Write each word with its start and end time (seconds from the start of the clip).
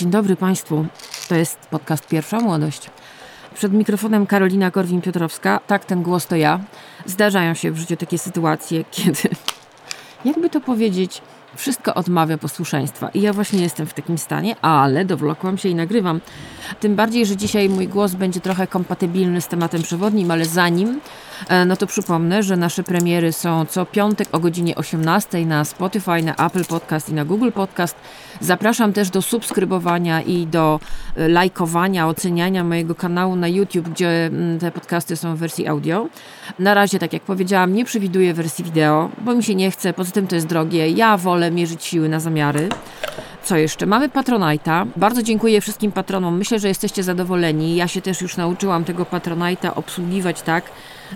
Dzień 0.00 0.10
dobry 0.10 0.36
Państwu. 0.36 0.86
To 1.28 1.34
jest 1.34 1.58
podcast 1.58 2.06
Pierwsza 2.06 2.40
Młodość. 2.40 2.90
Przed 3.54 3.72
mikrofonem 3.72 4.26
Karolina 4.26 4.70
Korwin-Piotrowska. 4.70 5.60
Tak, 5.66 5.84
ten 5.84 6.02
głos 6.02 6.26
to 6.26 6.36
ja. 6.36 6.60
Zdarzają 7.06 7.54
się 7.54 7.70
w 7.70 7.78
życiu 7.78 7.96
takie 7.96 8.18
sytuacje, 8.18 8.84
kiedy, 8.90 9.28
jakby 10.24 10.50
to 10.50 10.60
powiedzieć, 10.60 11.22
wszystko 11.56 11.94
odmawia 11.94 12.38
posłuszeństwa. 12.38 13.08
I 13.08 13.20
ja 13.20 13.32
właśnie 13.32 13.62
jestem 13.62 13.86
w 13.86 13.94
takim 13.94 14.18
stanie, 14.18 14.56
ale 14.62 15.04
dowlokłam 15.04 15.58
się 15.58 15.68
i 15.68 15.74
nagrywam. 15.74 16.20
Tym 16.80 16.96
bardziej, 16.96 17.26
że 17.26 17.36
dzisiaj 17.36 17.68
mój 17.68 17.88
głos 17.88 18.14
będzie 18.14 18.40
trochę 18.40 18.66
kompatybilny 18.66 19.40
z 19.40 19.46
tematem 19.48 19.82
przewodnim, 19.82 20.30
ale 20.30 20.44
zanim, 20.44 21.00
no 21.66 21.76
to 21.76 21.86
przypomnę, 21.86 22.42
że 22.42 22.56
nasze 22.56 22.82
premiery 22.82 23.32
są 23.32 23.66
co 23.66 23.86
piątek 23.86 24.28
o 24.32 24.40
godzinie 24.40 24.74
18 24.76 25.46
na 25.46 25.64
Spotify, 25.64 26.22
na 26.22 26.46
Apple 26.46 26.64
Podcast 26.64 27.08
i 27.08 27.14
na 27.14 27.24
Google 27.24 27.50
Podcast. 27.50 27.96
Zapraszam 28.40 28.92
też 28.92 29.10
do 29.10 29.22
subskrybowania 29.22 30.22
i 30.22 30.46
do 30.46 30.80
e, 31.16 31.28
lajkowania, 31.28 32.08
oceniania 32.08 32.64
mojego 32.64 32.94
kanału 32.94 33.36
na 33.36 33.48
YouTube, 33.48 33.88
gdzie 33.88 34.26
mm, 34.26 34.58
te 34.58 34.70
podcasty 34.70 35.16
są 35.16 35.36
w 35.36 35.38
wersji 35.38 35.66
audio. 35.66 36.08
Na 36.58 36.74
razie, 36.74 36.98
tak 36.98 37.12
jak 37.12 37.22
powiedziałam, 37.22 37.74
nie 37.74 37.84
przewiduję 37.84 38.34
wersji 38.34 38.64
wideo, 38.64 39.10
bo 39.18 39.34
mi 39.34 39.42
się 39.42 39.54
nie 39.54 39.70
chce, 39.70 39.92
poza 39.92 40.10
tym 40.10 40.26
to 40.26 40.34
jest 40.34 40.46
drogie. 40.46 40.88
Ja 40.88 41.16
wolę 41.16 41.50
mierzyć 41.50 41.84
siły 41.84 42.08
na 42.08 42.20
zamiary. 42.20 42.68
Co 43.44 43.56
jeszcze? 43.56 43.86
Mamy 43.86 44.08
Patronite'a. 44.08 44.86
Bardzo 44.96 45.22
dziękuję 45.22 45.60
wszystkim 45.60 45.92
patronom. 45.92 46.38
Myślę, 46.38 46.58
że 46.58 46.68
jesteście 46.68 47.02
zadowoleni. 47.02 47.76
Ja 47.76 47.88
się 47.88 48.00
też 48.00 48.20
już 48.20 48.36
nauczyłam 48.36 48.84
tego 48.84 49.04
Patronite'a 49.04 49.72
obsługiwać 49.74 50.42
tak, 50.42 50.64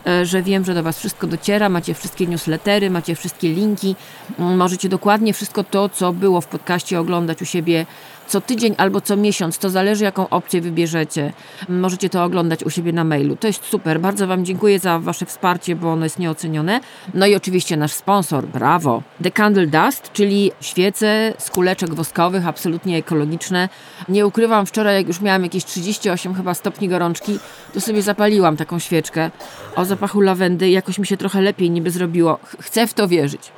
e, 0.06 0.27
że 0.27 0.42
wiem, 0.42 0.64
że 0.64 0.74
do 0.74 0.83
Was 0.83 0.98
wszystko 0.98 1.27
dociera. 1.27 1.69
Macie 1.69 1.95
wszystkie 1.95 2.27
newslettery, 2.27 2.91
macie 2.91 3.14
wszystkie 3.14 3.48
linki. 3.48 3.97
Mm, 4.39 4.56
możecie 4.56 4.89
dokładnie 4.89 5.33
wszystko 5.33 5.64
to, 5.64 5.89
co 5.89 6.12
było 6.12 6.41
w 6.41 6.47
podcaście, 6.47 7.00
oglądać 7.00 7.42
u 7.42 7.45
siebie 7.45 7.86
co 8.27 8.41
tydzień 8.41 8.75
albo 8.78 9.00
co 9.00 9.17
miesiąc, 9.17 9.58
to 9.58 9.70
zależy 9.70 10.05
jaką 10.05 10.28
opcję 10.28 10.61
wybierzecie. 10.61 11.33
Możecie 11.69 12.11
to 12.11 12.25
oglądać 12.25 12.64
u 12.64 12.70
siebie 12.70 12.92
na 12.92 13.05
mailu. 13.05 13.36
To 13.36 13.47
jest 13.47 13.64
super. 13.64 14.00
Bardzo 14.00 14.27
Wam 14.27 14.44
dziękuję 14.44 14.78
za 14.78 14.98
Wasze 14.98 15.27
wsparcie, 15.27 15.77
bo 15.77 15.92
ono 15.92 16.05
jest 16.05 16.19
nieocenione. 16.19 16.80
No 17.14 17.27
i 17.27 17.34
oczywiście 17.34 17.77
nasz 17.77 17.92
sponsor, 17.92 18.47
brawo. 18.47 19.02
The 19.22 19.30
Candle 19.30 19.67
Dust, 19.67 20.12
czyli 20.12 20.52
świece 20.61 21.34
z 21.39 21.50
kuleczek 21.50 21.95
woskowych, 21.95 22.47
absolutnie 22.47 22.97
ekologiczne. 22.97 23.69
Nie 24.08 24.27
ukrywam, 24.27 24.67
wczoraj 24.67 24.97
jak 24.97 25.08
już 25.08 25.20
miałam 25.20 25.42
jakieś 25.42 25.64
38 25.64 26.34
chyba 26.34 26.55
stopni 26.55 26.89
gorączki, 26.89 27.39
to 27.75 27.80
sobie 27.80 28.02
zapaliłam 28.02 28.56
taką 28.56 28.78
świeczkę 28.78 29.30
o 29.77 29.84
zapachu 29.84 30.20
lawendy. 30.20 30.70
Jakoś 30.70 30.98
mi 30.98 31.06
się 31.06 31.17
trochę 31.17 31.41
lepiej 31.41 31.70
niby 31.70 31.91
zrobiło. 31.91 32.39
Chcę 32.61 32.86
w 32.86 32.95
to 32.95 33.08
wierzyć. 33.08 33.52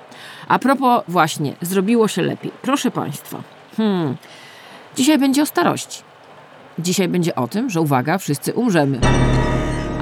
A 0.48 0.58
propos 0.58 1.02
właśnie, 1.08 1.54
zrobiło 1.62 2.08
się 2.08 2.22
lepiej. 2.22 2.50
Proszę 2.62 2.90
Państwa. 2.90 3.42
Hmm. 3.76 4.16
Dzisiaj 4.96 5.18
będzie 5.18 5.42
o 5.42 5.46
starości. 5.46 6.02
Dzisiaj 6.78 7.08
będzie 7.08 7.34
o 7.34 7.48
tym, 7.48 7.70
że 7.70 7.80
uwaga, 7.80 8.18
wszyscy 8.18 8.54
umrzemy. 8.54 8.98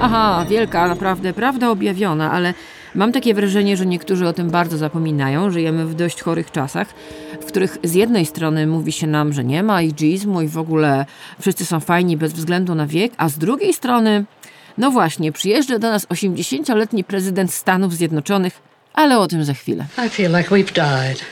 Aha, 0.01 0.45
wielka, 0.49 0.87
naprawdę 0.87 1.33
prawda 1.33 1.69
objawiona, 1.69 2.31
ale 2.31 2.53
mam 2.95 3.11
takie 3.11 3.33
wrażenie, 3.33 3.77
że 3.77 3.85
niektórzy 3.85 4.27
o 4.27 4.33
tym 4.33 4.49
bardzo 4.49 4.77
zapominają. 4.77 5.51
Żyjemy 5.51 5.85
w 5.85 5.95
dość 5.95 6.21
chorych 6.21 6.51
czasach, 6.51 6.87
w 7.41 7.45
których 7.45 7.77
z 7.83 7.93
jednej 7.93 8.25
strony 8.25 8.67
mówi 8.67 8.91
się 8.91 9.07
nam, 9.07 9.33
że 9.33 9.43
nie 9.43 9.63
ma 9.63 9.75
ageizmu 9.75 10.41
i 10.41 10.47
w 10.47 10.57
ogóle 10.57 11.05
wszyscy 11.41 11.65
są 11.65 11.79
fajni 11.79 12.17
bez 12.17 12.33
względu 12.33 12.75
na 12.75 12.87
wiek, 12.87 13.13
a 13.17 13.29
z 13.29 13.37
drugiej 13.37 13.73
strony, 13.73 14.25
no 14.77 14.91
właśnie, 14.91 15.31
przyjeżdża 15.31 15.79
do 15.79 15.89
nas 15.89 16.07
80-letni 16.07 17.03
prezydent 17.03 17.53
Stanów 17.53 17.93
Zjednoczonych 17.93 18.61
ale 18.95 19.19
o 19.19 19.27
tym 19.27 19.43
za 19.43 19.53
chwilę. 19.53 19.85
Like 19.97 20.23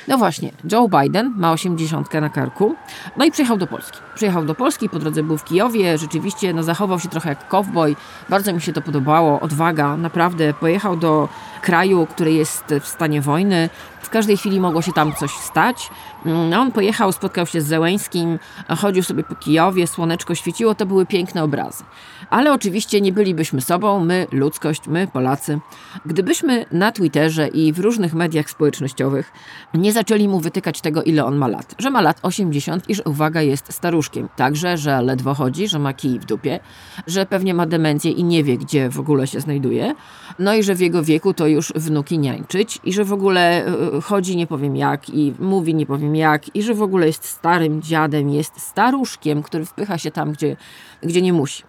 no 0.07 0.17
właśnie, 0.17 0.51
Joe 0.71 0.87
Biden 0.87 1.33
ma 1.37 1.51
80 1.51 2.13
na 2.13 2.29
karku, 2.29 2.75
no 3.17 3.25
i 3.25 3.31
przyjechał 3.31 3.57
do 3.57 3.67
Polski. 3.67 3.97
Przyjechał 4.15 4.45
do 4.45 4.55
Polski, 4.55 4.89
po 4.89 4.99
drodze 4.99 5.23
był 5.23 5.37
w 5.37 5.43
Kijowie, 5.43 5.97
rzeczywiście 5.97 6.53
no, 6.53 6.63
zachował 6.63 6.99
się 6.99 7.09
trochę 7.09 7.29
jak 7.29 7.47
cowboy, 7.47 7.95
bardzo 8.29 8.53
mi 8.53 8.61
się 8.61 8.73
to 8.73 8.81
podobało, 8.81 9.39
odwaga, 9.39 9.97
naprawdę. 9.97 10.53
Pojechał 10.53 10.97
do 10.97 11.29
kraju, 11.61 12.07
który 12.09 12.33
jest 12.33 12.63
w 12.81 12.87
stanie 12.87 13.21
wojny, 13.21 13.69
w 14.01 14.09
każdej 14.09 14.37
chwili 14.37 14.59
mogło 14.59 14.81
się 14.81 14.93
tam 14.93 15.13
coś 15.13 15.31
stać. 15.31 15.89
No, 16.25 16.61
on 16.61 16.71
pojechał, 16.71 17.11
spotkał 17.11 17.45
się 17.45 17.61
z 17.61 17.65
Zełęskim, 17.65 18.39
chodził 18.77 19.03
sobie 19.03 19.23
po 19.23 19.35
Kijowie, 19.35 19.87
słoneczko 19.87 20.35
świeciło, 20.35 20.75
to 20.75 20.85
były 20.85 21.05
piękne 21.05 21.43
obrazy. 21.43 21.83
Ale 22.29 22.53
oczywiście 22.53 23.01
nie 23.01 23.11
bylibyśmy 23.11 23.61
sobą, 23.61 24.05
my, 24.05 24.27
ludzkość, 24.31 24.87
my, 24.87 25.07
Polacy, 25.07 25.59
gdybyśmy 26.05 26.65
na 26.71 26.91
Twitterze 26.91 27.47
i 27.47 27.73
w 27.73 27.79
różnych 27.79 28.13
mediach 28.13 28.49
społecznościowych 28.49 29.31
nie 29.73 29.93
zaczęli 29.93 30.27
mu 30.27 30.39
wytykać 30.39 30.81
tego, 30.81 31.03
ile 31.03 31.25
on 31.25 31.35
ma 31.35 31.47
lat. 31.47 31.75
Że 31.79 31.89
ma 31.89 32.01
lat 32.01 32.19
80 32.21 32.89
i 32.89 32.95
że, 32.95 33.03
uwaga, 33.03 33.41
jest 33.41 33.73
staruszkiem. 33.73 34.02
Także, 34.35 34.77
że 34.77 35.01
ledwo 35.01 35.33
chodzi, 35.33 35.67
że 35.67 35.79
ma 35.79 35.93
kij 35.93 36.19
w 36.19 36.25
dupie, 36.25 36.59
że 37.07 37.25
pewnie 37.25 37.53
ma 37.53 37.65
demencję 37.65 38.11
i 38.11 38.23
nie 38.23 38.43
wie, 38.43 38.57
gdzie 38.57 38.89
w 38.89 38.99
ogóle 38.99 39.27
się 39.27 39.39
znajduje. 39.39 39.95
No 40.39 40.53
i 40.53 40.63
że 40.63 40.75
w 40.75 40.79
jego 40.79 41.03
wieku 41.03 41.33
to 41.33 41.47
już 41.47 41.73
wnuki 41.75 42.19
niańczyć 42.19 42.79
i 42.83 42.93
że 42.93 43.03
w 43.03 43.13
ogóle 43.13 43.65
e, 43.65 44.01
chodzi 44.01 44.37
nie 44.37 44.47
powiem 44.47 44.75
jak 44.75 45.09
i 45.09 45.33
mówi 45.39 45.75
nie 45.75 45.85
powiem 45.85 46.15
jak 46.15 46.55
i 46.55 46.63
że 46.63 46.73
w 46.73 46.81
ogóle 46.81 47.07
jest 47.07 47.25
starym 47.25 47.81
dziadem, 47.81 48.29
jest 48.29 48.59
staruszkiem, 48.59 49.43
który 49.43 49.65
wpycha 49.65 49.97
się 49.97 50.11
tam, 50.11 50.31
gdzie, 50.31 50.55
gdzie 51.03 51.21
nie 51.21 51.33
musi. 51.33 51.63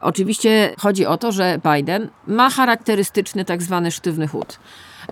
Oczywiście 0.00 0.74
chodzi 0.78 1.06
o 1.06 1.16
to, 1.16 1.32
że 1.32 1.60
Biden 1.74 2.08
ma 2.26 2.50
charakterystyczny 2.50 3.44
tak 3.44 3.62
zwany 3.62 3.90
sztywny 3.90 4.28
chód. 4.28 4.58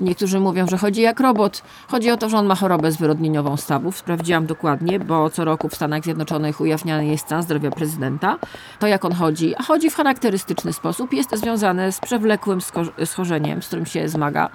Niektórzy 0.01 0.41
mówią, 0.41 0.67
że 0.67 0.79
chodzi 0.79 1.01
jak 1.01 1.21
robot. 1.21 1.63
Chodzi 1.89 2.11
o 2.11 2.17
to, 2.17 2.29
że 2.29 2.39
on 2.39 2.47
ma 2.47 2.55
chorobę 2.55 2.93
zwyrodnieniową 2.93 3.57
stawów. 3.57 3.99
Sprawdziłam 3.99 4.47
dokładnie, 4.47 5.01
bo 5.01 5.31
co 5.31 5.45
roku 5.45 5.69
w 5.69 5.75
Stanach 5.75 6.05
Zjednoczonych 6.05 6.61
ujawniany 6.61 7.07
jest 7.07 7.25
stan 7.25 7.43
zdrowia 7.43 7.71
prezydenta. 7.71 8.39
To 8.79 8.87
jak 8.87 9.05
on 9.05 9.13
chodzi, 9.13 9.55
a 9.57 9.63
chodzi 9.63 9.91
w 9.91 9.95
charakterystyczny 9.95 10.73
sposób, 10.73 11.13
jest 11.13 11.37
związane 11.37 11.93
z 11.93 12.01
przewlekłym 12.01 12.59
schorzeniem, 13.05 13.63
z 13.63 13.67
którym 13.67 13.87
się 13.87 14.09
zmaga. 14.09 14.49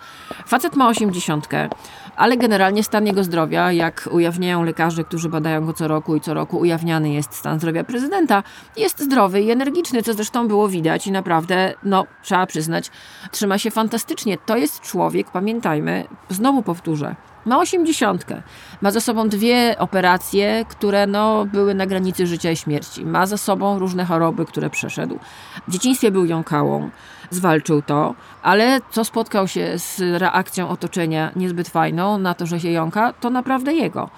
Facet 0.46 0.76
ma 0.76 0.90
osiemdziesiątkę, 0.90 1.70
ale 2.16 2.38
generalnie 2.38 2.84
stan 2.84 3.08
jego 3.08 3.24
zdrowia, 3.24 3.72
jak 3.72 4.10
ujawniają 4.12 4.64
lekarze, 4.64 5.04
którzy 5.04 5.30
badają 5.30 5.66
go 5.66 5.74
co 5.74 5.88
roku 5.88 6.16
i 6.16 6.22
co 6.22 6.34
roku 6.34 6.58
ujawniany 6.58 7.10
jest 7.10 7.34
stan 7.34 7.60
zdrowia 7.60 7.84
prezydenta, 7.84 8.44
jest 8.78 9.00
zdrowy 9.00 9.42
i 9.42 9.52
energiczny, 9.52 10.04
co 10.04 10.14
zresztą 10.14 10.48
było 10.48 10.68
widać 10.68 11.08
i 11.08 11.12
naprawdę, 11.12 11.74
no, 11.84 12.06
trzeba 12.24 12.46
przyznać, 12.46 12.92
trzyma 13.32 13.58
się 13.58 13.72
fantastycznie. 13.72 14.38
To 14.38 14.58
jest 14.58 14.82
człowiek, 14.82 15.33
pamiętajmy, 15.34 16.04
znowu 16.30 16.64
powtórzę, 16.64 17.16
ma 17.46 17.60
osiemdziesiątkę. 17.60 18.42
Ma 18.82 18.92
za 18.92 19.02
sobą 19.02 19.30
dwie 19.30 19.76
operacje, 19.80 20.66
które 20.70 21.08
no, 21.08 21.46
były 21.46 21.74
na 21.74 21.86
granicy 21.86 22.28
życia 22.28 22.52
i 22.52 22.56
śmierci. 22.56 23.06
Ma 23.06 23.26
za 23.26 23.38
sobą 23.38 23.80
różne 23.80 24.06
choroby, 24.06 24.46
które 24.46 24.70
przeszedł. 24.70 25.20
W 25.68 25.72
dzieciństwie 25.72 26.12
był 26.12 26.26
jąkałą, 26.26 26.90
zwalczył 27.30 27.82
to, 27.82 28.16
ale 28.42 28.80
co 28.92 29.06
spotkał 29.06 29.48
się 29.48 29.80
z 29.80 30.00
reakcją 30.00 30.70
otoczenia 30.70 31.32
niezbyt 31.36 31.70
fajną 31.70 32.18
na 32.18 32.34
to, 32.34 32.46
że 32.46 32.60
się 32.60 32.72
jąka, 32.72 33.14
to 33.14 33.30
naprawdę 33.30 33.74
jego. 33.74 34.10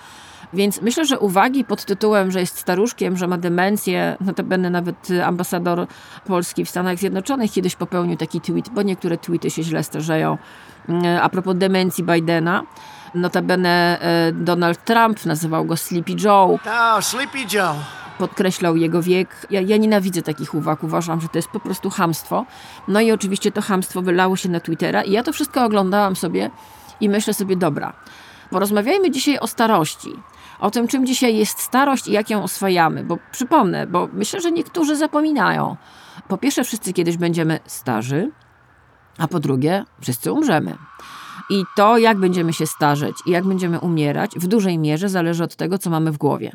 Więc 0.56 0.82
myślę, 0.82 1.06
że 1.06 1.20
uwagi 1.20 1.64
pod 1.64 1.86
tytułem, 1.86 2.32
że 2.32 2.40
jest 2.40 2.58
staruszkiem, 2.58 3.18
że 3.18 3.28
ma 3.28 3.38
demencję, 3.38 4.18
notabene 4.22 4.70
nawet 4.70 5.08
ambasador 5.26 5.88
Polski 6.26 6.66
w 6.66 6.70
Stanach 6.70 6.98
Zjednoczonych 6.98 7.52
kiedyś 7.52 7.76
popełnił 7.76 8.18
taki 8.18 8.42
tweet, 8.42 8.70
bo 8.70 8.82
niektóre 8.82 9.18
tweety 9.18 9.52
się 9.52 9.64
źle 9.64 9.84
starzeją, 9.84 10.38
mm, 10.90 11.20
a 11.22 11.30
propos 11.30 11.56
demencji 11.58 12.04
Bidena. 12.04 12.64
Notabene 13.16 14.00
e, 14.02 14.32
Donald 14.32 14.86
Trump 14.86 15.26
nazywał 15.26 15.66
go 15.66 15.78
Sleepy 15.78 16.16
Joe. 16.24 16.60
Oh, 16.66 17.02
Sleepy 17.02 17.40
Joe 17.54 17.76
podkreślał 18.18 18.76
jego 18.76 19.02
wiek. 19.02 19.48
Ja, 19.50 19.62
ja, 19.62 19.78
nienawidzę 19.78 20.22
takich 20.22 20.54
uwag, 20.54 20.84
uważam, 20.84 21.22
że 21.22 21.28
to 21.30 21.38
jest 21.38 21.48
po 21.48 21.60
prostu 21.60 21.90
hamstwo. 21.90 22.46
No 22.88 23.02
i 23.02 23.12
oczywiście 23.12 23.52
to 23.52 23.62
hamstwo 23.62 24.02
wylało 24.02 24.36
się 24.36 24.50
na 24.50 24.60
Twittera 24.60 25.04
i 25.04 25.12
ja 25.12 25.24
to 25.24 25.34
wszystko 25.34 25.63
oglądałam 25.63 26.16
sobie 26.16 26.50
i 27.01 27.10
myślę 27.10 27.34
sobie, 27.34 27.56
dobra, 27.56 27.94
porozmawiajmy 28.50 29.12
dzisiaj 29.12 29.40
o 29.40 29.48
starości 29.48 30.13
o 30.60 30.72
tym, 30.72 30.88
czym 30.88 31.06
dzisiaj 31.06 31.38
jest 31.38 31.60
starość 31.60 32.07
i 32.07 32.12
jak 32.12 32.30
ją 32.30 32.44
oswajamy. 32.44 33.04
Bo 33.04 33.18
przypomnę, 33.31 33.88
bo 33.88 34.10
myślę, 34.13 34.42
że 34.42 34.52
niektórzy 34.52 34.96
zapominają. 34.96 35.75
Po 36.28 36.38
pierwsze, 36.38 36.63
wszyscy 36.63 36.94
kiedyś 36.94 37.18
będziemy 37.18 37.60
starzy, 37.66 38.31
a 39.18 39.28
po 39.28 39.40
drugie, 39.40 39.86
wszyscy 40.02 40.31
umrzemy. 40.31 40.78
I 41.50 41.63
to, 41.75 41.97
jak 41.97 42.18
będziemy 42.18 42.53
się 42.53 42.68
starzeć 42.68 43.15
i 43.25 43.31
jak 43.31 43.45
będziemy 43.45 43.80
umierać, 43.80 44.31
w 44.36 44.47
dużej 44.47 44.77
mierze 44.77 45.09
zależy 45.09 45.44
od 45.44 45.56
tego, 45.56 45.77
co 45.77 45.89
mamy 45.89 46.12
w 46.12 46.18
głowie. 46.18 46.51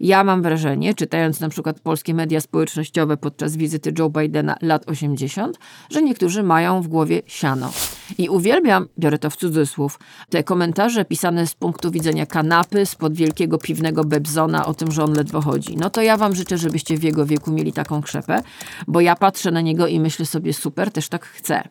Ja 0.00 0.24
mam 0.24 0.42
wrażenie, 0.42 0.94
czytając 0.94 1.40
na 1.40 1.48
przykład 1.48 1.80
polskie 1.80 2.14
media 2.14 2.40
społecznościowe 2.40 3.16
podczas 3.16 3.56
wizyty 3.56 3.92
Joe 3.98 4.10
Bidena 4.10 4.56
lat 4.62 4.88
80, 4.88 5.58
że 5.90 6.02
niektórzy 6.02 6.42
mają 6.42 6.82
w 6.82 6.88
głowie 6.88 7.22
siano. 7.26 7.72
I 8.18 8.28
uwielbiam, 8.28 8.88
biorę 8.98 9.18
to 9.18 9.30
w 9.30 9.36
cudzysłów, 9.36 9.98
te 10.30 10.44
komentarze 10.44 11.04
pisane 11.04 11.46
z 11.46 11.54
punktu 11.54 11.90
widzenia 11.90 12.26
kanapy, 12.26 12.86
spod 12.86 13.14
wielkiego 13.14 13.58
piwnego 13.58 14.04
Bebzona 14.04 14.66
o 14.66 14.74
tym, 14.74 14.92
że 14.92 15.04
on 15.04 15.12
ledwo 15.12 15.40
chodzi. 15.40 15.76
No 15.76 15.90
to 15.90 16.02
ja 16.02 16.16
wam 16.16 16.34
życzę, 16.34 16.58
żebyście 16.58 16.96
w 16.96 17.02
jego 17.02 17.26
wieku 17.26 17.50
mieli 17.50 17.72
taką 17.72 18.02
krzepę, 18.02 18.42
bo 18.88 19.00
ja 19.00 19.16
patrzę 19.16 19.50
na 19.50 19.60
niego 19.60 19.86
i 19.86 20.00
myślę 20.00 20.26
sobie 20.26 20.52
super, 20.52 20.90
też 20.90 21.08
tak 21.08 21.24
chcę. 21.24 21.68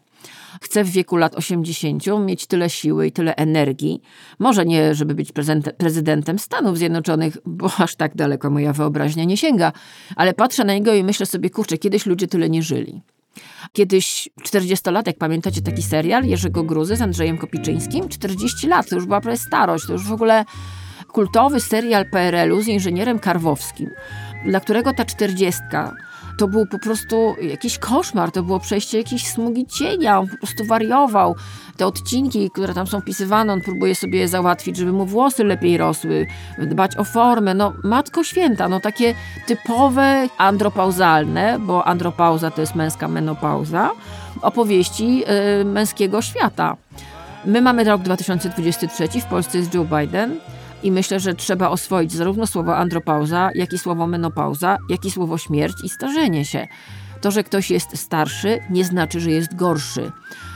Chce 0.61 0.83
w 0.83 0.89
wieku 0.89 1.17
lat 1.17 1.35
80 1.35 2.03
mieć 2.25 2.47
tyle 2.47 2.69
siły 2.69 3.07
i 3.07 3.11
tyle 3.11 3.35
energii. 3.35 4.01
Może 4.39 4.65
nie, 4.65 4.95
żeby 4.95 5.15
być 5.15 5.31
prezydentem 5.77 6.39
Stanów 6.39 6.77
Zjednoczonych, 6.77 7.37
bo 7.45 7.71
aż 7.77 7.95
tak 7.95 8.15
daleko 8.15 8.49
moja 8.49 8.73
wyobraźnia 8.73 9.23
nie 9.23 9.37
sięga, 9.37 9.71
ale 10.15 10.33
patrzę 10.33 10.63
na 10.63 10.73
niego 10.73 10.93
i 10.93 11.03
myślę 11.03 11.25
sobie, 11.25 11.49
kurczę, 11.49 11.77
kiedyś 11.77 12.05
ludzie 12.05 12.27
tyle 12.27 12.49
nie 12.49 12.63
żyli. 12.63 13.01
Kiedyś 13.73 14.29
40-latek, 14.43 15.13
pamiętacie 15.13 15.61
taki 15.61 15.83
serial 15.83 16.23
Jerzego 16.23 16.63
Gruzy 16.63 16.95
z 16.95 17.01
Andrzejem 17.01 17.37
Kopiczyńskim? 17.37 18.09
40 18.09 18.67
lat, 18.67 18.89
to 18.89 18.95
już 18.95 19.05
była 19.05 19.21
prawie 19.21 19.37
starość, 19.37 19.87
to 19.87 19.93
już 19.93 20.03
w 20.03 20.11
ogóle 20.11 20.45
kultowy 21.07 21.59
serial 21.59 22.09
PRL-u 22.11 22.61
z 22.61 22.67
inżynierem 22.67 23.19
Karwowskim, 23.19 23.89
dla 24.45 24.59
którego 24.59 24.93
ta 24.93 25.05
czterdziestka 25.05 25.93
to 26.37 26.47
był 26.47 26.65
po 26.65 26.79
prostu 26.79 27.35
jakiś 27.41 27.77
koszmar, 27.77 28.31
to 28.31 28.43
było 28.43 28.59
przejście 28.59 28.97
jakiejś 28.97 29.27
smugi 29.27 29.65
cienia, 29.65 30.19
on 30.19 30.27
po 30.27 30.37
prostu 30.37 30.65
wariował. 30.65 31.35
Te 31.77 31.87
odcinki, 31.87 32.49
które 32.51 32.73
tam 32.73 32.87
są 32.87 33.01
pisywane, 33.01 33.53
on 33.53 33.61
próbuje 33.61 33.95
sobie 33.95 34.19
je 34.19 34.27
załatwić, 34.27 34.77
żeby 34.77 34.91
mu 34.91 35.05
włosy 35.05 35.43
lepiej 35.43 35.77
rosły, 35.77 36.27
dbać 36.59 36.97
o 36.97 37.03
formę, 37.03 37.53
no 37.53 37.73
matko 37.83 38.23
święta, 38.23 38.69
no 38.69 38.79
takie 38.79 39.15
typowe 39.47 40.27
andropauzalne, 40.37 41.59
bo 41.59 41.85
andropauza 41.85 42.51
to 42.51 42.61
jest 42.61 42.75
męska 42.75 43.07
menopauza, 43.07 43.91
opowieści 44.41 45.17
yy, 45.17 45.65
męskiego 45.65 46.21
świata. 46.21 46.77
My 47.45 47.61
mamy 47.61 47.83
rok 47.83 48.01
2023, 48.01 49.21
w 49.21 49.25
Polsce 49.25 49.57
jest 49.57 49.73
Joe 49.73 49.85
Biden, 49.85 50.39
i 50.83 50.91
myślę, 50.91 51.19
że 51.19 51.33
trzeba 51.33 51.69
oswoić 51.69 52.11
zarówno 52.11 52.47
słowo 52.47 52.77
andropauza, 52.77 53.49
jak 53.55 53.73
i 53.73 53.77
słowo 53.77 54.07
menopauza, 54.07 54.77
jak 54.89 55.05
i 55.05 55.11
słowo 55.11 55.37
śmierć 55.37 55.75
i 55.83 55.89
starzenie 55.89 56.45
się. 56.45 56.67
To, 57.21 57.31
że 57.31 57.43
ktoś 57.43 57.71
jest 57.71 57.97
starszy, 57.97 58.59
nie 58.69 58.85
znaczy, 58.85 59.19
że 59.19 59.31
jest 59.31 59.55
gorszy. 59.55 60.11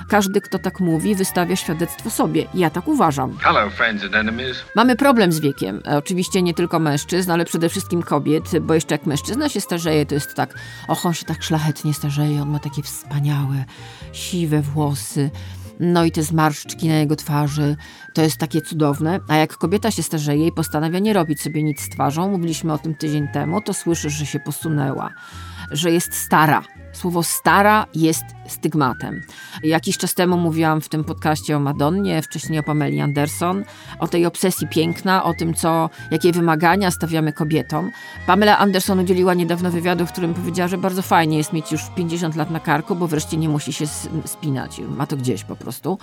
Każdy, 0.10 0.42
kto 0.42 0.60
tak 0.60 0.80
mówi, 0.80 1.16
wystawia 1.16 1.56
świadectwo 1.56 2.10
sobie. 2.10 2.48
Ja 2.54 2.70
tak 2.70 2.88
uważam. 2.88 3.38
Hello, 3.38 3.70
friends 3.70 4.04
and 4.04 4.16
enemies. 4.16 4.58
Mamy 4.76 4.96
problem 4.96 5.32
z 5.32 5.40
wiekiem. 5.40 5.82
E, 5.88 5.98
oczywiście 5.98 6.42
nie 6.42 6.54
tylko 6.54 6.80
mężczyzn, 6.80 7.32
ale 7.32 7.46
przede 7.46 7.70
wszystkim 7.70 8.04
kobiet, 8.04 8.60
bo 8.60 8.74
jeszcze 8.74 8.96
jak 8.96 9.06
mężczyzna 9.06 9.50
się 9.50 9.62
starzeje, 9.62 10.06
to 10.06 10.16
jest 10.16 10.36
tak, 10.36 10.54
och, 10.88 11.06
on 11.06 11.14
się 11.14 11.26
tak 11.26 11.44
szlachetnie 11.44 11.94
starzeje, 11.94 12.42
on 12.42 12.50
ma 12.50 12.60
takie 12.60 12.84
wspaniałe, 12.84 13.66
siwe 14.14 14.62
włosy 14.62 15.30
no 15.82 16.06
i 16.06 16.12
te 16.12 16.24
zmarszczki 16.24 16.88
na 16.88 16.96
jego 16.96 17.16
twarzy, 17.16 17.76
to 18.14 18.22
jest 18.22 18.38
takie 18.38 18.62
cudowne. 18.62 19.20
A 19.28 19.36
jak 19.36 19.58
kobieta 19.58 19.92
się 19.92 20.04
starzeje 20.04 20.48
i 20.48 20.52
postanawia 20.52 21.00
nie 21.00 21.14
robić 21.14 21.42
sobie 21.42 21.64
nic 21.64 21.82
z 21.82 21.90
twarzą, 21.90 22.32
mówiliśmy 22.32 22.74
o 22.74 22.78
tym 22.78 22.96
tydzień 22.96 23.28
temu, 23.28 23.62
to 23.62 23.74
słyszysz, 23.74 24.14
że 24.14 24.26
się 24.26 24.40
posunęła, 24.40 25.10
że 25.72 25.92
jest 25.92 26.14
stara, 26.14 26.64
Słowo 26.94 27.24
stara 27.24 27.86
jest 27.96 28.24
stygmatem. 28.48 29.22
Jakiś 29.64 29.98
czas 29.98 30.14
temu 30.14 30.38
mówiłam 30.38 30.82
w 30.82 30.90
tym 30.90 31.04
podcaście 31.04 31.58
o 31.58 31.60
Madonnie, 31.60 32.22
wcześniej 32.22 32.60
o 32.60 32.64
Pameli 32.64 33.02
Anderson, 33.02 33.64
o 34.00 34.08
tej 34.08 34.26
obsesji 34.26 34.68
piękna, 34.68 35.24
o 35.24 35.34
tym, 35.34 35.54
co, 35.54 35.90
jakie 36.12 36.32
wymagania 36.32 36.92
stawiamy 36.92 37.34
kobietom. 37.34 37.92
Pamela 38.28 38.58
Anderson 38.58 39.00
udzieliła 39.00 39.34
niedawno 39.34 39.72
wywiadu, 39.72 40.06
w 40.06 40.12
którym 40.12 40.34
powiedziała, 40.34 40.68
że 40.68 40.78
bardzo 40.78 41.02
fajnie 41.02 41.38
jest 41.38 41.54
mieć 41.54 41.72
już 41.72 41.82
50 41.96 42.36
lat 42.36 42.52
na 42.52 42.60
karku, 42.60 42.96
bo 42.96 43.08
wreszcie 43.08 43.38
nie 43.38 43.50
musi 43.50 43.74
się 43.74 43.86
spinać. 44.26 44.82
Ma 44.98 45.08
to 45.08 45.18
gdzieś 45.18 45.44
po 45.44 45.56
prostu. 45.56 45.98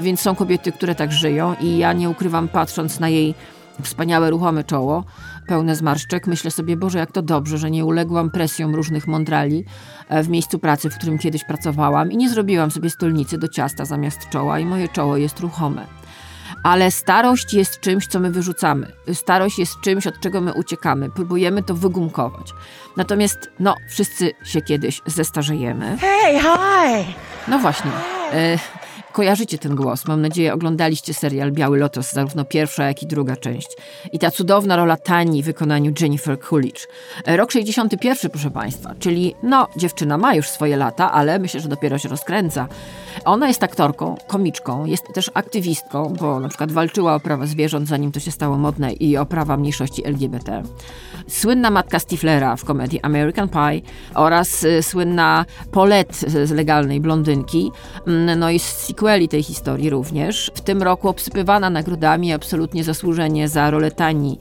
Więc 0.00 0.20
są 0.20 0.34
kobiety, 0.34 0.72
które 0.72 0.94
tak 0.94 1.12
żyją 1.12 1.54
i 1.60 1.78
ja 1.78 1.92
nie 1.92 2.10
ukrywam, 2.10 2.48
patrząc 2.48 3.00
na 3.00 3.08
jej 3.08 3.34
wspaniałe, 3.82 4.30
ruchome 4.30 4.64
czoło, 4.64 5.04
pełne 5.50 5.76
zmarszczek. 5.76 6.26
Myślę 6.26 6.50
sobie, 6.50 6.76
Boże, 6.76 6.98
jak 6.98 7.12
to 7.12 7.22
dobrze, 7.22 7.58
że 7.58 7.70
nie 7.70 7.84
uległam 7.84 8.30
presjom 8.30 8.74
różnych 8.74 9.06
mądrali 9.06 9.64
e, 10.08 10.22
w 10.22 10.28
miejscu 10.28 10.58
pracy, 10.58 10.90
w 10.90 10.96
którym 10.96 11.18
kiedyś 11.18 11.44
pracowałam 11.44 12.12
i 12.12 12.16
nie 12.16 12.30
zrobiłam 12.30 12.70
sobie 12.70 12.90
stolnicy 12.90 13.38
do 13.38 13.48
ciasta 13.48 13.84
zamiast 13.84 14.28
czoła 14.28 14.58
i 14.58 14.64
moje 14.64 14.88
czoło 14.88 15.16
jest 15.16 15.40
ruchome. 15.40 15.86
Ale 16.64 16.90
starość 16.90 17.54
jest 17.54 17.80
czymś, 17.80 18.06
co 18.06 18.20
my 18.20 18.30
wyrzucamy. 18.30 18.92
Starość 19.12 19.58
jest 19.58 19.80
czymś, 19.80 20.06
od 20.06 20.20
czego 20.20 20.40
my 20.40 20.52
uciekamy. 20.52 21.10
Próbujemy 21.10 21.62
to 21.62 21.74
wygumkować. 21.74 22.52
Natomiast, 22.96 23.50
no, 23.60 23.76
wszyscy 23.88 24.32
się 24.44 24.62
kiedyś 24.62 25.00
zestarzejemy. 25.06 25.96
Hey, 25.98 26.40
hi! 26.40 27.14
No 27.48 27.58
właśnie. 27.58 27.90
E, 28.32 28.58
Kojarzycie 29.12 29.58
ten 29.58 29.74
głos. 29.74 30.06
Mam 30.06 30.20
nadzieję, 30.20 30.54
oglądaliście 30.54 31.14
serial 31.14 31.52
Biały 31.52 31.78
Lotos, 31.78 32.12
zarówno 32.12 32.44
pierwsza, 32.44 32.84
jak 32.84 33.02
i 33.02 33.06
druga 33.06 33.36
część. 33.36 33.68
I 34.12 34.18
ta 34.18 34.30
cudowna 34.30 34.76
rola 34.76 34.96
Tani 34.96 35.42
w 35.42 35.46
wykonaniu 35.46 35.92
Jennifer 36.00 36.38
Coolidge. 36.40 36.86
E, 37.26 37.36
rok 37.36 37.52
61, 37.52 38.30
proszę 38.30 38.50
Państwa, 38.50 38.94
czyli 38.98 39.34
no, 39.42 39.68
dziewczyna 39.76 40.18
ma 40.18 40.34
już 40.34 40.48
swoje 40.48 40.76
lata, 40.76 41.12
ale 41.12 41.38
myślę, 41.38 41.60
że 41.60 41.68
dopiero 41.68 41.98
się 41.98 42.08
rozkręca. 42.08 42.68
Ona 43.24 43.48
jest 43.48 43.62
aktorką, 43.62 44.16
komiczką, 44.26 44.84
jest 44.84 45.04
też 45.14 45.30
aktywistką, 45.34 46.14
bo 46.20 46.40
na 46.40 46.48
przykład 46.48 46.72
walczyła 46.72 47.14
o 47.14 47.20
prawa 47.20 47.46
zwierząt, 47.46 47.88
zanim 47.88 48.12
to 48.12 48.20
się 48.20 48.30
stało 48.30 48.56
modne, 48.56 48.92
i 48.92 49.16
o 49.16 49.26
prawa 49.26 49.56
mniejszości 49.56 50.06
LGBT. 50.06 50.62
Słynna 51.28 51.70
matka 51.70 51.98
Stiflera 51.98 52.56
w 52.56 52.64
komedii 52.64 53.00
American 53.00 53.48
Pie 53.48 53.80
oraz 54.14 54.64
y, 54.64 54.82
słynna 54.82 55.44
Paulette 55.72 56.14
z 56.46 56.50
legalnej 56.50 57.00
blondynki, 57.00 57.70
mm, 58.06 58.38
no 58.38 58.50
i 58.50 58.58
z 58.58 58.92
sequeli 59.00 59.28
tej 59.28 59.42
historii 59.42 59.90
również. 59.90 60.50
W 60.54 60.60
tym 60.60 60.82
roku 60.82 61.08
obsypywana 61.08 61.70
nagrodami 61.70 62.32
absolutnie 62.32 62.84
zasłużenie 62.84 63.48
za 63.48 63.70
rolę 63.70 63.90
Tani 63.90 64.38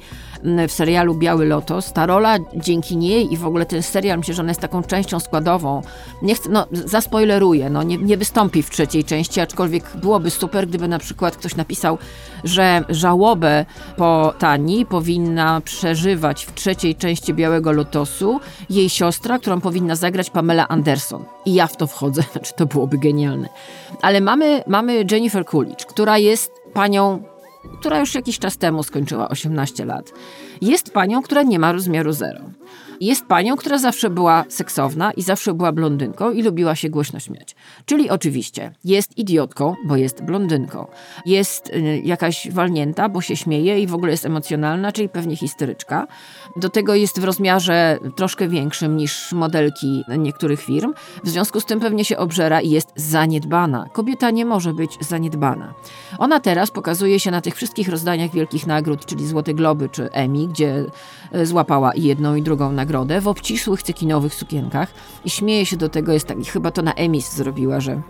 w 0.67 0.71
serialu 0.71 1.15
Biały 1.15 1.45
Lotos. 1.45 1.93
Ta 1.93 2.05
rola 2.05 2.37
dzięki 2.55 2.97
niej 2.97 3.33
i 3.33 3.37
w 3.37 3.45
ogóle 3.45 3.65
ten 3.65 3.83
serial, 3.83 4.17
myślę, 4.17 4.33
że 4.33 4.41
ona 4.41 4.51
jest 4.51 4.61
taką 4.61 4.83
częścią 4.83 5.19
składową. 5.19 5.81
Nie 6.21 6.35
chcę, 6.35 6.49
no, 6.49 6.67
zaspoileruję, 6.71 7.69
no, 7.69 7.83
nie, 7.83 7.97
nie 7.97 8.17
wystąpi 8.17 8.63
w 8.63 8.69
trzeciej 8.69 9.03
części, 9.03 9.41
aczkolwiek 9.41 9.83
byłoby 9.95 10.29
super, 10.29 10.67
gdyby 10.67 10.87
na 10.87 10.99
przykład 10.99 11.37
ktoś 11.37 11.55
napisał, 11.55 11.97
że 12.43 12.83
żałobę 12.89 13.65
po 13.97 14.33
Tani 14.39 14.85
powinna 14.85 15.61
przeżywać 15.61 16.45
w 16.45 16.53
trzeciej 16.53 16.95
części 16.95 17.33
Białego 17.33 17.71
Lotosu 17.71 18.39
jej 18.69 18.89
siostra, 18.89 19.39
którą 19.39 19.61
powinna 19.61 19.95
zagrać 19.95 20.29
Pamela 20.29 20.67
Anderson. 20.67 21.23
I 21.45 21.53
ja 21.53 21.67
w 21.67 21.77
to 21.77 21.87
wchodzę, 21.87 22.21
znaczy 22.31 22.53
to 22.55 22.65
byłoby 22.65 22.97
genialne. 22.97 23.49
Ale 24.01 24.21
mamy, 24.21 24.63
mamy 24.67 25.05
Jennifer 25.11 25.45
Coolidge, 25.45 25.85
która 25.85 26.17
jest 26.17 26.51
panią 26.73 27.23
która 27.79 27.99
już 27.99 28.15
jakiś 28.15 28.39
czas 28.39 28.57
temu 28.57 28.83
skończyła 28.83 29.29
18 29.29 29.85
lat. 29.85 30.13
Jest 30.61 30.93
panią, 30.93 31.21
która 31.21 31.43
nie 31.43 31.59
ma 31.59 31.71
rozmiaru 31.71 32.11
zero. 32.11 32.39
Jest 33.01 33.25
panią, 33.25 33.55
która 33.55 33.77
zawsze 33.77 34.09
była 34.09 34.45
seksowna 34.49 35.11
i 35.11 35.21
zawsze 35.21 35.53
była 35.53 35.71
blondynką 35.71 36.31
i 36.31 36.43
lubiła 36.43 36.75
się 36.75 36.89
głośno 36.89 37.19
śmiać. 37.19 37.55
Czyli 37.85 38.09
oczywiście 38.09 38.71
jest 38.85 39.17
idiotką, 39.17 39.75
bo 39.85 39.95
jest 39.95 40.23
blondynką. 40.23 40.87
Jest 41.25 41.69
y, 41.69 42.01
jakaś 42.03 42.51
walnięta, 42.51 43.09
bo 43.09 43.21
się 43.21 43.35
śmieje 43.35 43.79
i 43.79 43.87
w 43.87 43.93
ogóle 43.93 44.11
jest 44.11 44.25
emocjonalna, 44.25 44.91
czyli 44.91 45.09
pewnie 45.09 45.35
historyczka. 45.35 46.07
Do 46.55 46.69
tego 46.69 46.95
jest 46.95 47.19
w 47.19 47.23
rozmiarze 47.23 47.97
troszkę 48.15 48.47
większym 48.47 48.97
niż 48.97 49.31
modelki 49.31 50.03
niektórych 50.17 50.61
firm. 50.61 50.93
W 51.23 51.29
związku 51.29 51.59
z 51.59 51.65
tym 51.65 51.79
pewnie 51.79 52.05
się 52.05 52.17
obżera 52.17 52.61
i 52.61 52.69
jest 52.69 52.89
zaniedbana. 52.95 53.85
Kobieta 53.93 54.31
nie 54.31 54.45
może 54.45 54.73
być 54.73 54.97
zaniedbana. 55.01 55.73
Ona 56.17 56.39
teraz 56.39 56.71
pokazuje 56.71 57.19
się 57.19 57.31
na 57.31 57.41
tych 57.41 57.55
wszystkich 57.55 57.89
rozdaniach 57.89 58.31
wielkich 58.31 58.67
nagród, 58.67 59.05
czyli 59.05 59.27
Złote 59.27 59.53
Globy 59.53 59.89
czy 59.89 60.11
Emmy, 60.11 60.47
gdzie 60.47 60.85
e, 61.31 61.45
złapała 61.45 61.93
i 61.93 62.03
jedną 62.03 62.35
i 62.35 62.41
drugą 62.41 62.71
nagrodę 62.71 62.88
w 63.21 63.27
obcisłych 63.27 63.83
cekinowych 63.83 64.35
sukienkach 64.35 64.93
i 65.25 65.29
śmieje 65.29 65.65
się 65.65 65.77
do 65.77 65.89
tego, 65.89 66.13
jest 66.13 66.27
tak, 66.27 66.37
chyba 66.37 66.71
to 66.71 66.81
na 66.81 66.93
Emmys 66.93 67.33
zrobiła, 67.33 67.79
że 67.79 68.01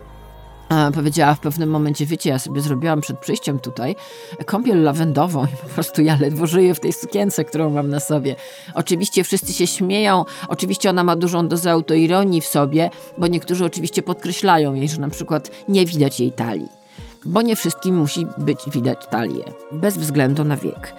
powiedziała 0.94 1.34
w 1.34 1.40
pewnym 1.40 1.70
momencie, 1.70 2.06
wiecie, 2.06 2.30
ja 2.30 2.40
sobie 2.40 2.62
zrobiłam 2.62 3.02
przed 3.02 3.20
przyjściem 3.20 3.60
tutaj 3.60 3.96
kąpiel 4.46 4.84
lawendową 4.84 5.46
i 5.46 5.68
po 5.68 5.68
prostu 5.68 6.02
ja 6.02 6.18
ledwo 6.20 6.48
żyję 6.48 6.74
w 6.76 6.80
tej 6.80 6.94
sukience, 6.94 7.46
którą 7.46 7.70
mam 7.70 7.90
na 7.90 8.00
sobie. 8.00 8.36
Oczywiście 8.74 9.24
wszyscy 9.24 9.54
się 9.54 9.68
śmieją, 9.68 10.26
oczywiście 10.48 10.90
ona 10.90 11.04
ma 11.04 11.16
dużą 11.16 11.48
dozę 11.48 11.72
autoironii 11.72 12.42
w 12.42 12.46
sobie, 12.46 12.90
bo 13.18 13.28
niektórzy 13.28 13.66
oczywiście 13.66 14.02
podkreślają 14.02 14.74
jej, 14.74 14.90
że 14.90 15.02
na 15.02 15.10
przykład 15.10 15.52
nie 15.68 15.86
widać 15.86 16.20
jej 16.20 16.32
talii 16.32 16.80
bo 17.26 17.42
nie 17.42 17.56
wszystkim 17.56 17.98
musi 17.98 18.28
być 18.38 18.60
widać 18.68 19.08
talię, 19.08 19.44
bez 19.72 19.98
względu 19.98 20.44
na 20.44 20.58
wiek. 20.58 20.94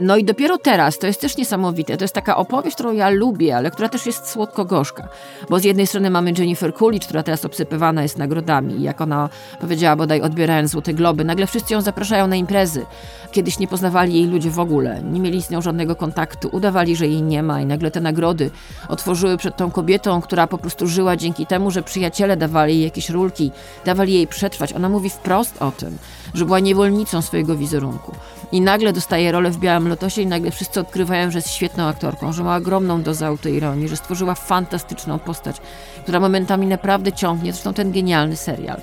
No 0.00 0.16
i 0.16 0.24
dopiero 0.24 0.58
teraz, 0.58 0.98
to 0.98 1.06
jest 1.06 1.20
też 1.20 1.36
niesamowite, 1.36 1.96
to 1.96 2.04
jest 2.04 2.14
taka 2.14 2.36
opowieść, 2.36 2.74
którą 2.74 2.92
ja 2.92 3.10
lubię, 3.10 3.56
ale 3.56 3.70
która 3.70 3.88
też 3.88 4.06
jest 4.06 4.28
słodko-gorzka. 4.28 5.08
Bo 5.50 5.58
z 5.58 5.64
jednej 5.64 5.86
strony 5.86 6.10
mamy 6.10 6.32
Jennifer 6.38 6.74
Coolidge, 6.74 7.04
która 7.04 7.22
teraz 7.22 7.44
obsypywana 7.44 8.02
jest 8.02 8.18
nagrodami. 8.18 8.82
Jak 8.82 9.00
ona 9.00 9.28
powiedziała 9.60 9.96
bodaj 9.96 10.20
odbierając 10.20 10.70
Złote 10.70 10.94
Globy, 10.94 11.24
nagle 11.24 11.46
wszyscy 11.46 11.74
ją 11.74 11.80
zapraszają 11.80 12.26
na 12.26 12.36
imprezy. 12.36 12.86
Kiedyś 13.32 13.58
nie 13.58 13.68
poznawali 13.68 14.14
jej 14.14 14.26
ludzie 14.26 14.50
w 14.50 14.58
ogóle, 14.58 15.02
nie 15.02 15.20
mieli 15.20 15.42
z 15.42 15.50
nią 15.50 15.62
żadnego 15.62 15.96
kontaktu, 15.96 16.48
udawali, 16.52 16.96
że 16.96 17.06
jej 17.06 17.22
nie 17.22 17.42
ma 17.42 17.60
i 17.60 17.66
nagle 17.66 17.90
te 17.90 18.00
nagrody 18.00 18.50
otworzyły 18.88 19.36
przed 19.36 19.56
tą 19.56 19.70
kobietą, 19.70 20.20
która 20.20 20.46
po 20.46 20.58
prostu 20.58 20.86
żyła 20.86 21.16
dzięki 21.16 21.46
temu, 21.46 21.70
że 21.70 21.82
przyjaciele 21.82 22.36
dawali 22.36 22.74
jej 22.74 22.84
jakieś 22.84 23.10
rulki, 23.10 23.50
dawali 23.84 24.14
jej 24.14 24.26
przetrwać. 24.26 24.72
Ona 24.72 24.88
mówi 24.88 25.10
wprost 25.10 25.62
o 25.62 25.70
tym, 25.70 25.98
że 26.34 26.44
była 26.44 26.60
niewolnicą 26.60 27.22
swojego 27.22 27.56
wizerunku. 27.56 28.12
I 28.52 28.60
nagle 28.60 28.92
dostaje 28.92 29.32
rolę 29.32 29.50
w 29.50 29.58
Białym 29.58 29.88
Lotosie 29.88 30.22
i 30.22 30.26
nagle 30.26 30.50
wszyscy 30.50 30.80
odkrywają, 30.80 31.30
że 31.30 31.38
jest 31.38 31.50
świetną 31.50 31.84
aktorką, 31.84 32.32
że 32.32 32.44
ma 32.44 32.56
ogromną 32.56 33.02
dozę 33.02 33.26
autoironii, 33.26 33.88
że 33.88 33.96
stworzyła 33.96 34.34
fantastyczną 34.34 35.18
postać, 35.18 35.56
która 36.02 36.20
momentami 36.20 36.66
naprawdę 36.66 37.12
ciągnie, 37.12 37.52
zresztą 37.52 37.74
ten 37.74 37.92
genialny 37.92 38.36
serial. 38.36 38.80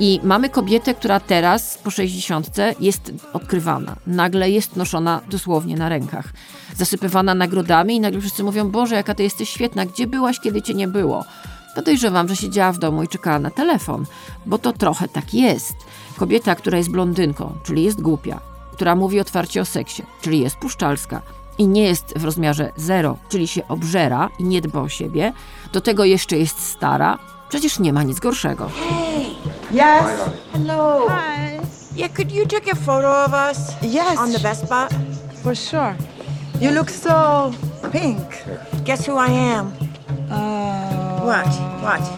I 0.00 0.20
mamy 0.22 0.50
kobietę, 0.50 0.94
która 0.94 1.20
teraz 1.20 1.78
po 1.78 1.90
60 1.90 2.50
jest 2.80 3.12
odkrywana. 3.32 3.96
Nagle 4.06 4.50
jest 4.50 4.76
noszona 4.76 5.20
dosłownie 5.30 5.76
na 5.76 5.88
rękach. 5.88 6.32
Zasypywana 6.76 7.34
nagrodami 7.34 7.96
i 7.96 8.00
nagle 8.00 8.20
wszyscy 8.20 8.44
mówią, 8.44 8.70
Boże, 8.70 8.94
jaka 8.94 9.14
ty 9.14 9.22
jesteś 9.22 9.50
świetna, 9.50 9.86
gdzie 9.86 10.06
byłaś, 10.06 10.40
kiedy 10.40 10.62
cię 10.62 10.74
nie 10.74 10.88
było? 10.88 11.24
Podejrzewam, 11.74 12.28
że 12.28 12.36
siedziała 12.36 12.72
w 12.72 12.78
domu 12.78 13.02
i 13.02 13.08
czekała 13.08 13.38
na 13.38 13.50
telefon, 13.50 14.04
bo 14.46 14.58
to 14.58 14.72
trochę 14.72 15.08
tak 15.08 15.34
jest. 15.34 15.74
Kobieta, 16.16 16.54
która 16.54 16.78
jest 16.78 16.90
blondynką, 16.90 17.54
czyli 17.64 17.82
jest 17.82 18.00
głupia, 18.00 18.40
która 18.78 18.94
mówi 18.94 19.20
otwarcie 19.20 19.60
o 19.60 19.64
seksie, 19.64 20.02
czyli 20.20 20.40
jest 20.40 20.56
puszczalska 20.56 21.22
i 21.58 21.68
nie 21.68 21.82
jest 21.82 22.18
w 22.18 22.24
rozmiarze 22.24 22.72
zero, 22.76 23.16
czyli 23.28 23.48
się 23.48 23.68
obżera 23.68 24.28
i 24.38 24.44
nie 24.44 24.60
dba 24.60 24.80
o 24.80 24.88
siebie, 24.88 25.32
do 25.72 25.80
tego 25.80 26.04
jeszcze 26.04 26.38
jest 26.38 26.60
stara, 26.60 27.18
przecież 27.48 27.78
nie 27.78 27.92
ma 27.92 28.02
nic 28.02 28.20
gorszego. 28.20 28.68
Hey. 28.68 29.24
Yes. 29.72 30.30
Hello. 30.52 31.06
Hi. 31.08 31.58
Yeah, 31.96 32.12
could 32.16 32.32
you 32.32 32.46
take 32.46 32.72
a 32.72 32.74
photo 32.76 33.24
of 33.24 33.32
us? 33.32 33.58
Yes. 33.82 34.18
On 34.18 34.32
the 34.32 34.38
Vespa? 34.38 34.88
For 35.42 35.56
sure. 35.56 35.94
You 36.60 36.70
look 36.70 36.90
so 36.90 37.50
pink. 37.92 38.18
Guess 38.84 39.08
who 39.08 39.28
I 39.28 39.30
am? 39.54 39.66
Uh, 40.30 41.26
Watch, 41.26 41.56
watch. 41.82 42.08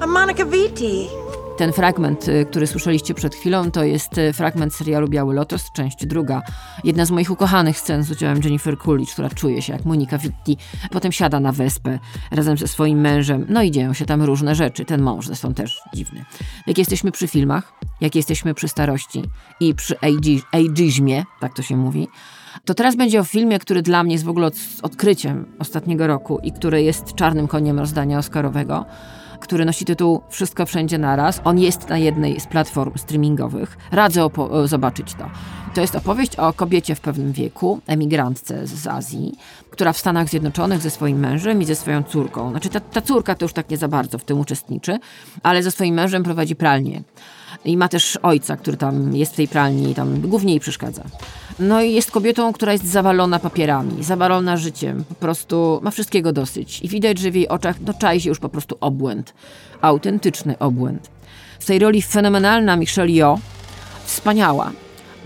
I'm 0.00 0.10
Monica 0.10 0.44
Vitti. 0.44 1.25
Ten 1.56 1.72
fragment, 1.72 2.28
y, 2.28 2.46
który 2.50 2.66
słyszeliście 2.66 3.14
przed 3.14 3.34
chwilą, 3.34 3.70
to 3.70 3.84
jest 3.84 4.18
y, 4.18 4.32
fragment 4.32 4.74
serialu 4.74 5.08
Biały 5.08 5.34
Lotos, 5.34 5.72
część 5.72 6.06
druga. 6.06 6.42
Jedna 6.84 7.04
z 7.04 7.10
moich 7.10 7.30
ukochanych 7.30 7.78
scen 7.78 8.02
z 8.02 8.10
udziałem 8.10 8.40
Jennifer 8.44 8.78
Coolidge, 8.78 9.12
która 9.12 9.30
czuje 9.30 9.62
się 9.62 9.72
jak 9.72 9.84
Monika 9.84 10.18
Vitti. 10.18 10.56
Potem 10.90 11.12
siada 11.12 11.40
na 11.40 11.52
wyspę 11.52 11.98
razem 12.30 12.56
ze 12.56 12.68
swoim 12.68 13.00
mężem, 13.00 13.46
no 13.48 13.62
i 13.62 13.70
dzieją 13.70 13.92
się 13.92 14.04
tam 14.04 14.22
różne 14.22 14.54
rzeczy. 14.54 14.84
Ten 14.84 15.02
mąż 15.02 15.26
zresztą 15.26 15.54
też 15.54 15.80
dziwny. 15.94 16.24
Jak 16.66 16.78
jesteśmy 16.78 17.12
przy 17.12 17.28
filmach, 17.28 17.72
jak 18.00 18.14
jesteśmy 18.14 18.54
przy 18.54 18.68
starości 18.68 19.22
i 19.60 19.74
przy 19.74 19.96
ageizmie, 20.52 21.24
tak 21.40 21.54
to 21.54 21.62
się 21.62 21.76
mówi, 21.76 22.08
to 22.64 22.74
teraz 22.74 22.96
będzie 22.96 23.20
o 23.20 23.24
filmie, 23.24 23.58
który 23.58 23.82
dla 23.82 24.02
mnie 24.02 24.12
jest 24.12 24.24
w 24.24 24.28
ogóle 24.28 24.50
odkryciem 24.82 25.46
ostatniego 25.58 26.06
roku 26.06 26.38
i 26.42 26.52
który 26.52 26.82
jest 26.82 27.14
czarnym 27.14 27.48
koniem 27.48 27.78
rozdania 27.78 28.18
Oscarowego 28.18 28.84
który 29.40 29.64
nosi 29.64 29.84
tytuł 29.84 30.20
Wszystko 30.28 30.66
Wszędzie 30.66 30.98
Naraz. 30.98 31.40
On 31.44 31.58
jest 31.58 31.88
na 31.88 31.98
jednej 31.98 32.40
z 32.40 32.46
platform 32.46 32.92
streamingowych. 32.96 33.76
Radzę 33.92 34.28
zobaczyć 34.64 35.14
to. 35.14 35.30
To 35.74 35.80
jest 35.80 35.96
opowieść 35.96 36.36
o 36.36 36.52
kobiecie 36.52 36.94
w 36.94 37.00
pewnym 37.00 37.32
wieku, 37.32 37.80
emigrantce 37.86 38.66
z 38.66 38.86
Azji, 38.86 39.32
która 39.70 39.92
w 39.92 39.98
Stanach 39.98 40.28
Zjednoczonych 40.28 40.80
ze 40.80 40.90
swoim 40.90 41.18
mężem 41.18 41.62
i 41.62 41.64
ze 41.64 41.74
swoją 41.74 42.02
córką, 42.02 42.50
znaczy 42.50 42.68
ta, 42.68 42.80
ta 42.80 43.00
córka 43.00 43.34
to 43.34 43.44
już 43.44 43.52
tak 43.52 43.70
nie 43.70 43.76
za 43.76 43.88
bardzo 43.88 44.18
w 44.18 44.24
tym 44.24 44.40
uczestniczy, 44.40 44.98
ale 45.42 45.62
ze 45.62 45.70
swoim 45.70 45.94
mężem 45.94 46.22
prowadzi 46.22 46.56
pralnię. 46.56 47.02
I 47.64 47.76
ma 47.76 47.88
też 47.88 48.18
ojca, 48.22 48.56
który 48.56 48.76
tam 48.76 49.16
jest 49.16 49.32
w 49.32 49.36
tej 49.36 49.48
pralni 49.48 49.90
i 49.90 49.94
tam 49.94 50.20
głównie 50.20 50.52
jej 50.52 50.60
przeszkadza. 50.60 51.02
No 51.58 51.82
i 51.82 51.92
jest 51.92 52.10
kobietą, 52.10 52.52
która 52.52 52.72
jest 52.72 52.84
zawalona 52.84 53.38
papierami, 53.38 54.04
zawalona 54.04 54.56
życiem, 54.56 55.04
po 55.08 55.14
prostu 55.14 55.80
ma 55.82 55.90
wszystkiego 55.90 56.32
dosyć. 56.32 56.80
I 56.82 56.88
widać, 56.88 57.18
że 57.18 57.30
w 57.30 57.34
jej 57.34 57.48
oczach 57.48 57.76
no, 57.80 57.94
czai 57.94 58.20
się 58.20 58.28
już 58.28 58.38
po 58.38 58.48
prostu 58.48 58.76
obłęd. 58.80 59.34
Autentyczny 59.80 60.58
obłęd. 60.58 61.10
W 61.60 61.66
tej 61.66 61.78
roli 61.78 62.02
fenomenalna 62.02 62.76
Michelle 62.76 63.12
Yeoh, 63.12 63.40
wspaniała. 64.04 64.72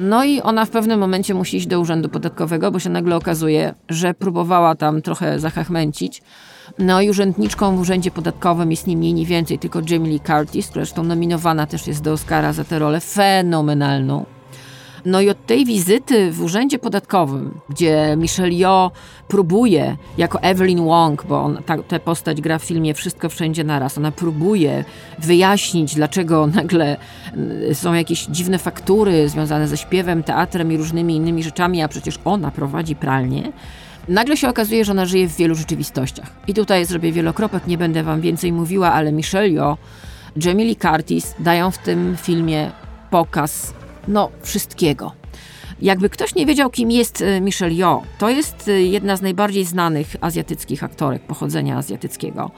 No 0.03 0.25
i 0.25 0.41
ona 0.41 0.65
w 0.65 0.71
pewnym 0.71 1.01
momencie 1.01 1.35
musi 1.35 1.57
iść 1.57 1.67
do 1.67 1.81
urzędu 1.81 2.09
podatkowego, 2.09 2.71
bo 2.71 2.79
się 2.79 2.91
nagle 2.91 3.17
okazuje, 3.17 3.75
że 3.89 4.15
próbowała 4.15 4.75
tam 4.75 5.03
trochę 5.03 5.39
zachachmęcić. 5.39 6.23
No 6.79 7.01
i 7.01 7.11
urzędniczką 7.11 7.77
w 7.77 7.81
urzędzie 7.81 8.11
podatkowym 8.11 8.71
jest 8.71 8.87
nie 8.87 8.97
mniej, 8.97 9.15
nie 9.15 9.27
więcej, 9.27 9.59
tylko 9.59 9.81
Jamie 9.89 10.11
Lee 10.11 10.21
Curtis, 10.21 10.69
która 10.69 10.85
zresztą 10.85 11.03
nominowana 11.03 11.67
też 11.67 11.87
jest 11.87 12.03
do 12.03 12.13
Oscara 12.13 12.53
za 12.53 12.65
tę 12.65 12.79
rolę 12.79 13.01
fenomenalną. 13.01 14.40
No 15.05 15.21
i 15.21 15.31
od 15.31 15.47
tej 15.47 15.65
wizyty 15.65 16.33
w 16.33 16.43
urzędzie 16.43 16.79
podatkowym, 16.79 17.61
gdzie 17.69 18.17
Michelle 18.17 18.55
Yeoh 18.55 18.93
próbuje, 19.29 19.97
jako 20.19 20.43
Evelyn 20.43 20.85
Wong, 20.85 21.25
bo 21.27 21.43
on, 21.43 21.63
ta, 21.89 21.99
postać 21.99 22.41
gra 22.41 22.59
w 22.59 22.65
filmie 22.65 22.95
Wszystko 22.95 23.29
Wszędzie 23.29 23.65
Naraz, 23.65 23.99
ona 23.99 24.13
próbuje 24.13 24.85
wyjaśnić, 25.19 25.95
dlaczego 25.95 26.47
nagle 26.47 26.97
y, 27.71 27.75
są 27.75 27.95
jakieś 27.95 28.27
dziwne 28.27 28.59
faktury 28.59 29.29
związane 29.29 29.69
ze 29.69 29.77
śpiewem, 29.77 30.23
teatrem 30.23 30.73
i 30.73 30.77
różnymi 30.77 31.17
innymi 31.17 31.43
rzeczami, 31.43 31.83
a 31.83 31.89
przecież 31.89 32.19
ona 32.25 32.51
prowadzi 32.51 32.97
pralnię. 32.97 33.53
Nagle 34.09 34.37
się 34.37 34.49
okazuje, 34.49 34.85
że 34.85 34.93
ona 34.93 35.07
żyje 35.07 35.29
w 35.29 35.37
wielu 35.37 35.55
rzeczywistościach. 35.55 36.31
I 36.49 36.55
tutaj 36.55 36.87
zrobię 36.87 37.13
wielokropek, 37.13 37.67
nie 37.67 37.79
będę 37.79 38.03
wam 38.03 38.21
więcej 38.21 38.53
mówiła, 38.53 38.93
ale 38.93 39.13
Michelle 39.13 39.49
Yeoh, 39.49 39.79
Jamie 40.45 40.65
Lee 40.65 40.77
Curtis 40.77 41.35
dają 41.39 41.71
w 41.71 41.79
tym 41.79 42.17
filmie 42.23 42.71
pokaz 43.11 43.75
no, 44.11 44.31
wszystkiego. 44.43 45.13
Jakby 45.83 46.11
ktoś 46.11 46.35
nie 46.35 46.47
wiedział, 46.47 46.71
kim 46.71 46.91
jest 46.91 47.23
e, 47.23 47.41
Michelle 47.41 47.75
Yeoh, 47.75 48.03
to 48.19 48.31
jest 48.31 48.69
e, 48.69 48.83
jedna 48.83 49.17
z 49.17 49.23
najbardziej 49.23 49.65
znanych 49.65 50.17
azjatyckich 50.21 50.85
aktorek 50.85 51.23
pochodzenia 51.23 51.77
azjatyckiego. 51.77 52.51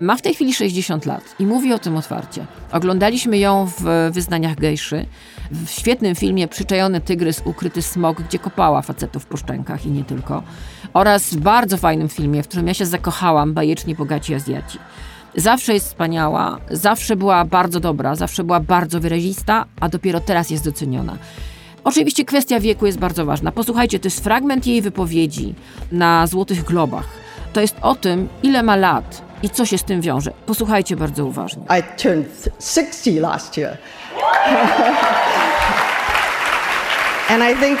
Ma 0.00 0.16
w 0.16 0.22
tej 0.22 0.34
chwili 0.34 0.54
60 0.54 1.06
lat 1.06 1.34
i 1.38 1.46
mówi 1.46 1.72
o 1.72 1.78
tym 1.78 1.96
otwarcie. 1.96 2.46
Oglądaliśmy 2.72 3.38
ją 3.38 3.70
w 3.78 4.10
wyznaniach 4.12 4.56
gejszy, 4.56 5.06
w 5.50 5.70
świetnym 5.70 6.14
filmie 6.14 6.48
Przyczajony 6.48 7.00
tygrys, 7.00 7.42
ukryty 7.44 7.82
smog, 7.82 8.22
gdzie 8.22 8.38
kopała 8.38 8.82
facetów 8.82 9.26
po 9.26 9.36
szczękach 9.36 9.86
i 9.86 9.90
nie 9.90 10.04
tylko, 10.04 10.42
oraz 10.92 11.34
w 11.34 11.40
bardzo 11.40 11.76
fajnym 11.76 12.08
filmie, 12.08 12.42
w 12.42 12.48
którym 12.48 12.66
ja 12.66 12.74
się 12.74 12.86
zakochałam, 12.86 13.54
bajecznie 13.54 13.94
bogaci 13.94 14.34
Azjaci. 14.34 14.78
Zawsze 15.36 15.74
jest 15.74 15.86
wspaniała, 15.86 16.58
zawsze 16.70 17.16
była 17.16 17.44
bardzo 17.44 17.80
dobra, 17.80 18.14
zawsze 18.14 18.44
była 18.44 18.60
bardzo 18.60 19.00
wyrazista, 19.00 19.64
a 19.80 19.88
dopiero 19.88 20.20
teraz 20.20 20.50
jest 20.50 20.64
doceniona. 20.64 21.16
Oczywiście 21.84 22.24
kwestia 22.24 22.60
wieku 22.60 22.86
jest 22.86 22.98
bardzo 22.98 23.26
ważna. 23.26 23.52
Posłuchajcie, 23.52 23.98
to 23.98 24.06
jest 24.06 24.24
fragment 24.24 24.66
jej 24.66 24.82
wypowiedzi 24.82 25.54
na 25.92 26.26
Złotych 26.26 26.64
Globach. 26.64 27.08
To 27.52 27.60
jest 27.60 27.76
o 27.82 27.94
tym, 27.94 28.28
ile 28.42 28.62
ma 28.62 28.76
lat 28.76 29.22
i 29.42 29.50
co 29.50 29.66
się 29.66 29.78
z 29.78 29.84
tym 29.84 30.00
wiąże. 30.00 30.30
Posłuchajcie 30.46 30.96
bardzo 30.96 31.26
uważnie. 31.26 31.62
I 31.78 31.82
turned 32.02 32.48
60 32.60 33.20
last 33.20 33.58
year. 33.58 33.78
and 37.32 37.42
I 37.42 37.54
think 37.60 37.78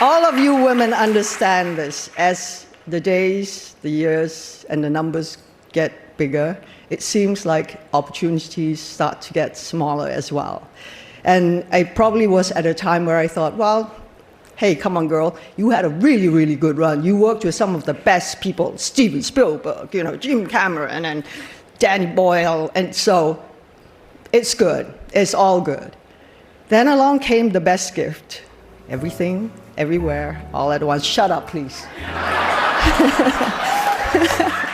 all 0.00 0.24
of 0.24 0.38
you 0.38 0.56
women 0.56 0.94
understand 1.04 1.78
this 1.78 2.10
as 2.16 2.66
the 2.90 3.00
days, 3.00 3.76
the 3.82 3.90
years 3.90 4.66
and 4.70 4.82
the 4.82 4.90
numbers 4.90 5.38
get 5.72 5.92
bigger. 6.18 6.56
It 6.90 7.02
seems 7.02 7.46
like 7.46 7.80
opportunities 7.94 8.80
start 8.80 9.22
to 9.22 9.32
get 9.32 9.56
smaller 9.56 10.08
as 10.08 10.30
well. 10.32 10.68
And 11.24 11.64
I 11.70 11.84
probably 11.84 12.26
was 12.26 12.50
at 12.52 12.66
a 12.66 12.74
time 12.74 13.06
where 13.06 13.16
I 13.16 13.28
thought, 13.28 13.56
well, 13.56 13.94
hey, 14.56 14.74
come 14.74 14.96
on, 14.96 15.08
girl, 15.08 15.38
you 15.56 15.70
had 15.70 15.84
a 15.84 15.88
really, 15.88 16.28
really 16.28 16.56
good 16.56 16.76
run. 16.76 17.02
You 17.02 17.16
worked 17.16 17.44
with 17.44 17.54
some 17.54 17.74
of 17.74 17.84
the 17.84 17.94
best 17.94 18.40
people, 18.40 18.76
Steven 18.76 19.22
Spielberg, 19.22 19.94
you 19.94 20.02
know, 20.02 20.16
Jim 20.16 20.46
Cameron, 20.46 21.04
and 21.04 21.24
Danny 21.78 22.06
Boyle, 22.06 22.70
and 22.74 22.94
so 22.94 23.42
it's 24.32 24.54
good. 24.54 24.92
It's 25.14 25.32
all 25.32 25.60
good. 25.60 25.96
Then 26.68 26.88
along 26.88 27.20
came 27.20 27.50
the 27.50 27.60
best 27.60 27.94
gift 27.94 28.42
everything, 28.88 29.50
everywhere, 29.78 30.44
all 30.52 30.72
at 30.72 30.82
once. 30.82 31.04
Shut 31.04 31.30
up, 31.30 31.48
please. 31.48 31.86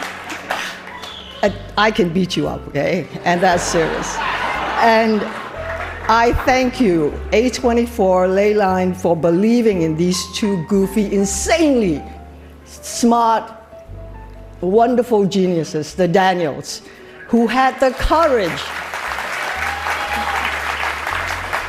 I 1.77 1.91
can 1.91 2.13
beat 2.13 2.37
you 2.37 2.49
up, 2.49 2.67
okay? 2.69 3.07
And 3.25 3.41
that's 3.41 3.63
serious. 3.63 4.17
And 4.81 5.23
I 6.09 6.33
thank 6.45 6.81
you, 6.81 7.11
A24 7.33 8.29
Leyline, 8.29 8.97
for 8.97 9.17
believing 9.17 9.83
in 9.83 9.97
these 9.97 10.25
two 10.35 10.65
goofy, 10.67 11.15
insanely 11.15 12.03
smart, 12.65 13.53
wonderful 14.61 15.27
geniuses, 15.27 15.95
the 15.95 16.09
Daniels, 16.09 16.83
who 17.29 17.47
had 17.47 17.79
the 17.81 17.91
courage 17.93 18.63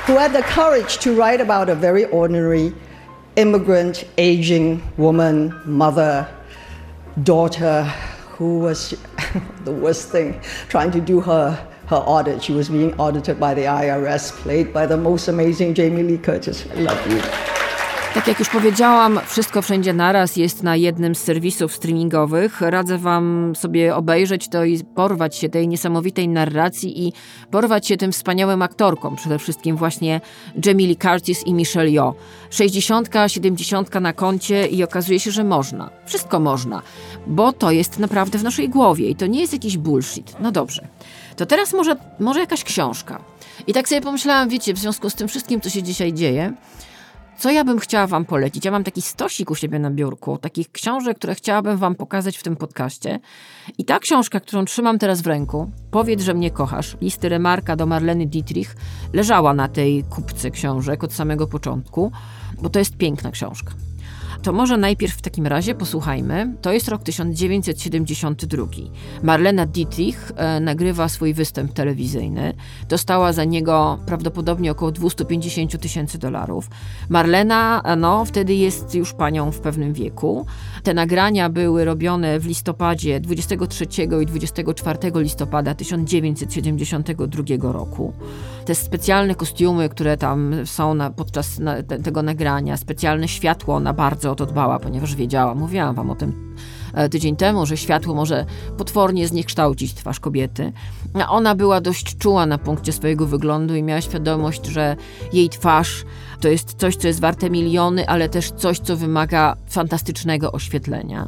who 0.08 0.16
had 0.16 0.32
the 0.32 0.44
courage 0.44 1.00
to 1.00 1.14
write 1.14 1.42
about 1.42 1.68
a 1.68 1.76
very 1.76 2.06
ordinary 2.06 2.74
immigrant, 3.36 4.06
aging 4.18 4.82
woman, 4.96 5.54
mother, 5.66 6.26
daughter, 7.24 7.84
who 8.38 8.60
was 8.60 8.94
the 9.64 9.72
worst 9.72 10.10
thing, 10.10 10.42
trying 10.70 10.92
to 10.92 11.02
do 11.02 11.20
her, 11.22 11.68
her 11.88 11.98
audit. 11.98 12.44
She 12.44 12.54
was 12.54 12.70
being 12.70 12.94
audited 13.00 13.40
by 13.40 13.54
the 13.54 13.64
IRS, 13.64 14.32
played 14.32 14.74
by 14.74 14.86
the 14.86 14.98
most 14.98 15.28
amazing 15.28 15.74
Jamie 15.74 16.04
Lee 16.04 16.18
Curtis. 16.18 16.66
I 16.72 16.76
love 16.76 17.12
you. 17.12 17.57
Tak 18.18 18.28
jak 18.28 18.40
już 18.40 18.50
powiedziałam, 18.50 19.20
wszystko 19.28 19.62
wszędzie 19.62 19.94
naraz 19.94 20.36
jest 20.36 20.64
na 20.64 20.76
jednym 20.76 21.16
z 21.16 21.20
serwisów 21.20 21.76
streamingowych. 21.76 22.62
Radzę 22.62 22.98
Wam 22.98 23.54
sobie 23.56 23.96
obejrzeć 23.96 24.50
to 24.50 24.66
i 24.66 24.84
porwać 24.84 25.36
się 25.36 25.50
tej 25.50 25.68
niesamowitej 25.68 26.28
narracji 26.28 27.08
i 27.08 27.14
porwać 27.52 27.88
się 27.88 27.98
tym 27.98 28.12
wspaniałym 28.12 28.62
aktorkom, 28.62 29.16
przede 29.16 29.40
wszystkim 29.40 29.76
właśnie 29.76 30.22
Jamie 30.66 30.88
Lee 30.88 30.96
Curtis 30.96 31.48
i 31.48 31.54
Michelle 31.54 31.90
Yeoh. 31.90 32.16
60, 32.50 33.10
70 33.28 34.02
na 34.02 34.14
koncie 34.14 34.68
i 34.68 34.84
okazuje 34.84 35.20
się, 35.20 35.32
że 35.32 35.44
można. 35.44 35.90
Wszystko 36.06 36.40
można, 36.40 36.82
bo 37.28 37.54
to 37.54 37.72
jest 37.72 38.00
naprawdę 38.00 38.38
w 38.38 38.44
naszej 38.44 38.70
głowie 38.70 39.10
i 39.10 39.16
to 39.16 39.28
nie 39.28 39.42
jest 39.42 39.54
jakiś 39.54 39.78
bullshit. 39.78 40.36
No 40.40 40.52
dobrze. 40.52 40.88
To 41.36 41.46
teraz 41.46 41.74
może, 41.74 41.96
może 42.20 42.40
jakaś 42.40 42.64
książka. 42.64 43.20
I 43.68 43.74
tak 43.74 43.90
sobie 43.90 44.02
pomyślałam, 44.02 44.50
wiecie, 44.50 44.74
w 44.74 44.78
związku 44.78 45.10
z 45.10 45.16
tym 45.16 45.28
wszystkim, 45.28 45.62
co 45.62 45.70
się 45.70 45.84
dzisiaj 45.84 46.14
dzieje, 46.14 46.54
co 47.40 47.52
ja 47.52 47.64
bym 47.64 47.80
chciała 47.80 48.08
Wam 48.08 48.26
polecić? 48.26 48.66
Ja 48.66 48.72
mam 48.72 48.84
taki 48.84 49.02
stosik 49.02 49.52
u 49.52 49.56
siebie 49.56 49.80
na 49.80 49.92
biurku, 49.92 50.38
takich 50.38 50.72
książek, 50.72 51.18
które 51.18 51.36
chciałabym 51.36 51.78
Wam 51.78 51.96
pokazać 51.96 52.38
w 52.38 52.44
tym 52.44 52.56
podcaście. 52.56 53.20
I 53.78 53.86
ta 53.86 54.00
książka, 54.00 54.40
którą 54.40 54.66
trzymam 54.66 55.00
teraz 55.00 55.22
w 55.22 55.28
ręku, 55.28 55.72
Powiedz, 55.92 56.22
że 56.22 56.34
mnie 56.34 56.52
kochasz, 56.52 56.98
listy 57.02 57.30
Remarka 57.30 57.76
do 57.76 57.86
Marleny 57.86 58.26
Dietrich, 58.26 58.76
leżała 59.14 59.54
na 59.54 59.68
tej 59.68 60.04
kupce 60.04 60.52
książek 60.52 61.04
od 61.04 61.14
samego 61.14 61.48
początku, 61.48 62.12
bo 62.62 62.70
to 62.70 62.80
jest 62.80 62.98
piękna 62.98 63.32
książka. 63.32 63.74
To 64.42 64.54
może 64.54 64.78
najpierw 64.78 65.14
w 65.14 65.22
takim 65.22 65.48
razie 65.48 65.76
posłuchajmy. 65.76 66.56
To 66.62 66.72
jest 66.74 66.88
rok 66.88 67.04
1972. 67.04 68.66
Marlena 69.24 69.66
Dietrich 69.66 70.32
e, 70.36 70.60
nagrywa 70.60 71.10
swój 71.10 71.34
występ 71.34 71.74
telewizyjny. 71.74 72.54
Dostała 72.90 73.34
za 73.34 73.44
niego 73.44 74.00
prawdopodobnie 74.06 74.72
około 74.72 74.92
250 74.92 75.82
tysięcy 75.82 76.18
dolarów. 76.18 76.70
Marlena, 77.10 77.82
e, 77.86 77.96
no, 77.96 78.26
wtedy 78.26 78.54
jest 78.54 78.96
już 78.96 79.14
panią 79.14 79.52
w 79.52 79.60
pewnym 79.60 79.94
wieku. 79.94 80.46
Te 80.84 80.94
nagrania 80.94 81.50
były 81.50 81.86
robione 81.86 82.40
w 82.40 82.46
listopadzie 82.46 83.20
23 83.20 83.86
i 84.22 84.26
24 84.26 85.00
listopada 85.16 85.76
1972 85.76 87.72
roku. 87.72 88.14
Te 88.68 88.76
specjalne 88.76 89.36
kostiumy, 89.36 89.90
które 89.90 90.18
tam 90.18 90.56
są 90.66 90.94
na, 90.94 91.10
podczas 91.10 91.60
na, 91.60 91.84
te, 91.84 92.00
tego 92.00 92.22
nagrania, 92.22 92.78
specjalne 92.78 93.28
światło 93.28 93.80
na 93.80 93.94
bardzo 93.94 94.18
bardzo 94.18 94.32
o 94.32 94.36
to 94.36 94.46
dbała, 94.46 94.80
ponieważ 94.80 95.16
wiedziała, 95.16 95.56
mówiłam 95.56 95.96
wam 95.96 96.10
o 96.10 96.16
tym 96.16 96.56
e, 96.94 97.10
tydzień 97.10 97.36
temu, 97.36 97.66
że 97.66 97.78
światło 97.78 98.16
może 98.16 98.46
potwornie 98.78 99.28
zniekształcić 99.28 99.94
twarz 99.94 100.20
kobiety. 100.20 100.74
Ona 101.30 101.56
była 101.56 101.82
dość 101.82 102.18
czuła 102.18 102.46
na 102.46 102.58
punkcie 102.58 102.92
swojego 102.94 103.28
wyglądu 103.28 103.76
i 103.76 103.84
miała 103.84 104.02
świadomość, 104.02 104.66
że 104.66 104.96
jej 105.34 105.50
twarz 105.50 106.06
to 106.42 106.48
jest 106.48 106.74
coś, 106.74 106.96
co 106.96 107.08
jest 107.08 107.20
warte 107.20 107.50
miliony, 107.50 108.08
ale 108.08 108.30
też 108.30 108.52
coś, 108.52 108.80
co 108.80 108.98
wymaga 108.98 109.56
fantastycznego 109.70 110.52
oświetlenia. 110.52 111.28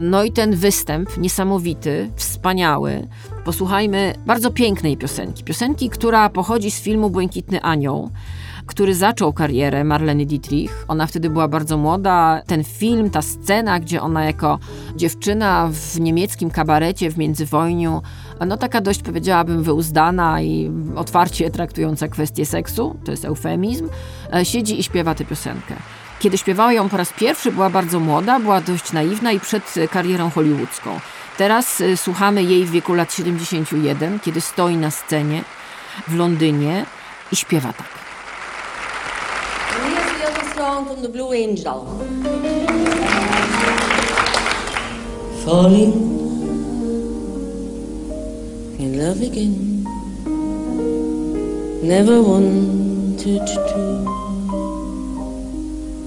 No 0.00 0.24
i 0.24 0.32
ten 0.32 0.56
występ 0.56 1.18
niesamowity, 1.18 2.10
wspaniały. 2.16 3.08
Posłuchajmy 3.44 4.14
bardzo 4.26 4.50
pięknej 4.50 4.96
piosenki. 4.96 5.44
Piosenki, 5.44 5.90
która 5.90 6.28
pochodzi 6.28 6.70
z 6.70 6.80
filmu 6.80 7.10
Błękitny 7.10 7.62
Anioł 7.62 8.10
który 8.66 8.94
zaczął 8.94 9.32
karierę 9.32 9.84
Marleny 9.84 10.26
Dietrich. 10.26 10.84
Ona 10.88 11.06
wtedy 11.06 11.30
była 11.30 11.48
bardzo 11.48 11.76
młoda. 11.76 12.42
Ten 12.46 12.64
film, 12.64 13.10
ta 13.10 13.22
scena, 13.22 13.80
gdzie 13.80 14.02
ona 14.02 14.24
jako 14.24 14.58
dziewczyna 14.96 15.70
w 15.72 16.00
niemieckim 16.00 16.50
kabarecie 16.50 17.10
w 17.10 17.18
międzywojniu, 17.18 18.02
no 18.46 18.56
taka 18.56 18.80
dość 18.80 19.02
powiedziałabym 19.02 19.62
wyuzdana 19.62 20.42
i 20.42 20.70
otwarcie 20.96 21.50
traktująca 21.50 22.08
kwestię 22.08 22.46
seksu, 22.46 22.96
to 23.04 23.10
jest 23.10 23.24
eufemizm, 23.24 23.88
e, 24.32 24.44
siedzi 24.44 24.80
i 24.80 24.82
śpiewa 24.82 25.14
tę 25.14 25.24
piosenkę. 25.24 25.74
Kiedy 26.24 26.38
śpiewała 26.38 26.72
ją 26.72 26.88
po 26.88 26.96
raz 26.96 27.12
pierwszy, 27.12 27.52
była 27.52 27.70
bardzo 27.70 28.00
młoda, 28.00 28.40
była 28.40 28.60
dość 28.60 28.92
naiwna 28.92 29.32
i 29.32 29.40
przed 29.40 29.74
karierą 29.90 30.30
hollywoodzką. 30.30 31.00
Teraz 31.38 31.80
e, 31.80 31.96
słuchamy 31.96 32.42
jej 32.42 32.64
w 32.64 32.70
wieku 32.70 32.94
lat 32.94 33.14
71, 33.14 34.20
kiedy 34.20 34.40
stoi 34.40 34.76
na 34.76 34.90
scenie 34.90 35.44
w 36.08 36.14
Londynie 36.14 36.86
i 37.32 37.36
śpiewa 37.36 37.72
tak. 37.72 37.86
Falling 45.44 45.94
in 48.78 48.98
love 48.98 49.26
again. 49.26 49.84
Never 51.82 52.22
wanted 52.22 53.46
to. 53.46 54.33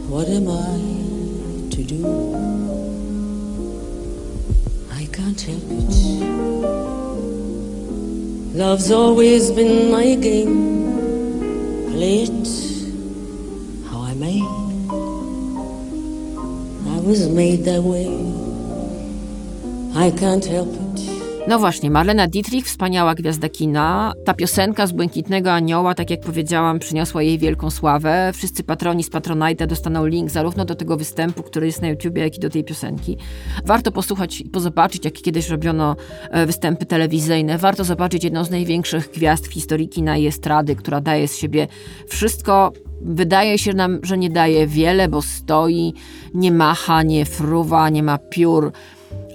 What 0.10 0.30
am 0.30 0.48
I 0.48 1.70
to 1.76 1.84
do? 1.84 2.02
I 4.90 5.06
can't 5.12 5.42
help 5.42 5.64
it. 5.68 5.96
Love's 8.56 8.90
always 8.90 9.52
been 9.52 9.92
my 9.92 10.16
game. 10.16 11.92
Play 11.92 12.24
it 12.24 12.48
how 13.90 14.02
I 14.04 14.14
may. 14.14 14.42
I 16.96 17.00
was 17.02 17.28
made 17.28 17.66
that 17.66 17.84
way. 17.84 18.08
I 19.94 20.10
can't 20.12 20.46
help 20.46 20.70
it. 20.70 21.17
No 21.48 21.60
właśnie, 21.60 21.92
Marlena 21.92 22.28
Dietrich, 22.28 22.66
wspaniała 22.66 23.16
gwiazda 23.16 23.50
kina. 23.50 24.14
Ta 24.26 24.34
piosenka 24.34 24.88
z 24.88 24.92
Błękitnego 24.92 25.52
Anioła, 25.52 25.94
tak 25.94 26.10
jak 26.10 26.20
powiedziałam, 26.20 26.80
przyniosła 26.80 27.24
jej 27.24 27.38
wielką 27.38 27.70
sławę. 27.70 28.32
Wszyscy 28.34 28.64
patroni 28.64 29.04
z 29.04 29.12
Patronite'a 29.12 29.68
dostaną 29.68 30.06
link 30.06 30.30
zarówno 30.30 30.66
do 30.66 30.76
tego 30.76 30.98
występu, 30.98 31.44
który 31.44 31.66
jest 31.66 31.82
na 31.82 31.88
YouTubie, 31.88 32.22
jak 32.22 32.38
i 32.38 32.40
do 32.40 32.50
tej 32.50 32.64
piosenki. 32.64 33.18
Warto 33.66 33.92
posłuchać 33.92 34.42
i 34.42 34.50
pozobaczyć, 34.50 35.06
jak 35.06 35.14
kiedyś 35.14 35.50
robiono 35.50 35.96
e, 36.32 36.46
występy 36.46 36.86
telewizyjne. 36.86 37.58
Warto 37.58 37.84
zobaczyć 37.84 38.24
jedną 38.24 38.44
z 38.44 38.50
największych 38.50 39.12
gwiazd 39.12 39.48
w 39.48 39.54
historii 39.54 39.90
kina 39.90 40.18
i 40.18 40.28
estrady, 40.28 40.76
która 40.76 41.02
daje 41.02 41.28
z 41.28 41.38
siebie 41.38 41.68
wszystko, 42.08 42.72
Wydaje 43.02 43.58
się 43.58 43.74
nam, 43.74 44.00
że 44.04 44.18
nie 44.18 44.30
daje 44.30 44.68
wiele, 44.68 45.08
bo 45.08 45.22
stoi, 45.22 45.94
nie 46.34 46.52
macha, 46.52 47.04
nie 47.04 47.26
fruwa, 47.26 47.90
nie 47.90 48.04
ma 48.04 48.18
piór, 48.18 48.72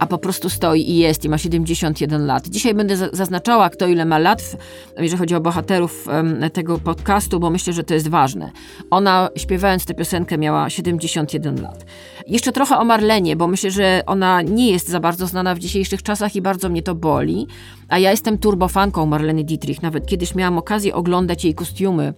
a 0.03 0.07
po 0.07 0.19
prostu 0.19 0.51
stoi 0.51 0.91
i 0.91 0.97
jest 0.97 1.25
i 1.25 1.29
ma 1.29 1.39
71 1.39 2.27
lat. 2.27 2.49
Dzisiaj 2.49 2.75
będę 2.75 2.97
zaznaczała, 2.97 3.71
kto 3.71 3.87
ile 3.87 4.05
ma 4.05 4.19
lat, 4.19 4.57
jeżeli 4.99 5.19
chodzi 5.19 5.35
o 5.35 5.41
bohaterów 5.41 6.07
tego 6.53 6.79
podcastu, 6.79 7.41
bo 7.41 7.51
myślę, 7.51 7.73
że 7.73 7.85
to 7.85 7.95
jest 7.95 8.09
ważne. 8.09 8.51
Ona 8.91 9.29
śpiewając 9.37 9.85
tę 9.85 9.95
piosenkę 9.95 10.39
miała 10.39 10.71
71 10.71 11.63
lat. 11.63 11.87
Jeszcze 12.27 12.53
trochę 12.53 12.79
o 12.79 12.85
Marlenie, 12.85 13.37
bo 13.37 13.47
myślę, 13.47 13.71
że 13.71 14.03
ona 14.07 14.43
nie 14.43 14.71
jest 14.71 14.89
za 14.89 15.01
bardzo 15.01 15.27
znana 15.27 15.55
w 15.55 15.59
dzisiejszych 15.59 16.03
czasach 16.03 16.37
i 16.37 16.43
bardzo 16.43 16.69
mnie 16.69 16.83
to 16.83 16.95
boli. 16.95 17.47
A 17.89 17.99
ja 17.99 18.11
jestem 18.11 18.39
turbofanką 18.39 19.07
Marleny 19.07 19.45
Dietrich. 19.45 19.83
Nawet 19.83 20.07
kiedyś 20.07 20.35
miałam 20.35 20.59
okazję 20.59 20.95
oglądać 20.95 21.45
jej 21.45 21.55
kostiumy 21.55 22.15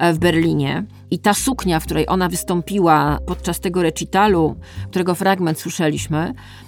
w 0.00 0.18
Berlinie. 0.18 0.84
I 1.10 1.18
ta 1.18 1.34
suknia, 1.34 1.80
w 1.80 1.84
której 1.84 2.04
ona 2.08 2.28
wystąpiła 2.28 3.18
podczas 3.26 3.60
tego 3.60 3.82
recitalu, 3.82 4.56
którego 4.90 5.14
fragment 5.14 5.60
słyszeliśmy 5.60 6.18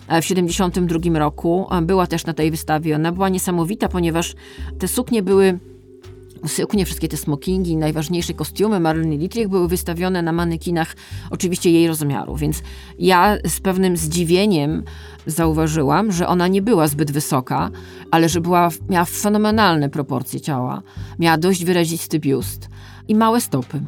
e, 0.08 0.22
w 0.22 0.26
1972 0.26 1.18
roku, 1.18 1.66
e, 1.70 1.82
była 1.82 2.06
też 2.06 2.26
na 2.26 2.32
tej 2.32 2.50
wystawie. 2.50 2.96
Ona 2.96 3.12
była 3.12 3.28
niesamowita, 3.28 3.88
ponieważ 3.88 4.34
te 4.78 4.88
suknie 4.88 5.22
były 5.22 5.58
suknie, 6.46 6.84
wszystkie 6.84 7.08
te 7.08 7.16
smokingi, 7.16 7.76
najważniejsze 7.76 8.34
kostiumy 8.34 8.80
Marleny 8.80 9.18
Dietrich 9.18 9.48
były 9.48 9.68
wystawione 9.68 10.22
na 10.22 10.32
manekinach 10.32 10.96
oczywiście 11.30 11.70
jej 11.70 11.88
rozmiaru, 11.88 12.36
więc 12.36 12.62
ja 12.98 13.36
z 13.46 13.60
pewnym 13.60 13.96
zdziwieniem 13.96 14.82
zauważyłam, 15.26 16.12
że 16.12 16.28
ona 16.28 16.48
nie 16.48 16.62
była 16.62 16.88
zbyt 16.88 17.10
wysoka, 17.10 17.70
ale 18.10 18.28
że 18.28 18.40
była, 18.40 18.68
miała 18.88 19.04
fenomenalne 19.04 19.90
proporcje 19.90 20.40
ciała, 20.40 20.82
miała 21.18 21.38
dość 21.38 21.64
wyrazisty 21.64 22.18
biust, 22.18 22.68
i 23.08 23.14
małe 23.14 23.40
stopy. 23.40 23.80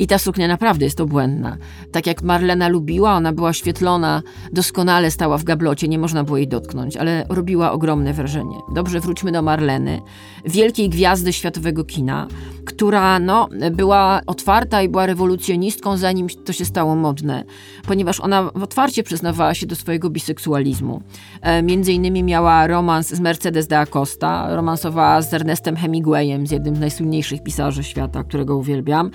I 0.00 0.06
ta 0.06 0.18
suknia 0.18 0.48
naprawdę 0.48 0.84
jest 0.84 1.00
obłędna. 1.00 1.56
Tak 1.92 2.06
jak 2.06 2.22
Marlena 2.22 2.68
lubiła, 2.68 3.14
ona 3.14 3.32
była 3.32 3.52
świetlona, 3.52 4.22
doskonale 4.52 5.10
stała 5.10 5.38
w 5.38 5.44
gablocie, 5.44 5.88
nie 5.88 5.98
można 5.98 6.24
było 6.24 6.36
jej 6.36 6.48
dotknąć, 6.48 6.96
ale 6.96 7.26
robiła 7.28 7.72
ogromne 7.72 8.12
wrażenie. 8.12 8.56
Dobrze, 8.74 9.00
wróćmy 9.00 9.32
do 9.32 9.42
Marleny, 9.42 10.00
wielkiej 10.44 10.88
gwiazdy 10.88 11.32
światowego 11.32 11.84
kina, 11.84 12.26
która 12.64 13.18
no, 13.18 13.48
była 13.72 14.20
otwarta 14.26 14.82
i 14.82 14.88
była 14.88 15.06
rewolucjonistką, 15.06 15.96
zanim 15.96 16.26
to 16.44 16.52
się 16.52 16.64
stało 16.64 16.96
modne, 16.96 17.44
ponieważ 17.86 18.20
ona 18.20 18.52
otwarcie 18.52 19.02
przyznawała 19.02 19.54
się 19.54 19.66
do 19.66 19.76
swojego 19.76 20.10
biseksualizmu. 20.10 21.02
E, 21.42 21.62
między 21.62 21.92
innymi 21.92 22.22
miała 22.22 22.66
romans 22.66 23.08
z 23.08 23.20
Mercedes 23.20 23.66
de 23.66 23.78
Acosta, 23.78 24.56
romansowała 24.56 25.22
z 25.22 25.34
Ernestem 25.34 25.76
Hemingwayem, 25.76 26.46
z 26.46 26.50
jednym 26.50 26.76
z 26.76 26.80
najsłynniejszych 26.80 27.42
pisarzy 27.42 27.84
świata 27.84 28.24
którego 28.24 28.56
uwielbiam. 28.56 29.10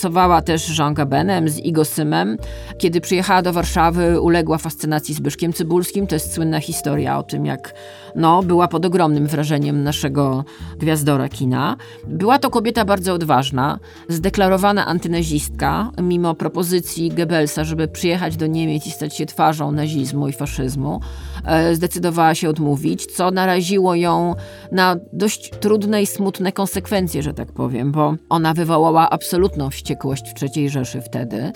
Romansowała 0.00 0.42
też 0.42 0.78
Jean 0.78 0.94
Gabenem 0.94 1.48
z 1.48 1.58
Igo 1.58 1.84
Symem. 1.84 2.36
Kiedy 2.78 3.00
przyjechała 3.00 3.42
do 3.42 3.52
Warszawy, 3.52 4.20
uległa 4.20 4.58
fascynacji 4.58 5.14
Zbyszkiem 5.14 5.52
Cybulskim. 5.52 6.06
To 6.06 6.14
jest 6.14 6.34
słynna 6.34 6.60
historia 6.60 7.18
o 7.18 7.22
tym, 7.22 7.46
jak 7.46 7.74
no, 8.16 8.42
była 8.42 8.68
pod 8.68 8.86
ogromnym 8.86 9.26
wrażeniem 9.26 9.82
naszego 9.82 10.44
gwiazdora 10.78 11.28
kina. 11.28 11.76
Była 12.06 12.38
to 12.38 12.50
kobieta 12.50 12.84
bardzo 12.84 13.14
odważna, 13.14 13.78
zdeklarowana 14.08 14.86
antynazistka, 14.86 15.90
mimo 16.02 16.34
propozycji 16.34 17.10
Goebbelsa, 17.10 17.64
żeby 17.64 17.88
przyjechać 17.88 18.36
do 18.36 18.46
Niemiec 18.46 18.86
i 18.86 18.90
stać 18.90 19.16
się 19.16 19.26
twarzą 19.26 19.72
nazizmu 19.72 20.28
i 20.28 20.32
faszyzmu. 20.32 21.00
E, 21.44 21.74
zdecydowała 21.74 22.34
się 22.34 22.48
odmówić, 22.48 23.06
co 23.06 23.30
naraziło 23.30 23.94
ją 23.94 24.34
na 24.72 24.96
dość 25.12 25.50
trudne 25.60 26.02
i 26.02 26.06
smutne 26.06 26.52
konsekwencje, 26.52 27.22
że 27.22 27.34
tak 27.34 27.52
powiem, 27.52 27.92
bo 27.92 28.14
ona 28.28 28.54
wywołała 28.54 29.10
absolutną 29.10 29.70
wściekłość 29.70 30.22
w 30.36 30.56
III 30.56 30.70
Rzeszy 30.70 31.00
wtedy 31.00 31.52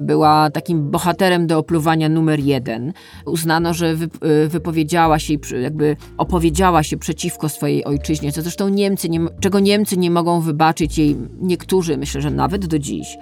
była 0.00 0.50
takim 0.50 0.90
bohaterem 0.90 1.46
do 1.46 1.58
opluwania 1.58 2.08
numer 2.08 2.40
jeden. 2.40 2.92
Uznano, 3.26 3.74
że 3.74 3.96
y, 4.44 4.48
wypowiedziała 4.48 5.18
się, 5.18 5.34
jakby 5.62 5.96
opowiedziała 6.18 6.82
się 6.82 6.96
przeciwko 6.96 7.48
swojej 7.48 7.84
ojczyźnie, 7.84 8.32
co 8.32 8.42
zresztą 8.42 8.68
Niemcy, 8.68 9.08
nie, 9.08 9.20
czego 9.40 9.60
Niemcy 9.60 9.96
nie 9.96 10.10
mogą 10.10 10.40
wybaczyć 10.40 10.98
jej, 10.98 11.16
niektórzy 11.40 11.96
myślę, 11.96 12.20
że 12.20 12.30
nawet 12.30 12.66
do 12.66 12.78
dziś. 12.78 13.16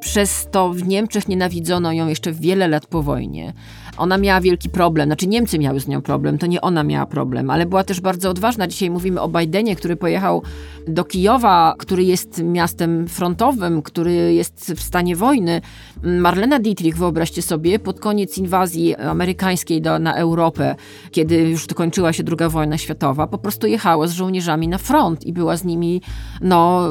Przez 0.00 0.48
to 0.50 0.70
w 0.70 0.86
Niemczech 0.86 1.28
nienawidzono 1.28 1.92
ją 1.92 2.08
jeszcze 2.08 2.32
wiele 2.32 2.68
lat 2.68 2.86
po 2.86 3.02
wojnie. 3.02 3.52
Ona 4.00 4.18
miała 4.18 4.40
wielki 4.40 4.68
problem, 4.68 5.08
znaczy 5.08 5.26
Niemcy 5.26 5.58
miały 5.58 5.80
z 5.80 5.88
nią 5.88 6.02
problem, 6.02 6.38
to 6.38 6.46
nie 6.46 6.60
ona 6.60 6.84
miała 6.84 7.06
problem, 7.06 7.50
ale 7.50 7.66
była 7.66 7.84
też 7.84 8.00
bardzo 8.00 8.30
odważna. 8.30 8.66
Dzisiaj 8.66 8.90
mówimy 8.90 9.20
o 9.20 9.28
Bidenie, 9.28 9.76
który 9.76 9.96
pojechał 9.96 10.42
do 10.88 11.04
Kijowa, 11.04 11.74
który 11.78 12.04
jest 12.04 12.42
miastem 12.42 13.08
frontowym, 13.08 13.82
który 13.82 14.34
jest 14.34 14.72
w 14.76 14.82
stanie 14.82 15.16
wojny. 15.16 15.60
Marlena 16.02 16.58
Dietrich, 16.58 16.96
wyobraźcie 16.96 17.42
sobie, 17.42 17.78
pod 17.78 18.00
koniec 18.00 18.38
inwazji 18.38 18.96
amerykańskiej 18.96 19.82
do, 19.82 19.98
na 19.98 20.14
Europę, 20.14 20.74
kiedy 21.10 21.36
już 21.36 21.66
kończyła 21.66 22.12
się 22.12 22.22
II 22.40 22.50
wojna 22.50 22.78
światowa, 22.78 23.26
po 23.26 23.38
prostu 23.38 23.66
jechała 23.66 24.06
z 24.06 24.12
żołnierzami 24.12 24.68
na 24.68 24.78
front 24.78 25.26
i 25.26 25.32
była 25.32 25.56
z 25.56 25.64
nimi 25.64 26.02
no, 26.40 26.88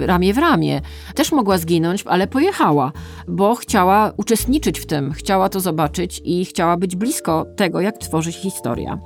ramię 0.00 0.34
w 0.34 0.38
ramię. 0.38 0.80
Też 1.14 1.32
mogła 1.32 1.58
zginąć, 1.58 2.04
ale 2.06 2.26
pojechała, 2.26 2.92
bo 3.28 3.54
chciała 3.54 4.12
uczestniczyć 4.16 4.80
w 4.80 4.86
tym, 4.86 5.12
chciała 5.12 5.48
to 5.48 5.60
zobaczyć 5.60 6.17
i 6.24 6.44
chciała 6.44 6.76
być 6.76 6.96
blisko 6.96 7.46
tego, 7.56 7.80
jak 7.80 7.98
tworzy 7.98 8.32
się 8.32 8.40
historia. 8.40 8.98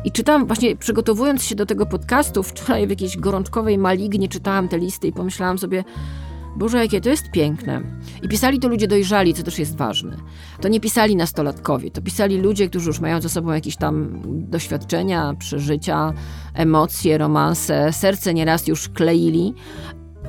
I 0.05 0.11
czytałam, 0.11 0.47
właśnie 0.47 0.75
przygotowując 0.75 1.43
się 1.43 1.55
do 1.55 1.65
tego 1.65 1.85
podcastu, 1.85 2.43
wczoraj 2.43 2.87
w 2.87 2.89
jakiejś 2.89 3.17
gorączkowej 3.17 3.77
malignie 3.77 4.27
czytałam 4.27 4.67
te 4.67 4.77
listy 4.77 5.07
i 5.07 5.13
pomyślałam 5.13 5.57
sobie, 5.57 5.83
Boże, 6.55 6.77
jakie 6.77 7.01
to 7.01 7.09
jest 7.09 7.31
piękne. 7.31 7.81
I 8.23 8.27
pisali 8.27 8.59
to 8.59 8.67
ludzie 8.67 8.87
dojrzali, 8.87 9.33
co 9.33 9.43
też 9.43 9.59
jest 9.59 9.77
ważne. 9.77 10.17
To 10.61 10.67
nie 10.67 10.79
pisali 10.79 11.15
nastolatkowie, 11.15 11.91
to 11.91 12.01
pisali 12.01 12.37
ludzie, 12.37 12.69
którzy 12.69 12.87
już 12.89 12.99
mają 12.99 13.21
za 13.21 13.29
sobą 13.29 13.51
jakieś 13.51 13.75
tam 13.75 14.21
doświadczenia, 14.25 15.33
przeżycia, 15.39 16.13
emocje, 16.53 17.17
romanse, 17.17 17.93
serce 17.93 18.33
nieraz 18.33 18.67
już 18.67 18.89
kleili, 18.89 19.53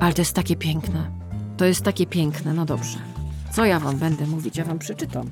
ale 0.01 0.15
to 0.15 0.21
jest 0.21 0.33
takie 0.33 0.57
piękne. 0.57 1.11
To 1.57 1.65
jest 1.65 1.83
takie 1.83 2.07
piękne, 2.07 2.55
no 2.55 2.65
dobrze. 2.65 2.99
Co 3.53 3.65
ja 3.65 3.81
wam 3.81 3.97
będę 3.97 4.27
mówić? 4.27 4.57
Ja 4.57 4.65
wam 4.65 4.79
przeczytam. 4.79 5.31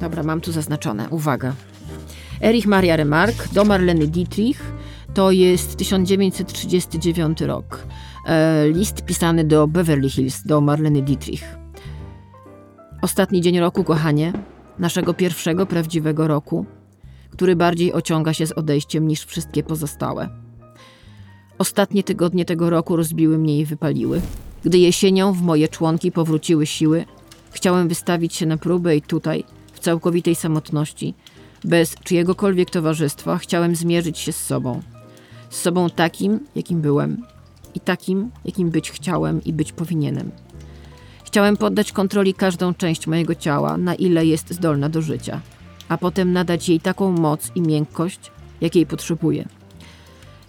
Dobra, 0.00 0.22
mam 0.22 0.40
tu 0.40 0.52
zaznaczone. 0.52 1.08
Uwaga. 1.08 1.52
Erich 2.40 2.66
Maria 2.66 2.96
Remarque 2.96 3.48
do 3.52 3.64
Marleny 3.64 4.06
Dietrich 4.06 4.72
to 5.14 5.30
jest 5.30 5.76
1939 5.76 7.40
rok. 7.40 7.86
E, 8.26 8.68
list 8.68 9.02
pisany 9.02 9.44
do 9.44 9.66
Beverly 9.66 10.10
Hills, 10.10 10.42
do 10.42 10.60
Marleny 10.60 11.02
Dietrich. 11.02 11.58
Ostatni 13.02 13.40
dzień 13.40 13.58
roku, 13.58 13.84
kochanie, 13.84 14.32
naszego 14.78 15.14
pierwszego 15.14 15.66
prawdziwego 15.66 16.28
roku, 16.28 16.66
który 17.30 17.56
bardziej 17.56 17.92
ociąga 17.92 18.32
się 18.32 18.46
z 18.46 18.52
odejściem 18.52 19.08
niż 19.08 19.24
wszystkie 19.24 19.62
pozostałe. 19.62 20.28
Ostatnie 21.58 22.02
tygodnie 22.02 22.44
tego 22.44 22.70
roku 22.70 22.96
rozbiły 22.96 23.38
mnie 23.38 23.58
i 23.58 23.64
wypaliły. 23.64 24.20
Gdy 24.64 24.78
jesienią 24.78 25.32
w 25.32 25.42
moje 25.42 25.68
członki 25.68 26.12
powróciły 26.12 26.66
siły, 26.66 27.04
chciałem 27.50 27.88
wystawić 27.88 28.34
się 28.34 28.46
na 28.46 28.56
próbę 28.56 28.96
i 28.96 29.02
tutaj, 29.02 29.44
w 29.72 29.80
całkowitej 29.80 30.34
samotności, 30.34 31.14
bez 31.64 31.94
czyjegokolwiek 31.94 32.70
towarzystwa, 32.70 33.38
chciałem 33.38 33.76
zmierzyć 33.76 34.18
się 34.18 34.32
z 34.32 34.44
sobą. 34.44 34.82
Z 35.50 35.60
sobą 35.60 35.90
takim, 35.90 36.40
jakim 36.54 36.80
byłem 36.80 37.22
i 37.74 37.80
takim, 37.80 38.30
jakim 38.44 38.70
być 38.70 38.90
chciałem 38.90 39.44
i 39.44 39.52
być 39.52 39.72
powinienem. 39.72 40.30
Chciałem 41.24 41.56
poddać 41.56 41.92
kontroli 41.92 42.34
każdą 42.34 42.74
część 42.74 43.06
mojego 43.06 43.34
ciała, 43.34 43.76
na 43.76 43.94
ile 43.94 44.26
jest 44.26 44.54
zdolna 44.54 44.88
do 44.88 45.02
życia, 45.02 45.40
a 45.88 45.98
potem 45.98 46.32
nadać 46.32 46.68
jej 46.68 46.80
taką 46.80 47.12
moc 47.12 47.50
i 47.54 47.62
miękkość, 47.62 48.20
jakiej 48.60 48.86
potrzebuje. 48.86 49.48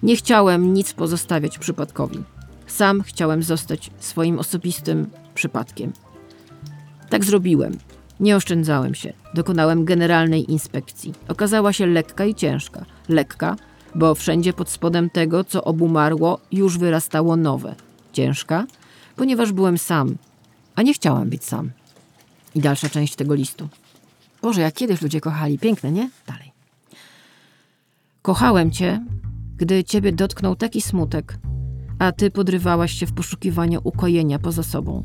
Nie 0.03 0.15
chciałem 0.15 0.73
nic 0.73 0.93
pozostawiać 0.93 1.57
przypadkowi. 1.57 2.23
Sam 2.67 3.01
chciałem 3.01 3.43
zostać 3.43 3.91
swoim 3.99 4.39
osobistym 4.39 5.09
przypadkiem. 5.35 5.93
Tak 7.09 7.25
zrobiłem 7.25 7.77
nie 8.19 8.35
oszczędzałem 8.35 8.95
się. 8.95 9.13
Dokonałem 9.33 9.85
generalnej 9.85 10.51
inspekcji. 10.51 11.13
Okazała 11.27 11.73
się 11.73 11.85
lekka 11.85 12.25
i 12.25 12.35
ciężka. 12.35 12.85
Lekka, 13.09 13.55
bo 13.95 14.15
wszędzie 14.15 14.53
pod 14.53 14.69
spodem 14.69 15.09
tego, 15.09 15.43
co 15.43 15.63
obumarło, 15.63 16.39
już 16.51 16.77
wyrastało 16.77 17.35
nowe. 17.35 17.75
Ciężka, 18.13 18.65
ponieważ 19.15 19.51
byłem 19.51 19.77
sam, 19.77 20.15
a 20.75 20.81
nie 20.81 20.93
chciałam 20.93 21.29
być 21.29 21.43
sam. 21.43 21.71
I 22.55 22.59
dalsza 22.59 22.89
część 22.89 23.15
tego 23.15 23.33
listu. 23.33 23.69
Boże, 24.41 24.61
jak 24.61 24.73
kiedyś 24.73 25.01
ludzie 25.01 25.21
kochali. 25.21 25.59
Piękne, 25.59 25.91
nie? 25.91 26.09
Dalej. 26.27 26.51
Kochałem 28.21 28.71
cię, 28.71 29.05
gdy 29.57 29.83
ciebie 29.83 30.11
dotknął 30.11 30.55
taki 30.55 30.81
smutek, 30.81 31.37
a 31.99 32.11
ty 32.11 32.31
podrywałaś 32.31 32.91
się 32.91 33.05
w 33.05 33.13
poszukiwaniu 33.13 33.81
ukojenia 33.83 34.39
poza 34.39 34.63
sobą. 34.63 35.03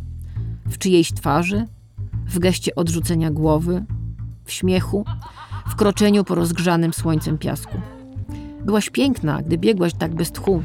W 0.67 0.79
czyjejś 0.79 1.13
twarzy, 1.13 1.67
w 2.27 2.39
geście 2.39 2.75
odrzucenia 2.75 3.31
głowy, 3.31 3.85
w 4.45 4.53
śmiechu, 4.53 5.05
w 5.69 5.75
kroczeniu 5.75 6.25
po 6.25 6.35
rozgrzanym 6.35 6.93
słońcem 6.93 7.39
piasku. 7.39 7.81
Byłaś 8.65 8.91
piękna, 8.91 9.43
gdy 9.43 9.59
biegłaś 9.59 9.95
tak 9.95 10.15
bez 10.15 10.33
tchu, 10.33 10.63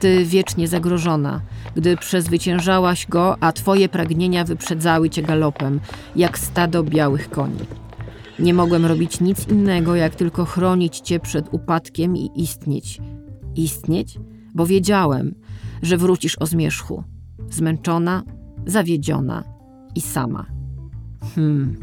ty 0.00 0.24
wiecznie 0.24 0.68
zagrożona, 0.68 1.40
gdy 1.74 1.96
przezwyciężałaś 1.96 3.06
go, 3.06 3.36
a 3.40 3.52
twoje 3.52 3.88
pragnienia 3.88 4.44
wyprzedzały 4.44 5.10
cię 5.10 5.22
galopem, 5.22 5.80
jak 6.16 6.38
stado 6.38 6.82
białych 6.82 7.30
koni. 7.30 7.58
Nie 8.38 8.54
mogłem 8.54 8.86
robić 8.86 9.20
nic 9.20 9.48
innego, 9.48 9.96
jak 9.96 10.14
tylko 10.14 10.44
chronić 10.44 11.00
cię 11.00 11.20
przed 11.20 11.54
upadkiem 11.54 12.16
i 12.16 12.30
istnieć. 12.34 13.00
Istnieć, 13.56 14.18
bo 14.54 14.66
wiedziałem, 14.66 15.34
że 15.82 15.96
wrócisz 15.96 16.38
o 16.38 16.46
zmierzchu, 16.46 17.04
zmęczona, 17.50 18.22
zawiedziona 18.66 19.44
i 19.94 20.00
sama. 20.00 20.46
Hmm. 21.34 21.76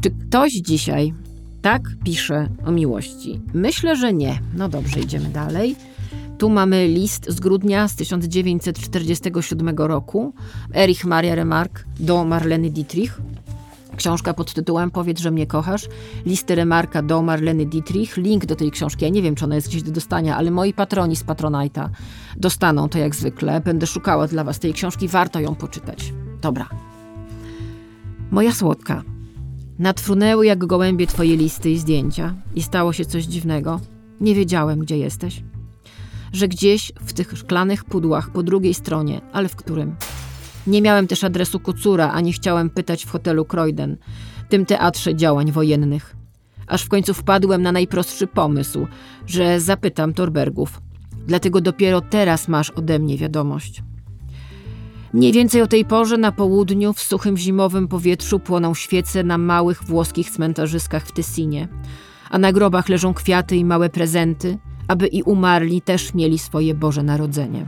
Czy 0.00 0.10
ktoś 0.10 0.52
dzisiaj 0.52 1.14
tak 1.62 1.82
pisze 2.04 2.48
o 2.66 2.70
miłości? 2.72 3.40
Myślę, 3.54 3.96
że 3.96 4.12
nie. 4.12 4.40
No 4.54 4.68
dobrze, 4.68 5.00
idziemy 5.00 5.28
dalej. 5.28 5.76
Tu 6.38 6.50
mamy 6.50 6.88
list 6.88 7.30
z 7.30 7.40
grudnia 7.40 7.88
z 7.88 7.96
1947 7.96 9.76
roku. 9.76 10.34
Erich 10.74 11.04
Maria 11.04 11.34
Remarque 11.34 11.84
do 12.00 12.24
Marleny 12.24 12.70
Dietrich. 12.70 13.20
Książka 13.96 14.34
pod 14.34 14.54
tytułem 14.54 14.90
Powiedz, 14.90 15.20
że 15.20 15.30
mnie 15.30 15.46
kochasz. 15.46 15.88
Listy 16.26 16.54
Remarka 16.54 17.02
do 17.02 17.22
Marleny 17.22 17.66
Dietrich. 17.66 18.16
Link 18.16 18.46
do 18.46 18.56
tej 18.56 18.70
książki. 18.70 19.04
Ja 19.04 19.10
nie 19.10 19.22
wiem, 19.22 19.34
czy 19.34 19.44
ona 19.44 19.54
jest 19.54 19.68
gdzieś 19.68 19.82
do 19.82 19.90
dostania, 19.90 20.36
ale 20.36 20.50
moi 20.50 20.72
patroni 20.72 21.16
z 21.16 21.24
Patronite'a 21.24 21.88
dostaną 22.36 22.88
to 22.88 22.98
jak 22.98 23.14
zwykle. 23.14 23.60
Będę 23.60 23.86
szukała 23.86 24.26
dla 24.26 24.44
was 24.44 24.58
tej 24.58 24.72
książki. 24.72 25.08
Warto 25.08 25.40
ją 25.40 25.54
poczytać. 25.54 26.12
Dobra. 26.42 26.89
Moja 28.30 28.52
słodka. 28.52 29.02
Nadfrunęły 29.78 30.46
jak 30.46 30.66
gołębie 30.66 31.06
twoje 31.06 31.36
listy 31.36 31.70
i 31.70 31.78
zdjęcia 31.78 32.34
i 32.54 32.62
stało 32.62 32.92
się 32.92 33.04
coś 33.04 33.24
dziwnego. 33.24 33.80
Nie 34.20 34.34
wiedziałem, 34.34 34.78
gdzie 34.78 34.98
jesteś 34.98 35.42
że 36.32 36.48
gdzieś 36.48 36.92
w 37.00 37.12
tych 37.12 37.38
szklanych 37.38 37.84
pudłach 37.84 38.30
po 38.30 38.42
drugiej 38.42 38.74
stronie, 38.74 39.20
ale 39.32 39.48
w 39.48 39.56
którym? 39.56 39.96
Nie 40.66 40.82
miałem 40.82 41.06
też 41.06 41.24
adresu 41.24 41.60
Kucura, 41.60 42.12
ani 42.12 42.32
chciałem 42.32 42.70
pytać 42.70 43.04
w 43.04 43.10
hotelu 43.10 43.44
Croyden, 43.44 43.96
tym 44.48 44.66
teatrze 44.66 45.14
działań 45.14 45.52
wojennych. 45.52 46.16
Aż 46.66 46.82
w 46.82 46.88
końcu 46.88 47.14
wpadłem 47.14 47.62
na 47.62 47.72
najprostszy 47.72 48.26
pomysł, 48.26 48.86
że 49.26 49.60
zapytam 49.60 50.14
Torbergów. 50.14 50.80
Dlatego 51.26 51.60
dopiero 51.60 52.00
teraz 52.00 52.48
masz 52.48 52.70
ode 52.70 52.98
mnie 52.98 53.18
wiadomość. 53.18 53.82
Mniej 55.12 55.32
więcej 55.32 55.62
o 55.62 55.66
tej 55.66 55.84
porze 55.84 56.18
na 56.18 56.32
południu 56.32 56.92
w 56.92 57.02
suchym 57.02 57.36
zimowym 57.36 57.88
powietrzu 57.88 58.40
płoną 58.40 58.74
świece 58.74 59.24
na 59.24 59.38
małych 59.38 59.84
włoskich 59.84 60.30
cmentarzyskach 60.30 61.06
w 61.06 61.12
Tessinie, 61.12 61.68
a 62.30 62.38
na 62.38 62.52
grobach 62.52 62.88
leżą 62.88 63.14
kwiaty 63.14 63.56
i 63.56 63.64
małe 63.64 63.90
prezenty– 63.90 64.58
aby 64.90 65.06
i 65.06 65.22
umarli 65.22 65.82
też 65.82 66.14
mieli 66.14 66.38
swoje 66.38 66.74
Boże 66.74 67.02
Narodzenie. 67.02 67.66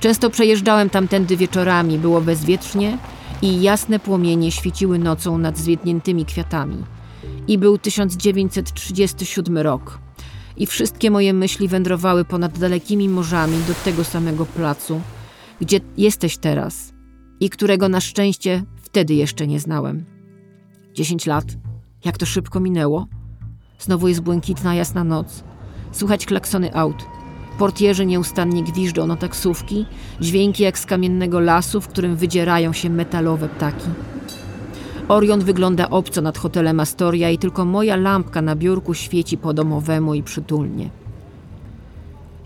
Często 0.00 0.30
przejeżdżałem 0.30 0.90
tamtędy 0.90 1.36
wieczorami, 1.36 1.98
było 1.98 2.20
bezwietrznie 2.20 2.98
i 3.42 3.62
jasne 3.62 3.98
płomienie 3.98 4.52
świeciły 4.52 4.98
nocą 4.98 5.38
nad 5.38 5.58
zwiedniętymi 5.58 6.24
kwiatami. 6.24 6.84
I 7.48 7.58
był 7.58 7.78
1937 7.78 9.58
rok. 9.58 9.98
I 10.56 10.66
wszystkie 10.66 11.10
moje 11.10 11.32
myśli 11.32 11.68
wędrowały 11.68 12.24
ponad 12.24 12.58
dalekimi 12.58 13.08
morzami 13.08 13.56
do 13.68 13.74
tego 13.74 14.04
samego 14.04 14.46
placu, 14.46 15.00
gdzie 15.60 15.80
jesteś 15.96 16.38
teraz 16.38 16.92
i 17.40 17.50
którego 17.50 17.88
na 17.88 18.00
szczęście 18.00 18.62
wtedy 18.76 19.14
jeszcze 19.14 19.46
nie 19.46 19.60
znałem. 19.60 20.04
Dziesięć 20.94 21.26
lat. 21.26 21.44
Jak 22.04 22.18
to 22.18 22.26
szybko 22.26 22.60
minęło. 22.60 23.06
Znowu 23.78 24.08
jest 24.08 24.20
błękitna, 24.20 24.74
jasna 24.74 25.04
noc. 25.04 25.44
Słychać 25.92 26.26
klaksony 26.26 26.74
aut. 26.74 27.06
Portierzy 27.58 28.06
nieustannie 28.06 28.64
gwiżdżą 28.64 29.06
na 29.06 29.16
taksówki, 29.16 29.86
dźwięki 30.20 30.62
jak 30.62 30.78
z 30.78 30.86
kamiennego 30.86 31.40
lasu, 31.40 31.80
w 31.80 31.88
którym 31.88 32.16
wydzierają 32.16 32.72
się 32.72 32.90
metalowe 32.90 33.48
ptaki. 33.48 33.88
Orion 35.08 35.40
wygląda 35.40 35.90
obco 35.90 36.22
nad 36.22 36.38
hotelem 36.38 36.80
Astoria 36.80 37.30
i 37.30 37.38
tylko 37.38 37.64
moja 37.64 37.96
lampka 37.96 38.42
na 38.42 38.56
biurku 38.56 38.94
świeci 38.94 39.38
po 39.38 39.54
domowemu 39.54 40.14
i 40.14 40.22
przytulnie. 40.22 40.90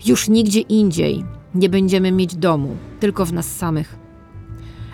Już 0.05 0.29
nigdzie 0.29 0.59
indziej 0.59 1.25
nie 1.55 1.69
będziemy 1.69 2.11
mieć 2.11 2.35
domu, 2.35 2.77
tylko 2.99 3.25
w 3.25 3.33
nas 3.33 3.55
samych. 3.55 3.95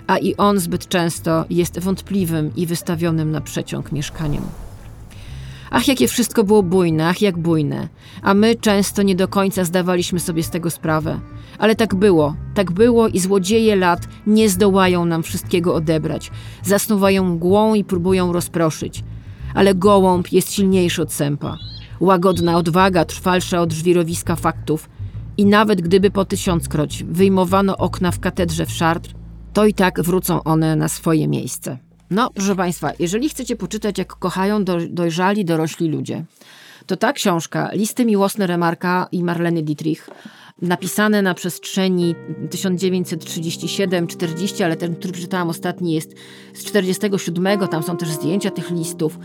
A 0.08 0.17
i 0.17 0.36
on 0.36 0.60
zbyt 0.60 0.88
często 0.88 1.45
jest 1.50 1.80
wątpliwym 1.80 2.52
i 2.56 2.65
wystawionym 2.65 3.32
na 3.32 3.41
przeciąg 3.41 3.91
mieszkaniem. 3.91 4.43
Ach, 5.74 5.88
jakie 5.88 6.08
wszystko 6.08 6.43
było 6.43 6.63
bujne, 6.63 7.10
ach, 7.10 7.21
jak 7.21 7.38
bujne. 7.38 7.88
A 8.21 8.34
my 8.34 8.56
często 8.56 9.02
nie 9.02 9.15
do 9.15 9.28
końca 9.28 9.63
zdawaliśmy 9.63 10.19
sobie 10.19 10.43
z 10.43 10.50
tego 10.50 10.69
sprawę. 10.69 11.19
Ale 11.60 11.76
tak 11.76 11.95
było, 11.95 12.36
tak 12.54 12.71
było 12.71 13.08
i 13.08 13.19
złodzieje 13.19 13.76
lat 13.76 14.08
nie 14.28 14.50
zdołają 14.50 15.06
nam 15.06 15.24
wszystkiego 15.24 15.76
odebrać. 15.76 16.32
Zasnuwają 16.63 17.24
mgłą 17.24 17.74
i 17.74 17.84
próbują 17.84 18.34
rozproszyć. 18.34 19.04
Ale 19.54 19.76
gołąb 19.76 20.32
jest 20.32 20.54
silniejszy 20.54 21.02
od 21.02 21.13
sępa. 21.13 21.58
Łagodna 22.00 22.58
odwaga 22.58 23.06
trwalsza 23.06 23.62
od 23.62 23.71
żwirowiska 23.71 24.36
faktów. 24.36 24.89
I 25.42 25.46
nawet 25.46 25.82
gdyby 25.82 26.12
po 26.12 26.26
tysiąckroć 26.26 27.04
wyjmowano 27.04 27.78
okna 27.78 28.12
w 28.12 28.20
katedrze 28.20 28.66
w 28.66 28.80
Chartres, 28.80 29.14
to 29.54 29.66
i 29.66 29.74
tak 29.74 30.02
wrócą 30.02 30.44
one 30.44 30.76
na 30.76 30.88
swoje 30.88 31.28
miejsce. 31.28 31.78
No, 32.10 32.30
proszę 32.36 32.56
Państwa, 32.56 32.92
jeżeli 33.00 33.30
chcecie 33.30 33.56
poczytać, 33.56 33.98
jak 33.98 34.16
kochają 34.16 34.64
do, 34.64 34.78
dojrzali, 34.90 35.46
dorośli 35.46 35.90
ludzie, 35.90 36.26
to 36.86 36.98
ta 36.98 37.14
książka, 37.14 37.70
Listy 37.74 38.06
miłosne 38.06 38.48
Remarka 38.48 39.08
i 39.12 39.24
Marleny 39.24 39.64
Dietrich, 39.64 40.10
napisane 40.62 41.22
na 41.22 41.34
przestrzeni 41.34 42.16
1937-40, 42.50 44.64
ale 44.64 44.76
ten, 44.76 44.96
który 44.96 45.14
przeczytałam 45.14 45.50
ostatni 45.50 45.94
jest 45.94 46.16
z 46.54 46.64
47, 46.64 47.60
tam 47.60 47.84
są 47.84 47.98
też 47.98 48.10
zdjęcia 48.10 48.52
tych 48.52 48.72
listów. 48.72 49.20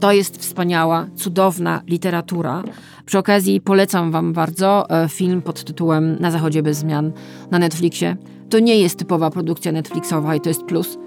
To 0.00 0.12
jest 0.12 0.36
wspaniała, 0.36 1.06
cudowna 1.16 1.82
literatura. 1.86 2.62
Przy 3.06 3.18
okazji 3.18 3.60
polecam 3.60 4.10
Wam 4.10 4.32
bardzo 4.32 4.90
e, 4.90 5.08
film 5.08 5.42
pod 5.42 5.64
tytułem 5.64 6.16
Na 6.20 6.30
Zachodzie 6.30 6.62
bez 6.62 6.78
zmian 6.78 7.12
na 7.50 7.58
Netflixie. 7.58 8.16
To 8.50 8.58
nie 8.58 8.76
jest 8.76 8.98
typowa 8.98 9.30
produkcja 9.30 9.72
Netflixowa 9.72 10.34
i 10.34 10.40
to 10.40 10.48
jest 10.48 10.62
plus. 10.62 10.98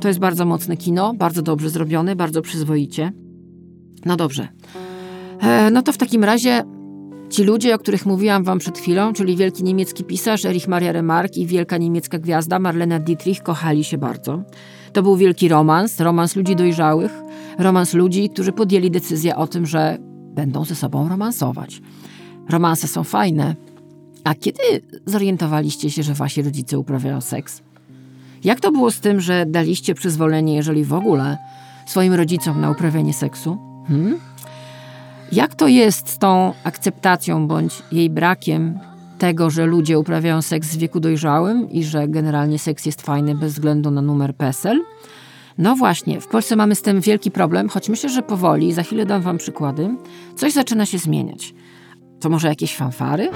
To 0.00 0.08
jest 0.08 0.20
bardzo 0.20 0.44
mocne 0.44 0.76
kino, 0.76 1.14
bardzo 1.14 1.42
dobrze 1.42 1.70
zrobione, 1.70 2.16
bardzo 2.16 2.42
przyzwoicie. 2.42 3.12
No 4.04 4.16
dobrze. 4.16 4.48
E, 5.40 5.70
no 5.70 5.82
to 5.82 5.92
w 5.92 5.98
takim 5.98 6.24
razie 6.24 6.64
ci 7.30 7.44
ludzie, 7.44 7.74
o 7.74 7.78
których 7.78 8.06
mówiłam 8.06 8.44
wam 8.44 8.58
przed 8.58 8.78
chwilą, 8.78 9.12
czyli 9.12 9.36
wielki 9.36 9.64
niemiecki 9.64 10.04
pisarz 10.04 10.44
Erich 10.44 10.68
Maria 10.68 10.92
Remarque 10.92 11.36
i 11.36 11.46
wielka 11.46 11.78
niemiecka 11.78 12.18
gwiazda 12.18 12.58
Marlena 12.58 12.98
Dietrich 12.98 13.42
kochali 13.42 13.84
się 13.84 13.98
bardzo. 13.98 14.42
To 14.92 15.02
był 15.02 15.16
wielki 15.16 15.48
romans, 15.48 16.00
romans 16.00 16.36
ludzi 16.36 16.56
dojrzałych, 16.56 17.23
romans 17.58 17.94
ludzi, 17.94 18.28
którzy 18.28 18.52
podjęli 18.52 18.90
decyzję 18.90 19.36
o 19.36 19.46
tym, 19.46 19.66
że 19.66 19.98
będą 20.34 20.64
ze 20.64 20.74
sobą 20.74 21.08
romansować. 21.08 21.82
Romanse 22.50 22.88
są 22.88 23.04
fajne. 23.04 23.54
A 24.24 24.34
kiedy 24.34 24.62
zorientowaliście 25.06 25.90
się, 25.90 26.02
że 26.02 26.14
wasi 26.14 26.42
rodzice 26.42 26.78
uprawiają 26.78 27.20
seks? 27.20 27.62
Jak 28.44 28.60
to 28.60 28.72
było 28.72 28.90
z 28.90 29.00
tym, 29.00 29.20
że 29.20 29.46
daliście 29.46 29.94
przyzwolenie, 29.94 30.54
jeżeli 30.54 30.84
w 30.84 30.92
ogóle, 30.92 31.38
swoim 31.86 32.14
rodzicom 32.14 32.60
na 32.60 32.70
uprawianie 32.70 33.12
seksu? 33.12 33.58
Hmm? 33.88 34.18
Jak 35.32 35.54
to 35.54 35.68
jest 35.68 36.08
z 36.08 36.18
tą 36.18 36.52
akceptacją 36.64 37.46
bądź 37.46 37.82
jej 37.92 38.10
brakiem 38.10 38.78
tego, 39.18 39.50
że 39.50 39.66
ludzie 39.66 39.98
uprawiają 39.98 40.42
seks 40.42 40.74
w 40.74 40.78
wieku 40.78 41.00
dojrzałym 41.00 41.70
i 41.70 41.84
że 41.84 42.08
generalnie 42.08 42.58
seks 42.58 42.86
jest 42.86 43.02
fajny 43.02 43.34
bez 43.34 43.52
względu 43.52 43.90
na 43.90 44.02
numer 44.02 44.34
PESEL? 44.36 44.80
No 45.58 45.76
właśnie, 45.76 46.20
w 46.20 46.26
Polsce 46.26 46.56
mamy 46.56 46.74
z 46.74 46.82
tym 46.82 47.00
wielki 47.00 47.30
problem, 47.30 47.68
choć 47.68 47.88
myślę, 47.88 48.10
że 48.10 48.22
powoli, 48.22 48.72
za 48.72 48.82
chwilę 48.82 49.06
dam 49.06 49.22
wam 49.22 49.38
przykłady, 49.38 49.96
coś 50.36 50.52
zaczyna 50.52 50.86
się 50.86 50.98
zmieniać. 50.98 51.54
To 52.20 52.28
może 52.28 52.48
jakieś 52.48 52.76
fanfary? 52.76 53.30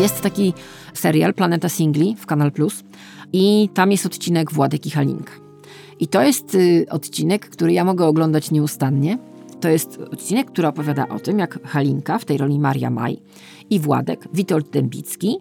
Jest 0.00 0.20
taki 0.20 0.54
serial 0.94 1.34
Planeta 1.34 1.68
Singli 1.68 2.16
w 2.18 2.26
Kanal 2.26 2.52
Plus 2.52 2.84
i 3.32 3.68
tam 3.74 3.90
jest 3.90 4.06
odcinek 4.06 4.52
Władek 4.52 4.86
i 4.86 4.90
Halinka. 4.90 5.32
I 6.00 6.08
to 6.08 6.22
jest 6.22 6.54
y, 6.54 6.86
odcinek, 6.90 7.48
który 7.48 7.72
ja 7.72 7.84
mogę 7.84 8.06
oglądać 8.06 8.50
nieustannie. 8.50 9.18
To 9.60 9.68
jest 9.68 9.98
odcinek, 10.12 10.50
który 10.50 10.68
opowiada 10.68 11.08
o 11.08 11.18
tym, 11.18 11.38
jak 11.38 11.66
Halinka, 11.66 12.18
w 12.18 12.24
tej 12.24 12.38
roli 12.38 12.58
Maria 12.58 12.90
Maj, 12.90 13.22
i 13.70 13.80
Władek, 13.80 14.28
Witold 14.34 14.70
Dębicki. 14.70 15.38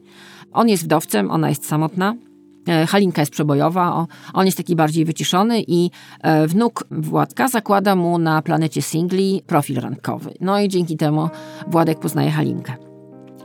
On 0.52 0.70
jest 0.70 0.84
wdowcem, 0.84 1.32
ona 1.32 1.50
jest 1.50 1.66
samotna. 1.66 2.16
E, 2.70 2.86
Halinka 2.86 3.22
jest 3.22 3.32
przebojowa, 3.32 4.08
on 4.34 4.46
jest 4.46 4.58
taki 4.58 4.76
bardziej 4.76 5.06
wyciszony 5.06 5.64
i 5.68 5.92
e, 6.22 6.48
wnuk 6.48 6.84
Władka 6.92 7.48
zakłada 7.48 7.96
mu 7.96 8.18
na 8.18 8.42
planecie 8.42 8.82
singli 8.82 9.42
profil 9.48 9.80
randkowy. 9.80 10.34
No 10.42 10.60
i 10.60 10.70
dzięki 10.70 10.98
temu 10.98 11.30
Władek 11.68 12.00
poznaje 12.00 12.32
Halinkę. 12.32 12.74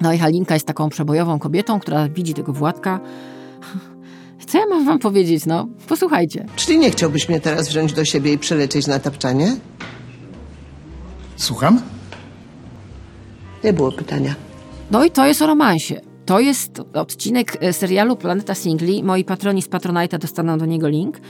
No 0.00 0.12
i 0.12 0.18
Halinka 0.18 0.54
jest 0.54 0.66
taką 0.66 0.88
przebojową 0.88 1.38
kobietą, 1.38 1.80
która 1.80 2.08
widzi 2.08 2.34
tego 2.34 2.52
Władka. 2.52 3.00
Co 4.48 4.58
ja 4.58 4.66
mam 4.66 4.84
wam 4.84 4.98
powiedzieć, 4.98 5.46
no? 5.46 5.68
Posłuchajcie. 5.88 6.46
Czyli 6.56 6.78
nie 6.78 6.90
chciałbyś 6.90 7.28
mnie 7.28 7.40
teraz 7.40 7.68
wziąć 7.68 7.92
do 7.92 8.04
siebie 8.04 8.32
i 8.32 8.38
przelecieć 8.38 8.86
na 8.86 8.98
tapczanie? 8.98 9.56
Słucham? 11.36 11.80
Nie 13.64 13.72
było 13.72 13.92
pytania. 13.92 14.34
No 14.90 15.04
i 15.04 15.10
to 15.10 15.26
jest 15.26 15.42
o 15.42 15.46
romansie. 15.46 16.00
To 16.26 16.40
jest 16.40 16.82
odcinek 16.94 17.58
e, 17.60 17.72
serialu 17.72 18.16
Planeta 18.16 18.54
Singli. 18.54 19.02
Moi 19.02 19.24
patroni 19.24 19.62
z 19.62 19.68
Patronite'a 19.68 20.18
dostaną 20.18 20.58
do 20.58 20.66
niego 20.66 20.88
link, 20.88 21.20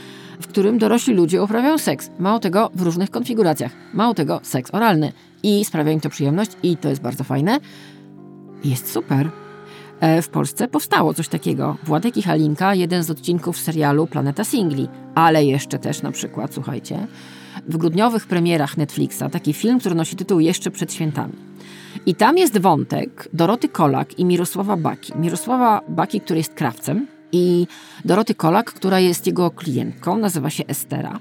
w 0.41 0.47
którym 0.47 0.77
dorośli 0.77 1.13
ludzie 1.13 1.43
uprawiają 1.43 1.77
seks. 1.77 2.09
Mało 2.19 2.39
tego, 2.39 2.69
w 2.75 2.81
różnych 2.81 3.11
konfiguracjach. 3.11 3.71
Mało 3.93 4.13
tego, 4.13 4.39
seks 4.43 4.73
oralny. 4.73 5.13
I 5.43 5.65
sprawia 5.65 5.91
im 5.91 5.99
to 5.99 6.09
przyjemność 6.09 6.51
i 6.63 6.77
to 6.77 6.89
jest 6.89 7.01
bardzo 7.01 7.23
fajne. 7.23 7.59
Jest 8.63 8.91
super. 8.91 9.29
E, 9.99 10.21
w 10.21 10.29
Polsce 10.29 10.67
powstało 10.67 11.13
coś 11.13 11.27
takiego. 11.27 11.77
Władek 11.83 12.17
i 12.17 12.21
Halinka, 12.21 12.75
jeden 12.75 13.03
z 13.03 13.11
odcinków 13.11 13.57
serialu 13.59 14.07
Planeta 14.07 14.43
Singli. 14.43 14.87
Ale 15.15 15.45
jeszcze 15.45 15.79
też 15.79 16.01
na 16.01 16.11
przykład, 16.11 16.53
słuchajcie, 16.53 17.07
w 17.67 17.77
grudniowych 17.77 18.27
premierach 18.27 18.77
Netflixa 18.77 19.23
taki 19.31 19.53
film, 19.53 19.79
który 19.79 19.95
nosi 19.95 20.15
tytuł 20.15 20.39
Jeszcze 20.39 20.71
przed 20.71 20.93
świętami. 20.93 21.33
I 22.05 22.15
tam 22.15 22.37
jest 22.37 22.57
wątek 22.57 23.29
Doroty 23.33 23.69
Kolak 23.69 24.19
i 24.19 24.25
Mirosława 24.25 24.77
Baki. 24.77 25.13
Mirosława 25.15 25.81
Baki, 25.89 26.21
który 26.21 26.37
jest 26.37 26.53
krawcem, 26.53 27.07
i 27.35 27.67
Doroty 28.05 28.35
Kolak, 28.35 28.73
która 28.73 28.99
jest 28.99 29.27
jego 29.27 29.51
klientką, 29.51 30.17
nazywa 30.17 30.49
się 30.49 30.65
Estera. 30.67 31.19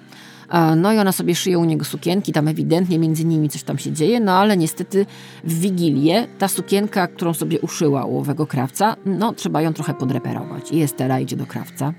E, 0.51 0.77
no 0.77 0.93
i 0.93 0.99
ona 0.99 1.13
sobie 1.13 1.35
szyje 1.35 1.59
u 1.59 1.65
niego 1.65 1.85
sukienki, 1.85 2.33
tam 2.33 2.49
ewidentnie 2.49 2.99
między 2.99 3.25
nimi 3.25 3.49
coś 3.49 3.63
tam 3.63 3.79
się 3.79 3.93
dzieje, 3.93 4.21
no 4.21 4.33
ale 4.33 4.57
niestety 4.57 5.07
w 5.45 5.61
Wigilię 5.61 6.27
ta 6.39 6.49
sukienka, 6.49 7.07
którą 7.07 7.35
sobie 7.35 7.61
uszyła 7.61 8.05
u 8.05 8.19
owego 8.19 8.47
krawca, 8.47 8.97
no 9.07 9.33
trzeba 9.33 9.63
ją 9.63 9.73
trochę 9.73 9.95
podreperować. 9.95 10.73
I 10.73 10.83
Estera 10.83 11.21
idzie 11.21 11.37
do 11.37 11.47
krawca. 11.47 11.93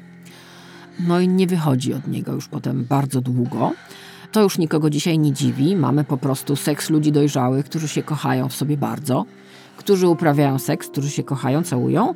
No 1.07 1.19
i 1.19 1.27
nie 1.27 1.47
wychodzi 1.47 1.93
od 1.93 2.07
niego 2.07 2.33
już 2.33 2.47
potem 2.47 2.85
bardzo 2.85 3.21
długo. 3.21 3.71
To 4.31 4.41
już 4.41 4.57
nikogo 4.57 4.89
dzisiaj 4.89 5.19
nie 5.19 5.31
dziwi. 5.31 5.75
Mamy 5.75 6.03
po 6.03 6.17
prostu 6.17 6.55
seks 6.55 6.89
ludzi 6.89 7.11
dojrzałych, 7.11 7.65
którzy 7.65 7.87
się 7.87 8.03
kochają 8.03 8.49
w 8.49 8.55
sobie 8.55 8.77
bardzo, 8.77 9.25
którzy 9.77 10.07
uprawiają 10.07 10.59
seks, 10.59 10.87
którzy 10.87 11.09
się 11.09 11.23
kochają, 11.23 11.63
całują. 11.63 12.13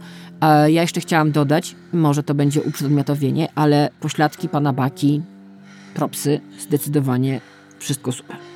Ja 0.68 0.82
jeszcze 0.82 1.02
chciałam 1.02 1.32
dodać, 1.32 1.76
może 1.94 2.24
to 2.24 2.34
będzie 2.34 2.62
uprzedmiotowienie, 2.62 3.48
ale 3.56 3.90
pośladki 4.00 4.50
pana 4.50 4.74
Baki, 4.74 5.22
propsy, 5.94 6.42
zdecydowanie 6.60 7.42
wszystko 7.80 8.12
super. 8.12 8.49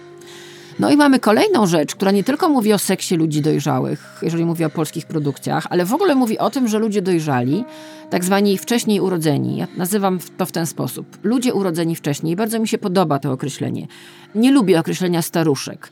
No 0.80 0.92
i 0.92 0.98
mamy 0.98 1.20
kolejną 1.20 1.66
rzecz, 1.66 1.96
która 1.96 2.12
nie 2.12 2.24
tylko 2.24 2.50
mówi 2.50 2.74
o 2.74 2.78
seksie 2.78 3.16
ludzi 3.16 3.42
dojrzałych, 3.42 4.20
jeżeli 4.22 4.46
mówi 4.46 4.66
o 4.66 4.70
polskich 4.70 5.06
produkcjach, 5.06 5.68
ale 5.70 5.86
w 5.86 5.94
ogóle 5.94 6.16
mówi 6.16 6.40
o 6.40 6.50
tym, 6.50 6.68
że 6.68 6.80
ludzie 6.80 7.02
dojrzali, 7.02 7.66
tak 8.10 8.24
zwani 8.24 8.58
wcześniej 8.58 9.00
urodzeni. 9.00 9.58
Ja 9.58 9.68
nazywam 9.78 10.20
to 10.38 10.46
w 10.46 10.52
ten 10.52 10.66
sposób. 10.66 11.18
Ludzie 11.24 11.54
urodzeni 11.54 11.96
wcześniej. 11.96 12.36
Bardzo 12.36 12.60
mi 12.60 12.68
się 12.68 12.78
podoba 12.78 13.20
to 13.20 13.32
określenie. 13.32 13.88
Nie 14.36 14.52
lubię 14.52 14.80
określenia 14.80 15.22
staruszek. 15.22 15.90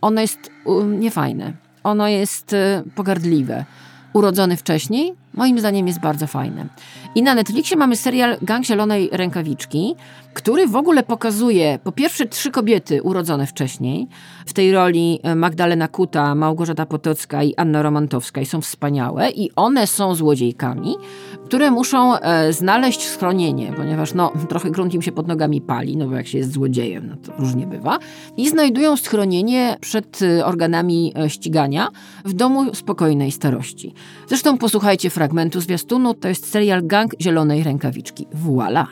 Ono 0.00 0.20
jest 0.20 0.50
um, 0.64 1.00
niefajne. 1.00 1.52
Ono 1.84 2.08
jest 2.08 2.52
y, 2.52 2.82
pogardliwe. 2.94 3.64
Urodzony 4.12 4.56
wcześniej, 4.56 5.14
moim 5.34 5.58
zdaniem 5.58 5.86
jest 5.86 6.00
bardzo 6.00 6.26
fajne. 6.26 6.66
I 7.14 7.22
na 7.22 7.34
Netflixie 7.34 7.76
mamy 7.76 7.96
serial 7.96 8.36
Gang 8.42 8.64
Zielonej 8.64 9.08
Rękawiczki, 9.12 9.94
który 10.34 10.66
w 10.66 10.76
ogóle 10.76 11.02
pokazuje 11.02 11.78
po 11.84 11.92
pierwsze 11.92 12.26
trzy 12.26 12.50
kobiety 12.50 13.02
urodzone 13.02 13.46
wcześniej. 13.46 14.08
W 14.46 14.52
tej 14.52 14.72
roli 14.72 15.20
e, 15.22 15.34
Magdalena 15.34 15.88
Kuta, 15.88 16.34
Małgorzata 16.34 16.86
Potocka 16.86 17.42
i 17.42 17.54
Anna 17.56 17.82
Romantowska 17.82 18.40
i 18.40 18.46
są 18.46 18.60
wspaniałe 18.60 19.30
i 19.30 19.50
one 19.56 19.86
są 19.86 20.14
złodziejkami, 20.14 20.96
które 21.44 21.70
muszą 21.70 22.18
e, 22.18 22.52
znaleźć 22.52 23.08
schronienie, 23.08 23.72
ponieważ 23.76 24.14
no, 24.14 24.32
trochę 24.48 24.70
grunt 24.70 24.94
im 24.94 25.02
się 25.02 25.12
pod 25.12 25.28
nogami 25.28 25.60
pali, 25.60 25.96
no 25.96 26.06
bo 26.08 26.16
jak 26.16 26.26
się 26.26 26.38
jest 26.38 26.52
złodziejem, 26.52 27.08
no 27.08 27.16
to 27.16 27.32
różnie 27.38 27.66
bywa. 27.66 27.98
I 28.36 28.48
znajdują 28.48 28.96
schronienie 28.96 29.76
przed 29.80 30.22
e, 30.22 30.44
organami 30.44 31.12
e, 31.16 31.30
ścigania 31.30 31.88
w 32.24 32.32
domu 32.32 32.74
spokojnej 32.74 33.32
starości. 33.32 33.94
Zresztą 34.28 34.58
posłuchajcie 34.58 35.10
fragmentu 35.10 35.60
zwiastunu, 35.60 36.14
to 36.14 36.28
jest 36.28 36.50
serial 36.50 36.86
Gang 36.86 37.01
Zielonej 37.20 37.62
Rękawiczki. 37.62 38.26
Voila! 38.32 38.86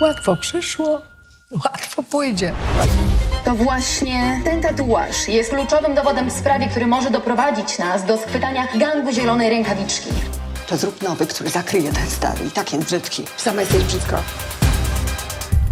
Łatwo 0.00 0.36
przyszło, 0.36 1.00
łatwo 1.64 2.02
pójdzie. 2.02 2.52
To 3.44 3.54
właśnie 3.54 4.40
ten 4.44 4.62
tatuaż 4.62 5.28
jest 5.28 5.50
kluczowym 5.50 5.94
dowodem 5.94 6.30
w 6.30 6.32
sprawie, 6.32 6.68
który 6.68 6.86
może 6.86 7.10
doprowadzić 7.10 7.78
nas 7.78 8.04
do 8.06 8.16
schwytania 8.16 8.66
gangu 8.74 9.12
zielonej 9.12 9.50
rękawiczki. 9.50 10.10
To 10.68 10.76
zrób 10.76 11.02
nowy, 11.02 11.26
który 11.26 11.50
zakryje 11.50 11.92
ten 11.92 12.06
stary 12.06 12.44
i 12.46 12.50
tak 12.50 12.72
jest 12.72 12.84
brzydki. 12.84 13.24
Sama 13.36 13.60
jesteś 13.60 13.82
brzydka. 13.84 14.22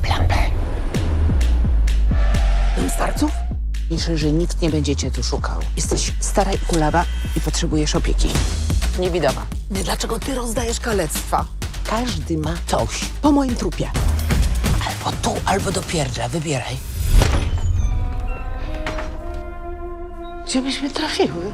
Plan 0.02 0.26
B. 0.26 0.34
Mam 2.78 2.90
starców? 2.90 3.47
Myślę, 3.90 4.18
że 4.18 4.32
nikt 4.32 4.62
nie 4.62 4.70
będzie 4.70 4.96
cię 4.96 5.10
tu 5.10 5.22
szukał. 5.22 5.60
Jesteś 5.76 6.12
stara 6.20 6.52
i 6.52 6.58
kulawa 6.58 7.04
i 7.36 7.40
potrzebujesz 7.40 7.94
opieki. 7.94 8.28
Niewidowa. 8.98 9.46
Nie, 9.70 9.84
dlaczego 9.84 10.18
ty 10.18 10.34
rozdajesz 10.34 10.80
kalectwa? 10.80 11.44
Każdy 11.84 12.38
ma 12.38 12.54
coś. 12.66 13.00
Po 13.22 13.32
moim 13.32 13.54
trupie. 13.56 13.90
Albo 14.88 15.16
tu, 15.22 15.34
albo 15.44 15.70
do 15.70 15.82
pierdla. 15.82 16.28
Wybieraj. 16.28 16.76
Gdzie 20.46 20.62
byśmy 20.62 20.90
trafiły? 20.90 21.52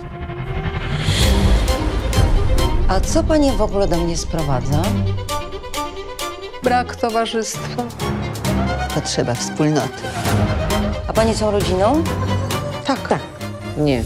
A 2.88 3.00
co 3.00 3.24
panie 3.24 3.52
w 3.52 3.62
ogóle 3.62 3.88
do 3.88 3.96
mnie 3.96 4.16
sprowadza? 4.16 4.82
Brak 6.62 6.96
towarzystwa. 6.96 7.82
Potrzeba 8.94 9.34
wspólnoty. 9.34 10.02
A 11.08 11.12
panie 11.12 11.34
są 11.36 11.50
rodziną? 11.50 12.04
Tak. 12.86 13.08
tak. 13.08 13.20
Nie. 13.76 14.02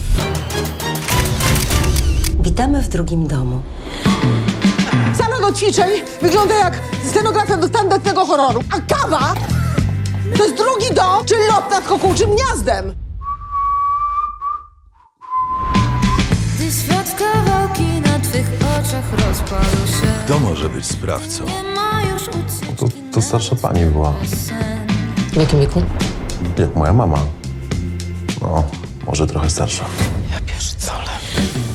Witamy 2.41 2.83
w 2.83 2.89
drugim 2.89 3.27
domu. 3.27 3.63
Sala 5.19 5.41
do 5.41 5.53
ćwiczeń 5.53 5.91
wygląda 6.23 6.55
jak 6.55 6.79
scenografia 7.05 7.57
do 7.57 7.69
tandetnego 7.69 8.27
horroru. 8.27 8.61
A 8.71 8.95
kawa 8.95 9.35
to 10.37 10.45
jest 10.45 10.57
drugi 10.57 10.95
dom, 10.95 11.25
czy 11.25 11.35
lot 11.49 11.71
nad 11.71 11.85
kokułczym 11.85 12.31
gniazdem. 12.37 12.95
Gdy 16.57 16.73
świat 16.73 17.17
kawałki 17.19 17.83
na 17.83 18.19
twych 18.19 18.47
oczach 18.61 19.29
rozpadł 19.29 19.87
się 19.87 20.07
Kto 20.25 20.39
może 20.39 20.69
być 20.69 20.87
sprawcą? 20.87 21.45
Nie 21.47 21.63
ma 21.63 22.03
już 22.13 22.23
ucieczki 22.23 22.77
To, 22.77 22.87
to 23.13 23.23
starsza 23.23 23.57
pani 23.57 23.85
była. 23.85 24.13
W 25.33 25.37
jakim 25.37 25.61
wieku? 25.61 25.83
Jak 26.59 26.77
moja 26.77 26.93
mama. 26.93 27.19
No, 28.43 28.65
może 29.07 29.27
trochę 29.27 29.51
starsza. 29.51 29.85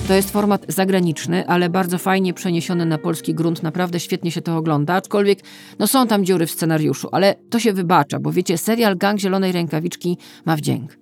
To 0.08 0.14
jest 0.14 0.32
format 0.32 0.66
zagraniczny, 0.68 1.48
ale 1.48 1.70
bardzo 1.70 1.98
fajnie 1.98 2.34
przeniesiony 2.34 2.86
na 2.86 2.98
polski 2.98 3.36
grunt. 3.36 3.64
Naprawdę 3.64 4.00
świetnie 4.00 4.32
się 4.32 4.42
to 4.42 4.58
ogląda, 4.58 4.94
aczkolwiek 4.94 5.40
no 5.80 5.88
są 5.88 6.08
tam 6.08 6.26
dziury 6.26 6.48
w 6.48 6.52
scenariuszu, 6.52 7.10
ale 7.12 7.36
to 7.50 7.60
się 7.60 7.74
wybacza, 7.74 8.20
bo 8.20 8.32
wiecie, 8.32 8.58
serial 8.58 8.98
Gang 8.98 9.20
Zielonej 9.20 9.52
Rękawiczki 9.52 10.18
ma 10.46 10.56
wdzięk. 10.56 10.98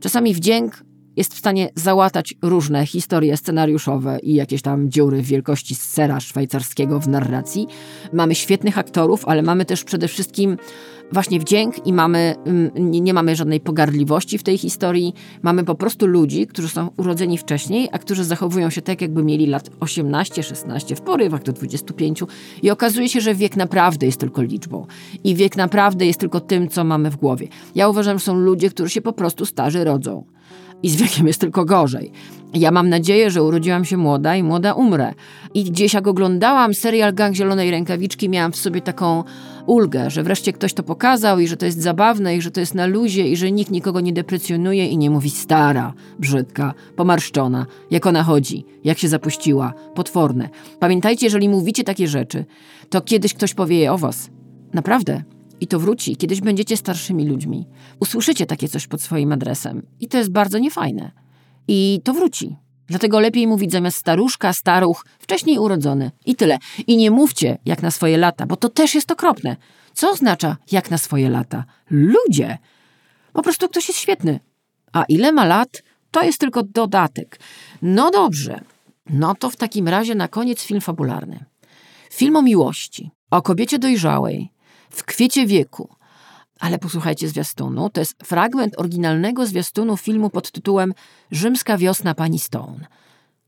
Czasami 0.00 0.34
wdzięk 0.34 0.82
jest 1.16 1.34
w 1.34 1.38
stanie 1.38 1.68
załatać 1.74 2.34
różne 2.42 2.86
historie 2.86 3.36
scenariuszowe 3.36 4.18
i 4.22 4.34
jakieś 4.34 4.62
tam 4.62 4.90
dziury 4.90 5.22
w 5.22 5.26
wielkości 5.26 5.74
sera 5.74 6.20
szwajcarskiego 6.20 7.00
w 7.00 7.08
narracji. 7.08 7.66
Mamy 8.12 8.34
świetnych 8.34 8.78
aktorów, 8.78 9.28
ale 9.28 9.42
mamy 9.42 9.64
też 9.64 9.84
przede 9.84 10.08
wszystkim 10.08 10.56
właśnie 11.12 11.40
wdzięk 11.40 11.86
i 11.86 11.92
mamy, 11.92 12.34
nie, 12.74 13.00
nie 13.00 13.14
mamy 13.14 13.36
żadnej 13.36 13.60
pogardliwości 13.60 14.38
w 14.38 14.42
tej 14.42 14.58
historii. 14.58 15.14
Mamy 15.42 15.64
po 15.64 15.74
prostu 15.74 16.06
ludzi, 16.06 16.46
którzy 16.46 16.68
są 16.68 16.90
urodzeni 16.96 17.38
wcześniej, 17.38 17.88
a 17.92 17.98
którzy 17.98 18.24
zachowują 18.24 18.70
się 18.70 18.82
tak, 18.82 19.00
jakby 19.00 19.24
mieli 19.24 19.46
lat 19.46 19.70
18, 19.80 20.42
16, 20.42 20.96
w 20.96 21.00
porywach 21.00 21.42
do 21.42 21.52
25 21.52 22.22
i 22.62 22.70
okazuje 22.70 23.08
się, 23.08 23.20
że 23.20 23.34
wiek 23.34 23.56
naprawdę 23.56 24.06
jest 24.06 24.20
tylko 24.20 24.42
liczbą 24.42 24.86
i 25.24 25.34
wiek 25.34 25.56
naprawdę 25.56 26.06
jest 26.06 26.20
tylko 26.20 26.40
tym, 26.40 26.68
co 26.68 26.84
mamy 26.84 27.10
w 27.10 27.16
głowie. 27.16 27.48
Ja 27.74 27.88
uważam, 27.88 28.18
że 28.18 28.24
są 28.24 28.34
ludzie, 28.34 28.70
którzy 28.70 28.90
się 28.90 29.00
po 29.00 29.12
prostu 29.12 29.46
starzy 29.46 29.84
rodzą. 29.84 30.24
I 30.82 30.90
z 30.90 30.96
wiekiem 30.96 31.26
jest 31.26 31.40
tylko 31.40 31.64
gorzej. 31.64 32.12
Ja 32.54 32.70
mam 32.70 32.88
nadzieję, 32.88 33.30
że 33.30 33.42
urodziłam 33.42 33.84
się 33.84 33.96
młoda 33.96 34.36
i 34.36 34.42
młoda 34.42 34.74
umrę. 34.74 35.14
I 35.54 35.64
gdzieś 35.64 35.94
jak 35.94 36.06
oglądałam 36.06 36.74
serial 36.74 37.14
Gang 37.14 37.34
Zielonej 37.34 37.70
Rękawiczki, 37.70 38.28
miałam 38.28 38.52
w 38.52 38.56
sobie 38.56 38.80
taką 38.80 39.24
ulgę, 39.66 40.10
że 40.10 40.22
wreszcie 40.22 40.52
ktoś 40.52 40.74
to 40.74 40.82
pokazał 40.82 41.40
i 41.40 41.48
że 41.48 41.56
to 41.56 41.66
jest 41.66 41.82
zabawne 41.82 42.36
i 42.36 42.42
że 42.42 42.50
to 42.50 42.60
jest 42.60 42.74
na 42.74 42.86
luzie 42.86 43.28
i 43.28 43.36
że 43.36 43.52
nikt 43.52 43.70
nikogo 43.70 44.00
nie 44.00 44.12
deprecjonuje 44.12 44.86
i 44.86 44.98
nie 44.98 45.10
mówi 45.10 45.30
stara, 45.30 45.92
brzydka, 46.18 46.74
pomarszczona, 46.96 47.66
jak 47.90 48.06
ona 48.06 48.22
chodzi, 48.22 48.64
jak 48.84 48.98
się 48.98 49.08
zapuściła, 49.08 49.72
potworne. 49.94 50.48
Pamiętajcie, 50.78 51.26
jeżeli 51.26 51.48
mówicie 51.48 51.84
takie 51.84 52.08
rzeczy, 52.08 52.44
to 52.90 53.00
kiedyś 53.00 53.34
ktoś 53.34 53.54
powie 53.54 53.78
je 53.78 53.92
o 53.92 53.98
was. 53.98 54.30
Naprawdę. 54.74 55.35
I 55.60 55.66
to 55.66 55.78
wróci. 55.78 56.16
Kiedyś 56.16 56.40
będziecie 56.40 56.76
starszymi 56.76 57.28
ludźmi. 57.28 57.66
Usłyszycie 58.00 58.46
takie 58.46 58.68
coś 58.68 58.86
pod 58.86 59.02
swoim 59.02 59.32
adresem. 59.32 59.86
I 60.00 60.08
to 60.08 60.18
jest 60.18 60.30
bardzo 60.30 60.58
niefajne. 60.58 61.10
I 61.68 62.00
to 62.04 62.14
wróci. 62.14 62.56
Dlatego 62.86 63.20
lepiej 63.20 63.46
mówić 63.46 63.72
zamiast 63.72 63.96
staruszka, 63.96 64.52
staruch, 64.52 65.06
wcześniej 65.18 65.58
urodzony. 65.58 66.10
I 66.26 66.34
tyle. 66.34 66.58
I 66.86 66.96
nie 66.96 67.10
mówcie 67.10 67.58
jak 67.64 67.82
na 67.82 67.90
swoje 67.90 68.18
lata, 68.18 68.46
bo 68.46 68.56
to 68.56 68.68
też 68.68 68.94
jest 68.94 69.10
okropne. 69.10 69.56
Co 69.94 70.10
oznacza 70.10 70.56
jak 70.72 70.90
na 70.90 70.98
swoje 70.98 71.30
lata? 71.30 71.64
Ludzie! 71.90 72.58
Po 73.32 73.42
prostu 73.42 73.68
ktoś 73.68 73.88
jest 73.88 74.00
świetny. 74.00 74.40
A 74.92 75.04
ile 75.04 75.32
ma 75.32 75.44
lat, 75.44 75.82
to 76.10 76.22
jest 76.22 76.40
tylko 76.40 76.62
dodatek. 76.62 77.40
No 77.82 78.10
dobrze. 78.10 78.60
No 79.10 79.34
to 79.34 79.50
w 79.50 79.56
takim 79.56 79.88
razie 79.88 80.14
na 80.14 80.28
koniec 80.28 80.62
film 80.62 80.80
fabularny. 80.80 81.44
Film 82.12 82.36
o 82.36 82.42
miłości, 82.42 83.10
o 83.30 83.42
kobiecie 83.42 83.78
dojrzałej, 83.78 84.50
w 84.96 85.04
kwiecie 85.04 85.46
wieku. 85.46 85.88
Ale 86.60 86.78
posłuchajcie 86.78 87.28
zwiastunu, 87.28 87.90
to 87.90 88.00
jest 88.00 88.14
fragment 88.24 88.78
oryginalnego 88.78 89.46
zwiastunu 89.46 89.96
filmu 89.96 90.30
pod 90.30 90.50
tytułem 90.50 90.94
Rzymska 91.30 91.78
wiosna 91.78 92.14
pani 92.14 92.38
Stone. 92.38 92.86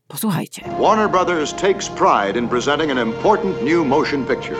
Posłuchajcie. 0.07 0.69
Warner 0.79 1.09
Brothers 1.09 1.53
takes 1.53 1.89
pride 1.89 2.39
in 2.39 2.47
presenting 2.47 2.91
an 2.91 2.97
important 2.97 3.63
new 3.63 3.85
motion 3.85 4.25
picture, 4.25 4.57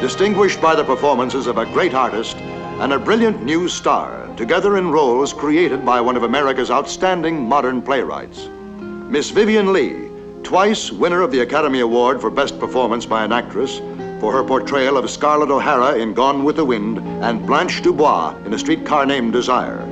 distinguished 0.00 0.60
by 0.60 0.76
the 0.76 0.84
performances 0.84 1.46
of 1.46 1.58
a 1.58 1.66
great 1.66 1.94
artist 1.94 2.36
and 2.80 2.92
a 2.92 2.98
brilliant 2.98 3.44
new 3.44 3.68
star, 3.68 4.28
together 4.36 4.78
in 4.78 4.92
roles 4.92 5.34
created 5.34 5.80
by 5.84 6.00
one 6.00 6.16
of 6.18 6.22
America's 6.22 6.70
outstanding 6.70 7.48
modern 7.48 7.82
playwrights. 7.82 8.48
Miss 9.08 9.30
Vivian 9.30 9.72
Lee, 9.72 10.08
twice 10.42 10.92
winner 10.92 11.22
of 11.22 11.30
the 11.30 11.42
Academy 11.42 11.80
Award 11.80 12.20
for 12.20 12.30
Best 12.30 12.58
Performance 12.60 13.08
by 13.08 13.24
an 13.24 13.32
Actress, 13.32 13.80
for 14.22 14.32
her 14.32 14.44
portrayal 14.44 14.96
of 14.96 15.10
Scarlett 15.10 15.50
O'Hara 15.50 15.96
in 15.96 16.14
Gone 16.14 16.44
with 16.44 16.54
the 16.54 16.64
Wind 16.64 16.98
and 17.24 17.44
Blanche 17.44 17.82
Dubois 17.82 18.36
in 18.44 18.54
A 18.54 18.58
Streetcar 18.58 19.04
Named 19.04 19.32
Desire. 19.32 19.84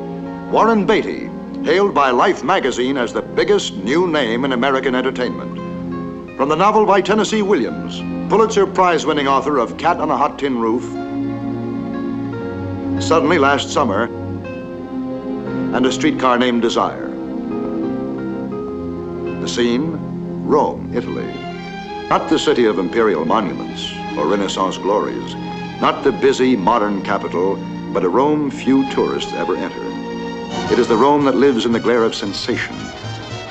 Warren 0.52 0.86
Beatty, 0.86 1.28
hailed 1.64 1.92
by 1.92 2.12
Life 2.12 2.44
magazine 2.44 2.96
as 2.96 3.12
the 3.12 3.22
biggest 3.22 3.74
new 3.78 4.06
name 4.06 4.44
in 4.44 4.52
American 4.52 4.94
entertainment. 4.94 5.56
From 6.36 6.48
the 6.48 6.54
novel 6.54 6.86
by 6.86 7.00
Tennessee 7.00 7.42
Williams, 7.42 7.98
Pulitzer 8.30 8.68
Prize 8.68 9.04
winning 9.04 9.26
author 9.26 9.58
of 9.58 9.76
Cat 9.78 9.96
on 9.96 10.12
a 10.12 10.16
Hot 10.16 10.38
Tin 10.38 10.60
Roof, 10.60 10.84
Suddenly 13.02 13.38
Last 13.38 13.70
Summer, 13.70 14.04
and 15.74 15.84
A 15.84 15.90
Streetcar 15.90 16.38
Named 16.38 16.62
Desire. 16.62 17.08
The 19.40 19.48
scene? 19.48 20.46
Rome, 20.46 20.92
Italy. 20.94 21.26
Not 22.08 22.30
the 22.30 22.38
city 22.38 22.66
of 22.66 22.78
imperial 22.78 23.24
monuments 23.24 23.99
or 24.20 24.28
Renaissance 24.28 24.78
glories, 24.78 25.34
not 25.80 26.04
the 26.04 26.12
busy 26.12 26.56
modern 26.56 27.02
capital, 27.02 27.56
but 27.92 28.04
a 28.04 28.08
Rome 28.08 28.50
few 28.50 28.84
tourists 28.94 29.32
ever 29.32 29.56
enter. 29.56 29.84
It 30.72 30.78
is 30.78 30.86
the 30.86 30.96
Rome 30.96 31.24
that 31.24 31.34
lives 31.34 31.66
in 31.66 31.72
the 31.72 31.80
glare 31.80 32.04
of 32.04 32.14
sensation, 32.14 32.74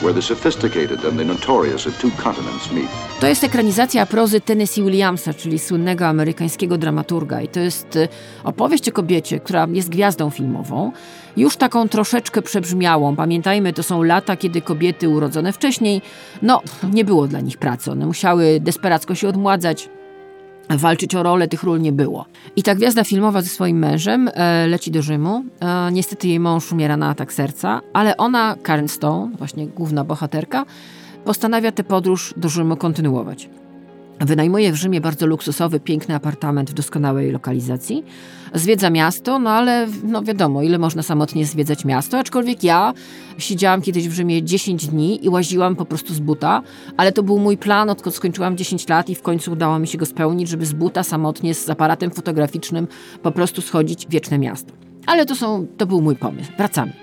where 0.01 0.13
the 0.13 0.22
sophisticated 0.22 1.05
and 1.05 1.20
the 1.20 1.26
notorious 1.26 1.86
of 1.86 1.99
two 1.99 2.11
continents 2.11 2.72
meet. 2.72 2.89
To 3.20 3.28
jest 3.28 3.43
ekranizacja 3.43 4.05
prozy 4.05 4.41
Tennessee 4.41 4.82
Williamsa, 4.84 5.34
czyli 5.34 5.59
słynnego 5.59 6.07
amerykańskiego 6.07 6.78
dramaturga. 6.78 7.41
I 7.41 7.47
to 7.47 7.59
jest 7.59 7.95
y, 7.95 8.07
opowieść 8.43 8.89
o 8.89 8.91
kobiecie, 8.91 9.39
która 9.39 9.67
jest 9.72 9.89
gwiazdą 9.89 10.30
filmową, 10.30 10.91
już 11.38 11.57
taką 11.57 11.89
troszeczkę 11.89 12.41
przebrzmiałą. 12.41 13.15
Pamiętajmy, 13.15 13.74
to 13.74 13.84
są 13.84 14.03
lata, 14.03 14.38
kiedy 14.38 14.61
kobiety 14.61 15.09
urodzone 15.09 15.53
wcześniej, 15.53 16.01
no, 16.41 16.61
nie 16.93 17.05
było 17.05 17.28
dla 17.28 17.39
nich 17.39 17.57
pracy. 17.57 17.91
One 17.91 18.05
musiały 18.05 18.59
desperacko 18.59 19.15
się 19.15 19.28
odmładzać, 19.28 19.89
walczyć 20.78 21.15
o 21.15 21.24
rolę, 21.24 21.47
tych 21.47 21.63
ról 21.63 21.82
nie 21.82 21.91
było. 21.91 22.26
I 22.55 22.63
ta 22.63 22.76
gwiazda 22.76 23.03
filmowa 23.03 23.41
ze 23.41 23.49
swoim 23.49 23.78
mężem 23.78 24.30
e, 24.34 24.67
leci 24.67 24.91
do 24.91 25.01
Rzymu. 25.01 25.43
E, 25.59 25.91
niestety 25.91 26.28
jej 26.28 26.39
mąż 26.39 26.72
umiera 26.72 26.97
na 26.97 27.09
atak 27.09 27.34
serca, 27.34 27.82
ale 27.93 28.17
ona, 28.17 28.55
Karen 28.63 28.88
Stone, 28.88 29.32
właśnie 29.38 29.67
główna 29.67 30.03
bohaterka, 30.03 30.65
postanawia 31.26 31.72
tę 31.72 31.84
podróż 31.84 32.34
do 32.38 32.49
Rzymu 32.49 32.78
kontynuować. 32.78 33.49
Wynajmuje 34.20 34.72
w 34.72 34.76
Rzymie 34.76 35.01
bardzo 35.01 35.28
luksusowy, 35.28 35.80
piękny 35.80 36.15
apartament 36.15 36.72
w 36.72 36.74
doskonałej 36.74 37.32
lokalizacji. 37.32 38.03
Zwiedza 38.53 38.89
miasto, 38.89 39.39
no 39.39 39.49
ale 39.49 39.88
no 40.03 40.24
wiadomo, 40.24 40.63
ile 40.63 40.78
można 40.78 41.03
samotnie 41.03 41.45
zwiedzać 41.45 41.86
miasto, 41.86 42.20
aczkolwiek 42.20 42.63
ja 42.63 42.93
siedziałam 43.38 43.82
kiedyś 43.82 44.09
w 44.09 44.13
Rzymie 44.13 44.43
10 44.43 44.88
dni 44.88 45.26
i 45.26 45.30
łaziłam 45.30 45.76
po 45.76 45.86
prostu 45.86 46.13
z 46.13 46.20
buta, 46.20 46.61
ale 46.97 47.11
to 47.11 47.24
był 47.24 47.39
mój 47.39 47.57
plan, 47.57 47.89
odkąd 47.89 48.15
skończyłam 48.15 48.57
10 48.57 48.88
lat 48.88 49.09
i 49.09 49.15
w 49.15 49.22
końcu 49.22 49.51
udało 49.51 49.80
mi 49.80 49.88
się 49.88 49.97
go 49.97 50.05
spełnić, 50.05 50.49
żeby 50.49 50.65
z 50.65 50.74
buta 50.74 51.03
samotnie 51.03 51.53
z 51.53 51.70
aparatem 51.70 52.11
fotograficznym 52.11 52.88
po 53.24 53.32
prostu 53.32 53.61
schodzić 53.61 54.07
wieczne 54.09 54.38
miasto. 54.38 54.74
Ale 55.05 55.26
to, 55.26 55.36
są, 55.36 55.67
to 55.78 55.86
był 55.86 56.01
mój 56.01 56.15
pomysł. 56.15 56.51
Wracamy. 56.57 56.93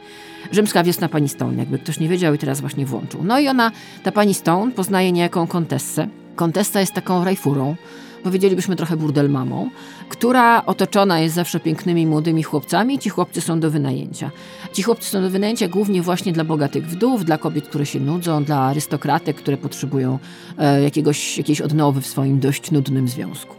Rzymska 0.52 0.84
wiosna 0.84 1.08
pani 1.08 1.28
Stone, 1.28 1.58
jakby 1.58 1.78
ktoś 1.78 2.00
nie 2.00 2.08
wiedział 2.08 2.34
i 2.34 2.38
teraz 2.38 2.60
właśnie 2.60 2.86
włączył. 2.86 3.20
No 3.24 3.38
i 3.38 3.48
ona, 3.48 3.72
ta 4.02 4.12
pani 4.12 4.34
Stone, 4.34 4.72
poznaje 4.72 5.12
niejaką 5.12 5.46
kontessę. 5.46 6.08
Kontessa 6.36 6.80
jest 6.80 6.92
taką 6.92 7.24
rajfurą, 7.24 7.76
powiedzielibyśmy 8.22 8.76
trochę 8.76 8.96
burdelmamą, 8.96 9.70
która 10.08 10.66
otoczona 10.66 11.20
jest 11.20 11.34
zawsze 11.34 11.60
pięknymi 11.60 12.06
młodymi 12.06 12.42
chłopcami. 12.42 12.98
Ci 12.98 13.08
chłopcy 13.08 13.40
są 13.40 13.60
do 13.60 13.70
wynajęcia. 13.70 14.30
Ci 14.72 14.82
chłopcy 14.82 15.10
są 15.10 15.22
do 15.22 15.30
wynajęcia 15.30 15.68
głównie 15.68 16.02
właśnie 16.02 16.32
dla 16.32 16.44
bogatych 16.44 16.86
wdów, 16.86 17.24
dla 17.24 17.38
kobiet, 17.38 17.68
które 17.68 17.86
się 17.86 18.00
nudzą, 18.00 18.44
dla 18.44 18.58
arystokratek, 18.58 19.36
które 19.36 19.56
potrzebują 19.56 20.18
e, 20.58 20.82
jakiegoś, 20.82 21.38
jakiejś 21.38 21.60
odnowy 21.60 22.00
w 22.00 22.06
swoim 22.06 22.40
dość 22.40 22.70
nudnym 22.70 23.08
związku. 23.08 23.54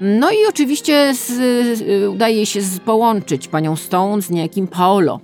No 0.00 0.30
i 0.30 0.36
oczywiście 0.48 1.14
z, 1.14 2.08
udaje 2.08 2.36
jej 2.36 2.46
się 2.46 2.60
połączyć 2.84 3.48
panią 3.48 3.76
Stone 3.76 4.22
z 4.22 4.30
niejakim 4.30 4.68
Paolo. 4.68 5.20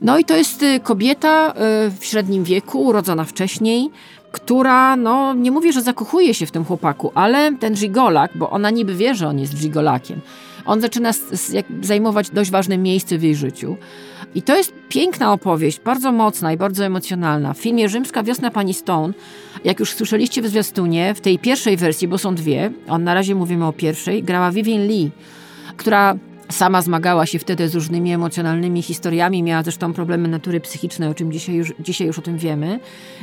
No 0.00 0.18
i 0.18 0.24
to 0.24 0.36
jest 0.36 0.62
y, 0.62 0.80
kobieta 0.80 1.50
y, 1.50 1.54
w 1.90 2.04
średnim 2.04 2.44
wieku, 2.44 2.80
urodzona 2.82 3.24
wcześniej, 3.24 3.90
która, 4.34 4.96
no 4.96 5.34
nie 5.34 5.50
mówię, 5.50 5.72
że 5.72 5.82
zakochuje 5.82 6.34
się 6.34 6.46
w 6.46 6.50
tym 6.50 6.64
chłopaku, 6.64 7.12
ale 7.14 7.56
ten 7.60 7.76
żigolak, 7.76 8.30
bo 8.34 8.50
ona 8.50 8.70
niby 8.70 8.94
wie, 8.94 9.14
że 9.14 9.28
on 9.28 9.38
jest 9.38 9.58
żigolakiem, 9.58 10.20
on 10.66 10.80
zaczyna 10.80 11.10
zajmować 11.82 12.30
dość 12.30 12.50
ważne 12.50 12.78
miejsce 12.78 13.18
w 13.18 13.22
jej 13.22 13.34
życiu. 13.34 13.76
I 14.34 14.42
to 14.42 14.56
jest 14.56 14.72
piękna 14.88 15.32
opowieść, 15.32 15.80
bardzo 15.80 16.12
mocna 16.12 16.52
i 16.52 16.56
bardzo 16.56 16.84
emocjonalna. 16.84 17.54
W 17.54 17.58
filmie 17.58 17.88
Rzymska 17.88 18.22
Wiosna 18.22 18.50
Pani 18.50 18.74
Stone, 18.74 19.14
jak 19.64 19.80
już 19.80 19.92
słyszeliście 19.92 20.42
w 20.42 20.46
zwiastunie, 20.46 21.14
w 21.14 21.20
tej 21.20 21.38
pierwszej 21.38 21.76
wersji, 21.76 22.08
bo 22.08 22.18
są 22.18 22.34
dwie, 22.34 22.70
on 22.88 23.04
na 23.04 23.14
razie 23.14 23.34
mówimy 23.34 23.66
o 23.66 23.72
pierwszej, 23.72 24.22
grała 24.22 24.50
Vivian 24.50 24.86
Lee, 24.86 25.10
która 25.76 26.16
Sama 26.50 26.82
zmagała 26.82 27.26
się 27.26 27.38
wtedy 27.38 27.68
z 27.68 27.74
różnymi 27.74 28.12
emocjonalnymi 28.12 28.82
historiami, 28.82 29.42
miała 29.42 29.62
zresztą 29.62 29.92
problemy 29.92 30.28
natury 30.28 30.60
psychicznej, 30.60 31.08
o 31.08 31.14
czym 31.14 31.32
dzisiaj 31.32 31.54
już, 31.54 31.72
dzisiaj 31.80 32.06
już 32.06 32.18
o 32.18 32.22
tym 32.22 32.38
wiemy. 32.38 32.80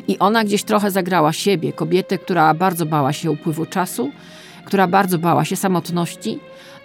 I 0.07 0.19
ona 0.19 0.43
gdzieś 0.43 0.63
trochę 0.63 0.91
zagrała 0.91 1.33
siebie, 1.33 1.73
kobietę, 1.73 2.17
która 2.17 2.53
bardzo 2.53 2.85
bała 2.85 3.13
się 3.13 3.31
upływu 3.31 3.65
czasu, 3.65 4.11
która 4.65 4.87
bardzo 4.87 5.17
bała 5.17 5.45
się 5.45 5.55
samotności 5.55 6.39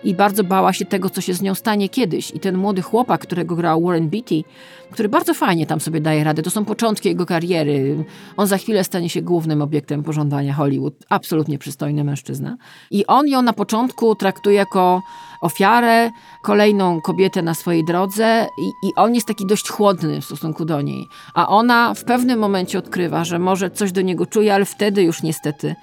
i 0.05 0.15
bardzo 0.15 0.45
bała 0.45 0.73
się 0.73 0.85
tego, 0.85 1.11
co 1.11 1.21
się 1.21 1.35
z 1.35 1.43
nią 1.43 1.55
stanie 1.55 1.89
kiedyś. 1.89 2.31
I 2.31 2.41
ten 2.41 2.57
młody 2.57 2.83
chłopak, 2.83 3.21
którego 3.21 3.57
grał 3.57 3.83
Warren 3.83 4.09
Beatty, 4.09 4.45
który 4.91 5.09
bardzo 5.09 5.35
fajnie 5.35 5.67
tam 5.67 5.81
sobie 5.81 6.01
daje 6.01 6.25
radę, 6.25 6.43
to 6.43 6.51
są 6.51 6.65
początki 6.65 7.09
jego 7.09 7.27
kariery. 7.27 8.05
On 8.37 8.47
za 8.47 8.59
chwilę 8.59 8.85
stanie 8.85 9.11
się 9.11 9.23
głównym 9.23 9.63
obiektem 9.63 10.03
pożądania 10.03 10.55
Hollywood. 10.55 10.95
Absolutnie 11.09 11.59
przystojny 11.59 12.05
mężczyzna. 12.05 12.57
I 12.91 13.07
on 13.07 13.29
ją 13.29 13.43
na 13.43 13.53
początku 13.53 14.15
traktuje 14.15 14.57
jako 14.57 15.03
ofiarę, 15.41 16.11
kolejną 16.43 17.01
kobietę 17.01 17.43
na 17.43 17.55
swojej 17.55 17.85
drodze 17.85 18.47
i, 18.59 18.89
i 18.89 18.95
on 18.97 19.15
jest 19.15 19.27
taki 19.27 19.47
dość 19.47 19.69
chłodny 19.69 20.21
w 20.21 20.25
stosunku 20.25 20.65
do 20.65 20.81
niej. 20.81 21.09
A 21.35 21.49
ona 21.49 21.95
w 21.95 22.05
pewnym 22.05 22.39
momencie 22.39 22.79
odkrywa, 22.79 23.25
że 23.25 23.39
może 23.39 23.71
coś 23.71 23.93
do 23.93 24.01
niego 24.01 24.27
czuje, 24.27 24.55
ale 24.55 24.65
wtedy 24.65 25.03
już 25.03 25.23
niestety 25.23 25.75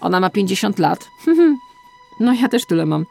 ona 0.00 0.20
ma 0.20 0.30
50 0.30 0.78
lat. 0.78 1.08
No 2.20 2.32
ja 2.32 2.48
też 2.48 2.66
tyle 2.66 2.86
mam. 2.86 3.04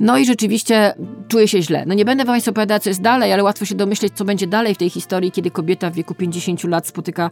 No 0.00 0.18
i 0.18 0.26
rzeczywiście 0.26 0.94
czuję 1.28 1.48
się 1.48 1.62
źle. 1.62 1.84
No 1.86 1.94
nie 1.94 2.04
będę 2.04 2.24
wam 2.24 2.40
opowiadać, 2.48 2.82
co 2.82 2.90
jest 2.90 3.02
dalej, 3.02 3.32
ale 3.32 3.42
łatwo 3.42 3.64
się 3.64 3.74
domyśleć, 3.74 4.12
co 4.16 4.24
będzie 4.24 4.46
dalej 4.46 4.74
w 4.74 4.78
tej 4.78 4.90
historii, 4.90 5.32
kiedy 5.32 5.50
kobieta 5.50 5.90
w 5.90 5.94
wieku 5.94 6.14
50 6.14 6.64
lat 6.64 6.86
spotyka 6.86 7.30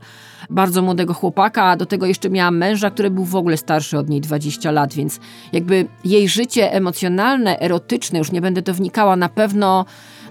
bardzo 0.50 0.82
młodego 0.82 1.14
chłopaka, 1.14 1.64
a 1.64 1.76
do 1.76 1.86
tego 1.86 2.06
jeszcze 2.06 2.30
miała 2.30 2.50
męża, 2.50 2.90
który 2.90 3.10
był 3.10 3.24
w 3.24 3.36
ogóle 3.36 3.56
starszy 3.56 3.98
od 3.98 4.08
niej 4.08 4.20
20 4.20 4.70
lat, 4.70 4.94
więc 4.94 5.20
jakby 5.52 5.86
jej 6.04 6.28
życie 6.28 6.72
emocjonalne, 6.72 7.60
erotyczne, 7.60 8.18
już 8.18 8.32
nie 8.32 8.40
będę 8.40 8.62
to 8.62 8.74
wnikała, 8.74 9.16
na 9.16 9.28
pewno 9.28 9.84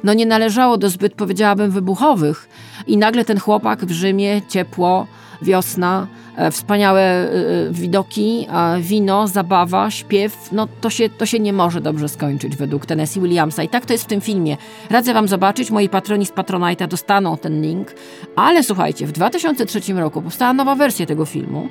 no 0.04 0.14
nie 0.14 0.26
należało 0.26 0.78
do 0.78 0.90
zbyt, 0.90 1.14
powiedziałabym, 1.14 1.72
wybuchowych. 1.72 2.50
I 2.88 2.98
nagle 2.98 3.26
ten 3.26 3.40
chłopak 3.40 3.86
w 3.86 3.92
Rzymie, 3.92 4.42
ciepło, 4.50 5.08
wiosna, 5.42 6.08
wspaniałe 6.52 7.02
e, 7.02 7.30
widoki, 7.72 8.48
e, 8.50 8.82
wino, 8.82 9.28
zabawa, 9.28 9.92
śpiew, 9.92 10.50
no 10.52 10.68
to 10.82 10.90
się, 10.90 11.10
to 11.10 11.26
się 11.26 11.40
nie 11.40 11.54
może 11.54 11.82
dobrze 11.82 12.10
skończyć 12.10 12.56
według 12.56 12.86
Tennessee 12.86 13.22
Williamsa. 13.22 13.64
I 13.64 13.70
tak 13.70 13.86
to 13.86 13.94
jest 13.94 14.04
w 14.04 14.08
tym 14.08 14.22
filmie. 14.22 14.58
Radzę 14.90 15.14
wam 15.14 15.28
zobaczyć, 15.28 15.72
moi 15.72 15.90
patroni 15.90 16.26
z 16.26 16.32
Patronite'a 16.32 16.88
dostaną 16.88 17.38
ten 17.38 17.62
link, 17.62 17.96
ale 18.36 18.64
słuchajcie, 18.64 19.08
w 19.08 19.12
2003 19.12 19.94
roku 19.94 20.22
powstała 20.22 20.54
nowa 20.54 20.76
wersja 20.76 21.06
tego 21.06 21.26
filmu, 21.26 21.70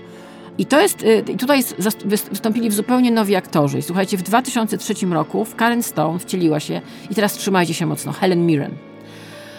i 0.59 0.67
to 0.67 0.81
jest, 0.81 1.05
tutaj 1.39 1.63
wystąpili 2.05 2.71
w 2.71 2.73
zupełnie 2.73 3.11
nowi 3.11 3.37
aktorzy. 3.37 3.79
I 3.79 3.83
słuchajcie, 3.83 4.17
w 4.17 4.23
2003 4.23 5.07
roku 5.07 5.45
w 5.45 5.57
Karen 5.57 5.83
Stone 5.83 6.19
wcieliła 6.19 6.61
się, 6.61 6.81
i 7.11 7.15
teraz 7.15 7.33
trzymajcie 7.33 7.75
się 7.75 7.87
mocno, 7.87 8.13
Helen 8.13 8.47
Mirren. 8.47 8.92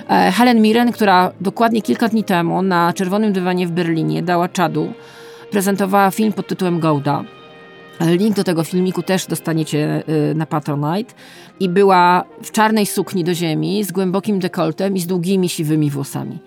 E, 0.09 0.31
Helen 0.31 0.61
Mirren, 0.61 0.91
która 0.91 1.31
dokładnie 1.41 1.81
kilka 1.81 2.09
dni 2.09 2.23
temu 2.23 2.61
na 2.61 2.93
czerwonym 2.93 3.33
dywanie 3.33 3.67
w 3.67 3.71
Berlinie 3.71 4.23
dała 4.23 4.49
czadu, 4.49 4.93
prezentowała 5.51 6.11
film 6.11 6.33
pod 6.33 6.47
tytułem 6.47 6.79
Golda. 6.79 7.23
E, 7.99 8.17
Link 8.17 8.35
do 8.35 8.43
tego 8.43 8.63
filmiku 8.63 9.03
też 9.03 9.25
dostaniecie 9.27 10.03
y, 10.31 10.35
na 10.35 10.45
Patronite. 10.45 11.13
I 11.59 11.69
była 11.69 12.23
w 12.43 12.51
czarnej 12.51 12.85
sukni 12.85 13.23
do 13.23 13.33
ziemi, 13.33 13.83
z 13.83 13.91
głębokim 13.91 14.39
dekoltem 14.39 14.95
i 14.95 14.99
z 14.99 15.07
długimi, 15.07 15.49
siwymi 15.49 15.89
włosami. 15.89 16.39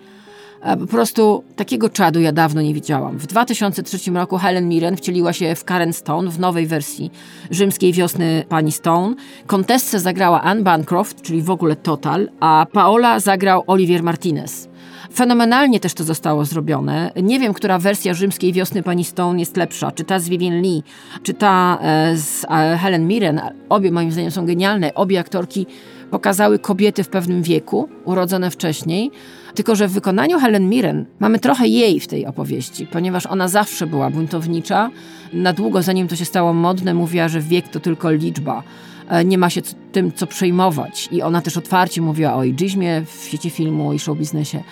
E, 0.61 0.77
Po 0.77 0.87
prostu 0.87 1.43
takiego 1.55 1.89
czadu 1.89 2.19
ja 2.21 2.31
dawno 2.31 2.61
nie 2.61 2.73
widziałam. 2.73 3.17
W 3.17 3.27
2003 3.27 4.11
roku 4.11 4.37
Helen 4.37 4.69
Mirren 4.69 4.97
wcieliła 4.97 5.33
się 5.33 5.55
w 5.55 5.63
Karen 5.63 5.93
Stone 5.93 6.31
w 6.31 6.39
nowej 6.39 6.67
wersji 6.67 7.11
rzymskiej 7.51 7.93
wiosny 7.93 8.45
pani 8.49 8.71
Stone. 8.71 9.15
Kontessę 9.47 9.99
zagrała 9.99 10.41
Anne 10.41 10.63
Bancroft, 10.63 11.21
czyli 11.21 11.41
w 11.41 11.49
ogóle 11.49 11.75
total, 11.75 12.29
a 12.39 12.65
Paola 12.71 13.19
zagrał 13.19 13.63
Olivier 13.67 14.03
Martinez. 14.03 14.67
Fenomenalnie 15.13 15.79
też 15.79 15.93
to 15.93 16.03
zostało 16.03 16.45
zrobione. 16.45 17.11
Nie 17.23 17.39
wiem, 17.39 17.53
która 17.53 17.79
wersja 17.79 18.13
rzymskiej 18.13 18.53
wiosny 18.53 18.83
pani 18.83 19.03
Stone 19.03 19.39
jest 19.39 19.57
lepsza. 19.57 19.91
Czy 19.91 20.03
ta 20.03 20.19
z 20.19 20.29
Vivien 20.29 20.61
Lee, 20.61 20.83
czy 21.23 21.33
ta 21.33 21.77
e, 21.81 22.17
z 22.17 22.45
e, 22.49 22.77
Helen 22.77 23.07
Mirren. 23.07 23.41
Obie 23.69 23.91
moim 23.91 24.11
zdaniem 24.11 24.31
są 24.31 24.45
genialne. 24.45 24.93
Obie 24.93 25.19
aktorki 25.19 25.65
pokazały 26.11 26.59
kobiety 26.59 27.03
w 27.03 27.09
pewnym 27.09 27.43
wieku, 27.43 27.89
urodzone 28.05 28.51
wcześniej. 28.51 29.11
Tylko, 29.55 29.75
że 29.75 29.87
w 29.87 29.91
wykonaniu 29.91 30.39
Helen 30.39 30.69
Mirren 30.69 31.05
mamy 31.19 31.39
trochę 31.39 31.67
jej 31.67 31.99
w 31.99 32.07
tej 32.07 32.25
opowieści, 32.25 32.87
ponieważ 32.87 33.25
ona 33.25 33.47
zawsze 33.47 33.87
była 33.87 34.09
buntownicza. 34.09 34.89
Na 35.33 35.53
długo 35.53 35.81
zanim 35.81 36.07
to 36.07 36.15
się 36.15 36.25
stało 36.25 36.53
modne, 36.53 36.93
mówiła, 36.93 37.27
że 37.27 37.41
wiek 37.41 37.67
to 37.67 37.79
tylko 37.79 38.11
liczba. 38.11 38.63
E, 39.09 39.25
Nie 39.25 39.37
ma 39.37 39.49
się 39.49 39.61
tym, 39.91 40.11
co 40.11 40.27
przejmować. 40.27 41.09
I 41.11 41.21
ona 41.21 41.41
też 41.41 41.57
otwarcie 41.57 42.01
mówiła 42.01 42.35
o 42.35 42.41
ageizmie 42.41 43.01
w 43.05 43.23
świecie 43.27 43.49
filmu 43.49 43.93
i 43.93 43.99
show 43.99 44.17
biznesie. 44.17 44.63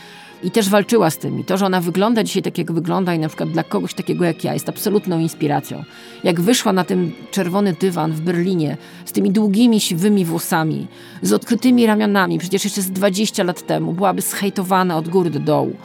I 0.43 0.51
też 0.51 0.69
walczyła 0.69 1.09
z 1.09 1.17
tym. 1.17 1.39
I 1.39 1.43
to, 1.43 1.57
że 1.57 1.65
ona 1.65 1.81
wygląda 1.81 2.23
dzisiaj 2.23 2.43
tak, 2.43 2.57
jak 2.57 2.71
wygląda 2.71 3.13
i 3.13 3.19
na 3.19 3.27
przykład 3.27 3.49
dla 3.49 3.63
kogoś 3.63 3.93
takiego 3.93 4.25
jak 4.25 4.43
ja 4.43 4.53
jest 4.53 4.69
absolutną 4.69 5.19
inspiracją. 5.19 5.83
Jak 6.23 6.41
wyszła 6.41 6.73
na 6.73 6.83
ten 6.83 7.11
czerwony 7.31 7.75
dywan 7.79 8.11
w 8.11 8.21
Berlinie 8.21 8.77
z 9.05 9.11
tymi 9.11 9.31
długimi, 9.31 9.79
siwymi 9.79 10.25
włosami, 10.25 10.87
z 11.21 11.33
odkrytymi 11.33 11.85
ramionami, 11.85 12.39
przecież 12.39 12.63
jeszcze 12.63 12.81
z 12.81 12.91
20 12.91 13.43
lat 13.43 13.65
temu 13.65 13.93
byłaby 13.93 14.21
zhejtowana 14.21 14.97
od 14.97 15.09
góry 15.09 15.29
do 15.29 15.39
dołu. 15.39 15.75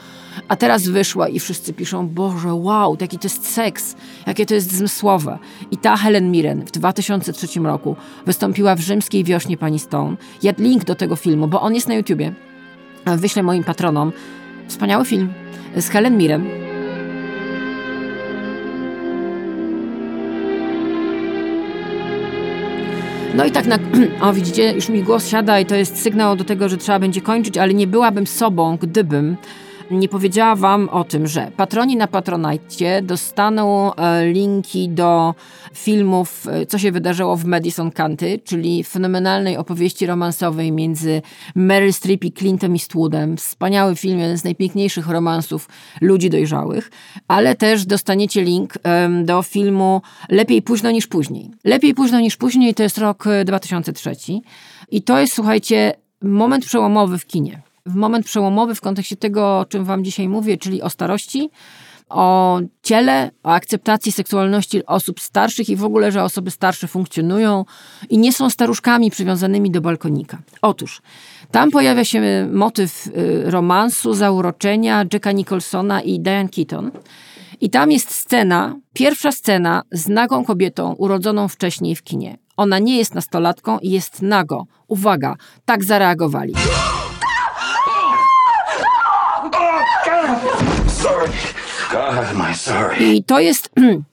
A 0.49 0.57
teraz 0.57 0.89
wyszła 0.89 1.29
i 1.29 1.41
wszyscy 1.41 1.73
piszą, 1.73 2.09
Boże, 2.09 2.55
wow, 2.55 2.97
jaki 3.01 3.19
to 3.19 3.27
jest 3.27 3.53
seks, 3.53 3.97
jakie 4.27 4.47
to 4.47 4.55
jest 4.55 4.73
zmysłowe. 4.73 5.39
I 5.71 5.77
ta 5.77 5.97
Helen 5.97 6.31
Mirren 6.31 6.67
w 6.67 6.71
2003 6.71 7.61
roku 7.61 7.97
wystąpiła 8.27 8.75
w 8.75 8.81
rzymskiej 8.81 9.25
wiośnie 9.25 9.57
pani 9.57 9.79
Stone. 9.79 10.17
Ja 10.43 10.53
link 10.59 10.85
do 10.85 10.95
tego 10.95 11.17
filmu, 11.17 11.49
bo 11.49 11.61
on 11.61 11.75
jest 11.75 11.89
na 11.89 11.95
YouTubie. 11.95 12.33
Wyślę 13.07 13.43
moim 13.43 13.65
patronom. 13.65 14.13
Wspaniały 14.71 15.05
film 15.05 15.33
z 15.77 15.89
Helen 15.89 16.17
Mirren. 16.17 16.45
No 23.35 23.45
i 23.45 23.51
tak 23.51 23.67
na... 23.67 23.79
O, 24.29 24.33
widzicie, 24.33 24.73
już 24.73 24.89
mi 24.89 25.03
głos 25.03 25.29
siada 25.29 25.61
i 25.61 25.67
to 25.67 25.75
jest 25.75 26.03
sygnał 26.03 26.37
do 26.37 26.45
tego, 26.45 26.69
że 26.69 26.77
trzeba 26.77 26.99
będzie 26.99 27.21
kończyć, 27.21 27.59
ale 27.59 27.75
nie 27.75 27.87
byłabym 27.87 28.27
sobą, 28.27 28.77
gdybym 28.81 29.37
nie 29.91 30.09
powiedziała 30.09 30.57
wam 30.57 30.89
o 30.89 31.05
tym, 31.05 31.27
że 31.27 31.51
patroni 31.57 31.97
na 31.97 32.07
Patronite 32.07 33.03
dostaną 33.03 33.95
e, 33.95 34.27
linki 34.27 34.89
do 34.89 35.35
filmów, 35.75 36.47
e, 36.49 36.67
co 36.67 36.79
się 36.79 36.93
wydarzyło 36.93 37.37
w 37.37 37.45
Madison 37.45 37.91
County, 37.91 38.41
czyli 38.45 38.85
fenomenalnej 38.85 39.57
opowieści 39.57 40.07
romansowej 40.07 40.73
między 40.73 41.23
Meryl 41.55 41.93
Streep 41.93 42.25
i 42.25 42.33
Clintem 42.33 42.73
Eastwoodem. 42.73 43.37
Wspaniały 43.37 43.97
film, 43.97 44.19
jeden 44.19 44.39
z 44.39 44.45
najpiękniejszych 44.45 45.09
romansów 45.09 45.69
ludzi 46.01 46.31
dojrzałych, 46.31 46.91
ale 47.29 47.55
też 47.55 47.87
dostaniecie 47.87 48.43
link 48.43 48.75
do 49.25 49.43
filmu 49.43 50.03
Lepiej 50.29 50.63
późno 50.63 50.91
niż 50.91 51.07
później. 51.07 51.51
Lepiej 51.65 51.95
późno 51.95 52.21
niż 52.21 52.37
później 52.37 52.75
to 52.75 52.83
jest 52.83 52.99
rok 52.99 53.27
e, 53.27 53.45
2003 53.45 54.11
i 54.91 55.03
to 55.03 55.19
jest, 55.19 55.33
słuchajcie, 55.35 55.93
moment 56.23 56.65
przełomowy 56.65 57.19
w 57.19 57.27
kinie 57.27 57.70
w 57.87 57.95
moment 57.95 58.27
przełomowy 58.27 58.75
w 58.75 58.81
kontekście 58.81 59.17
tego, 59.17 59.59
o 59.59 59.65
czym 59.65 59.85
Wam 59.85 60.05
dzisiaj 60.05 60.29
mówię, 60.29 60.57
czyli 60.57 60.83
o 60.83 60.91
starości, 60.91 61.51
o 62.09 62.61
ciele, 62.83 63.31
o 63.43 63.49
akceptacji 63.49 64.13
seksualności 64.13 64.87
osób 64.87 65.21
starszych 65.21 65.69
i 65.69 65.77
w 65.77 65.85
ogóle, 65.85 66.13
że 66.13 66.23
osoby 66.23 66.51
starsze 66.51 66.89
funkcjonują 66.89 67.65
i 68.09 68.19
nie 68.19 68.33
są 68.33 68.51
staruszkami 68.51 69.11
przywiązanymi 69.11 69.71
do 69.71 69.81
balkonika. 69.81 70.39
Otóż, 70.63 71.03
tam 71.51 71.71
pojawia 71.71 72.05
się 72.05 72.49
motyw 72.53 73.07
y, 73.07 73.51
romansu, 73.51 74.15
zauroczenia 74.15 75.05
Jacka 75.13 75.33
Nicholsona 75.33 76.03
i 76.03 76.21
Diane 76.21 76.49
Keaton. 76.49 76.91
I 77.61 77.71
tam 77.71 77.93
jest 77.93 78.11
scena, 78.11 78.77
pierwsza 78.93 79.33
scena 79.33 79.83
z 79.93 80.09
nagą 80.09 80.45
kobietą 80.45 80.93
urodzoną 80.93 81.49
wcześniej 81.49 81.97
w 81.97 82.03
kinie. 82.03 82.39
Ona 82.57 82.79
nie 82.79 82.99
jest 82.99 83.15
nastolatką 83.15 83.79
i 83.79 83.91
jest 83.91 84.23
nago. 84.23 84.67
Uwaga, 84.89 85.35
tak 85.65 85.85
zareagowali. 85.85 86.55
Sorry. 86.55 86.91
God, 89.43 89.61
am 89.61 90.00
I 93.01 93.25
to 93.25 93.41
jest 93.41 93.71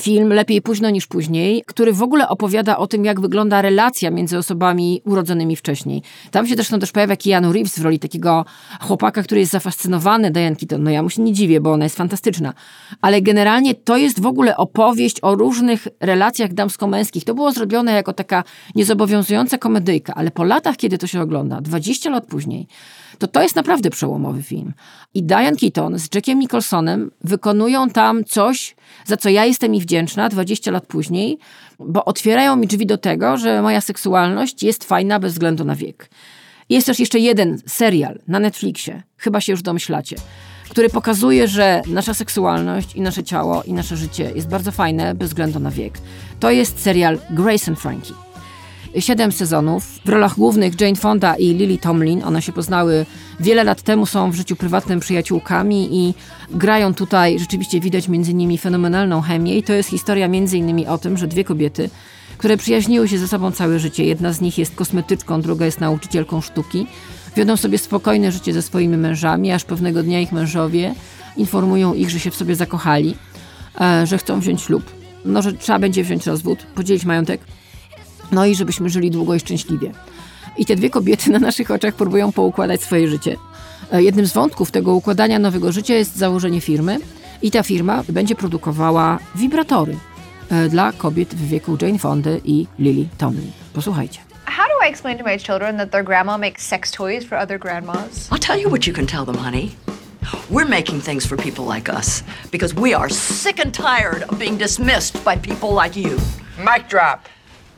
film 0.00 0.28
Lepiej 0.28 0.62
późno 0.62 0.90
niż 0.90 1.06
później, 1.06 1.62
który 1.66 1.92
w 1.92 2.02
ogóle 2.02 2.28
opowiada 2.28 2.76
o 2.76 2.86
tym, 2.86 3.04
jak 3.04 3.20
wygląda 3.20 3.62
relacja 3.62 4.10
między 4.10 4.38
osobami 4.38 5.02
urodzonymi 5.04 5.56
wcześniej. 5.56 6.02
Tam 6.30 6.46
się 6.46 6.54
zresztą 6.54 6.78
też 6.78 6.92
pojawia 6.92 7.16
Keanu 7.16 7.52
Reeves 7.52 7.78
w 7.78 7.82
roli 7.82 7.98
takiego 7.98 8.44
chłopaka, 8.80 9.22
który 9.22 9.40
jest 9.40 9.52
zafascynowany 9.52 10.30
Diane 10.30 10.56
Keaton. 10.56 10.82
No 10.82 10.90
ja 10.90 11.02
mu 11.02 11.10
się 11.10 11.22
nie 11.22 11.32
dziwię, 11.32 11.60
bo 11.60 11.72
ona 11.72 11.84
jest 11.84 11.96
fantastyczna. 11.96 12.54
Ale 13.00 13.22
generalnie 13.22 13.74
to 13.74 13.96
jest 13.96 14.20
w 14.20 14.26
ogóle 14.26 14.56
opowieść 14.56 15.16
o 15.22 15.34
różnych 15.34 15.88
relacjach 16.00 16.54
damsko-męskich. 16.54 17.24
To 17.24 17.34
było 17.34 17.52
zrobione 17.52 17.92
jako 17.92 18.12
taka 18.12 18.44
niezobowiązująca 18.74 19.58
komedyjka, 19.58 20.14
ale 20.14 20.30
po 20.30 20.44
latach, 20.44 20.76
kiedy 20.76 20.98
to 20.98 21.06
się 21.06 21.20
ogląda, 21.20 21.60
20 21.60 22.10
lat 22.10 22.26
później, 22.26 22.68
to 23.18 23.26
to 23.26 23.42
jest 23.42 23.56
naprawdę 23.56 23.90
przełomowy 23.90 24.42
film. 24.42 24.72
I 25.14 25.22
Diane 25.22 25.56
Keaton 25.56 25.98
z 25.98 26.08
Jackiem 26.14 26.38
Nicholsonem 26.38 27.10
wykonują 27.24 27.90
tam 27.90 28.24
coś, 28.24 28.76
za 29.04 29.16
co 29.16 29.28
ja 29.28 29.44
jestem 29.44 29.74
ich 29.74 29.82
wdzięczna 29.82 30.28
20 30.28 30.70
lat 30.70 30.86
później, 30.86 31.38
bo 31.78 32.04
otwierają 32.04 32.56
mi 32.56 32.66
drzwi 32.66 32.86
do 32.86 32.98
tego, 32.98 33.36
że 33.36 33.62
moja 33.62 33.80
seksualność 33.80 34.62
jest 34.62 34.84
fajna 34.84 35.20
bez 35.20 35.32
względu 35.32 35.64
na 35.64 35.74
wiek. 35.76 36.10
Jest 36.68 36.86
też 36.86 37.00
jeszcze 37.00 37.18
jeden 37.18 37.58
serial 37.66 38.18
na 38.28 38.40
Netflixie, 38.40 39.02
chyba 39.16 39.40
się 39.40 39.52
już 39.52 39.62
domyślacie, 39.62 40.16
który 40.68 40.88
pokazuje, 40.88 41.48
że 41.48 41.82
nasza 41.86 42.14
seksualność 42.14 42.96
i 42.96 43.00
nasze 43.00 43.24
ciało 43.24 43.62
i 43.62 43.72
nasze 43.72 43.96
życie 43.96 44.32
jest 44.34 44.48
bardzo 44.48 44.72
fajne 44.72 45.14
bez 45.14 45.28
względu 45.28 45.60
na 45.60 45.70
wiek. 45.70 45.98
To 46.40 46.50
jest 46.50 46.82
serial 46.82 47.18
Grace 47.30 47.70
and 47.70 47.80
Frankie. 47.80 48.23
Siedem 48.98 49.32
sezonów. 49.32 49.84
W 50.04 50.08
rolach 50.08 50.34
głównych 50.34 50.80
Jane 50.80 50.96
Fonda 50.96 51.36
i 51.36 51.54
Lily 51.54 51.78
Tomlin. 51.78 52.24
One 52.24 52.42
się 52.42 52.52
poznały 52.52 53.06
wiele 53.40 53.64
lat 53.64 53.82
temu, 53.82 54.06
są 54.06 54.30
w 54.30 54.34
życiu 54.34 54.56
prywatnym 54.56 55.00
przyjaciółkami 55.00 55.88
i 55.98 56.14
grają 56.50 56.94
tutaj, 56.94 57.38
rzeczywiście 57.38 57.80
widać 57.80 58.08
między 58.08 58.34
nimi 58.34 58.58
fenomenalną 58.58 59.20
chemię. 59.20 59.58
I 59.58 59.62
to 59.62 59.72
jest 59.72 59.88
historia 59.88 60.28
między 60.28 60.58
innymi 60.58 60.86
o 60.86 60.98
tym, 60.98 61.16
że 61.16 61.26
dwie 61.26 61.44
kobiety, 61.44 61.90
które 62.38 62.56
przyjaźniły 62.56 63.08
się 63.08 63.18
ze 63.18 63.28
sobą 63.28 63.52
całe 63.52 63.78
życie, 63.78 64.04
jedna 64.04 64.32
z 64.32 64.40
nich 64.40 64.58
jest 64.58 64.74
kosmetyczką, 64.74 65.40
druga 65.40 65.66
jest 65.66 65.80
nauczycielką 65.80 66.40
sztuki, 66.40 66.86
wiodą 67.36 67.56
sobie 67.56 67.78
spokojne 67.78 68.32
życie 68.32 68.52
ze 68.52 68.62
swoimi 68.62 68.96
mężami, 68.96 69.52
aż 69.52 69.64
pewnego 69.64 70.02
dnia 70.02 70.20
ich 70.20 70.32
mężowie 70.32 70.94
informują 71.36 71.94
ich, 71.94 72.10
że 72.10 72.20
się 72.20 72.30
w 72.30 72.36
sobie 72.36 72.54
zakochali, 72.54 73.16
e, 73.80 74.06
że 74.06 74.18
chcą 74.18 74.40
wziąć 74.40 74.62
ślub, 74.62 74.82
no, 75.24 75.42
że 75.42 75.52
trzeba 75.52 75.78
będzie 75.78 76.04
wziąć 76.04 76.26
rozwód, 76.26 76.58
podzielić 76.74 77.04
majątek, 77.04 77.40
no 78.32 78.46
i 78.46 78.54
żebyśmy 78.54 78.88
żyli 78.90 79.10
długo 79.10 79.34
i 79.34 79.40
szczęśliwie. 79.40 79.92
I 80.56 80.66
te 80.66 80.76
dwie 80.76 80.90
kobiety 80.90 81.30
na 81.30 81.38
naszych 81.38 81.70
oczach 81.70 81.94
próbują 81.94 82.32
poukładać 82.32 82.82
swoje 82.82 83.08
życie. 83.08 83.36
E, 83.92 84.02
Jednym 84.02 84.26
z 84.26 84.32
wątków 84.32 84.70
tego 84.70 84.94
układania 84.94 85.38
nowego 85.38 85.72
życia 85.72 85.94
jest 85.94 86.16
założenie 86.16 86.60
firmy 86.60 86.98
i 87.42 87.50
ta 87.50 87.62
firma 87.62 88.02
będzie 88.08 88.34
produkowała 88.34 89.18
wibratory 89.34 89.96
e, 90.50 90.68
dla 90.68 90.92
kobiet 90.92 91.34
w 91.34 91.48
wieku 91.48 91.76
Jane 91.82 91.98
Fondy 91.98 92.40
i 92.44 92.66
Lily 92.78 93.08
Tomlin. 93.18 93.50
Posłuchajcie. 93.72 94.18
How 94.46 94.64
do 94.68 94.86
I 94.86 94.90
explain 94.90 95.18
to 95.18 95.24
my 95.24 95.38
children 95.38 95.76
that 95.76 95.90
their 95.90 96.04
grandma 96.04 96.38
makes 96.38 96.66
sex 96.66 96.90
toys 96.90 97.24
for 97.24 97.38
other 97.38 97.58
grandmas? 97.60 98.28
I'll 98.32 98.46
tell 98.46 98.60
you 98.60 98.70
what 98.70 98.86
you 98.86 98.94
can 98.94 99.06
tell 99.06 99.24
them, 99.26 99.36
honey. 99.36 99.70
We're 100.50 100.68
making 100.68 101.00
things 101.02 101.26
for 101.26 101.36
people 101.36 101.74
like 101.74 101.92
us 101.98 102.22
because 102.50 102.74
we 102.80 102.94
are 102.96 103.08
sick 103.10 103.58
and 103.64 103.74
tired 103.74 104.22
of 104.28 104.38
being 104.38 104.58
dismissed 104.58 105.24
by 105.24 105.36
people 105.36 105.82
like 105.82 106.00
you. 106.00 106.16
Mic 106.58 106.88
drop. 106.88 107.18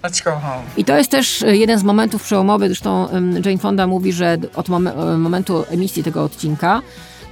Let's 0.07 0.25
go 0.25 0.31
home. 0.31 0.63
I 0.77 0.85
to 0.85 0.97
jest 0.97 1.11
też 1.11 1.43
e, 1.43 1.57
jeden 1.57 1.79
z 1.79 1.83
momentów 1.83 2.23
przełomowych. 2.23 2.69
Zresztą 2.69 3.09
Jane 3.45 3.59
Fonda 3.59 3.87
mówi, 3.87 4.13
że 4.13 4.39
od 4.55 4.69
e, 4.69 4.73
momentu 5.19 5.65
emisji 5.71 6.03
tego 6.03 6.25
odcinka, 6.25 6.83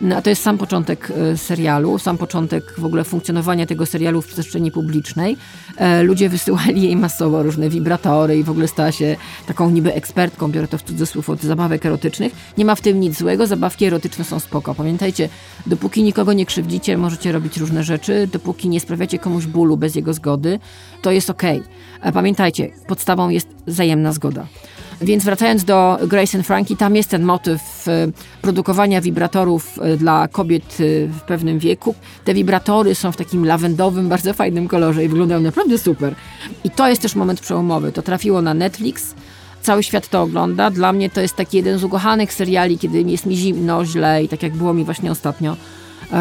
no, 0.01 0.17
a 0.17 0.23
to 0.23 0.31
jest 0.31 0.43
sam 0.43 0.59
początek 0.59 1.13
e, 1.33 1.37
serialu, 1.37 1.99
sam 1.99 2.19
początek 2.19 2.75
w 2.79 2.85
ogóle 2.85 3.05
funkcjonowania 3.05 3.67
tego 3.67 3.87
serialu 3.87 4.23
w 4.23 4.27
przestrzeni 4.27 4.71
publicznej. 4.71 5.37
E, 5.77 6.03
ludzie 6.03 6.29
wysyłali 6.29 6.83
jej 6.83 6.97
masowo 6.97 7.43
różne 7.43 7.69
wibratory 7.69 8.39
i 8.39 8.45
w 8.45 8.51
ogóle 8.51 8.69
stała 8.69 8.93
się 8.93 9.17
taką 9.47 9.71
niby 9.71 9.95
ekspertką, 9.95 10.51
biorę 10.51 10.69
to 10.69 10.79
w 10.79 10.83
cudzysłów 10.83 11.31
od 11.31 11.43
zabawek 11.43 11.87
erotycznych. 11.87 12.33
Nie 12.59 12.65
ma 12.65 12.75
w 12.75 12.81
tym 12.81 13.01
nic 13.01 13.19
złego, 13.19 13.47
zabawki 13.47 13.85
erotyczne 13.85 14.25
są 14.25 14.41
spoko. 14.41 14.75
Pamiętajcie, 14.75 15.29
dopóki 15.67 16.03
nikogo 16.03 16.33
nie 16.33 16.47
krzywdzicie, 16.47 16.99
możecie 16.99 17.33
robić 17.33 17.57
różne 17.57 17.85
rzeczy, 17.85 18.29
dopóki 18.33 18.69
nie 18.69 18.81
sprawiacie 18.81 19.19
komuś 19.19 19.47
bólu 19.47 19.77
bez 19.77 19.95
jego 19.95 20.15
zgody, 20.15 20.59
to 21.03 21.11
jest 21.11 21.31
okej. 21.31 21.63
E, 22.01 22.13
Pamiętajcie, 22.13 22.71
podstawą 22.87 23.29
jest 23.29 23.49
wzajemna 23.67 24.13
zgoda. 24.13 24.47
Więc 25.05 25.25
wracając 25.25 25.65
do 25.65 25.99
Grace 26.07 26.39
and 26.39 26.47
Frankie, 26.47 26.77
tam 26.77 26.97
jest 26.97 27.11
ten 27.11 27.23
motyw 27.23 27.89
e, 27.89 28.09
produkowania 28.43 29.01
wibratorów 29.01 29.79
e, 29.79 29.97
dla 29.97 30.29
kobiet 30.29 30.63
e, 30.65 31.07
w 31.07 31.21
pewnym 31.21 31.59
wieku. 31.59 31.95
Te 32.25 32.35
wibratory 32.35 32.95
są 32.95 33.13
w 33.13 33.17
takim 33.17 33.47
lawendowym, 33.47 34.09
bardzo 34.09 34.35
fajnym 34.35 34.69
kolorze 34.69 35.05
i 35.05 35.09
wyglądają 35.09 35.41
naprawdę 35.41 35.79
super. 35.79 36.15
I 36.65 36.71
to 36.71 36.89
jest 36.89 37.03
też 37.03 37.15
moment 37.15 37.41
przełomowy. 37.41 37.93
To 37.93 38.03
trafiło 38.03 38.43
na 38.43 38.55
Netflix. 38.55 39.15
Cały 39.63 39.83
świat 39.83 40.09
to 40.09 40.23
ogląda. 40.23 40.71
Dla 40.71 40.93
mnie 40.93 41.11
to 41.11 41.21
jest 41.21 41.37
taki 41.37 41.57
jeden 41.57 41.79
z 41.79 41.85
ukochanych 41.85 42.33
seriali, 42.33 42.79
kiedy 42.79 43.03
jest 43.03 43.27
mi 43.27 43.37
zimno, 43.37 43.85
źle 43.85 44.25
i 44.25 44.29
tak 44.29 44.43
jak 44.43 44.57
było 44.57 44.75
mi 44.75 44.85
właśnie 44.85 45.11
ostatnio, 45.11 45.57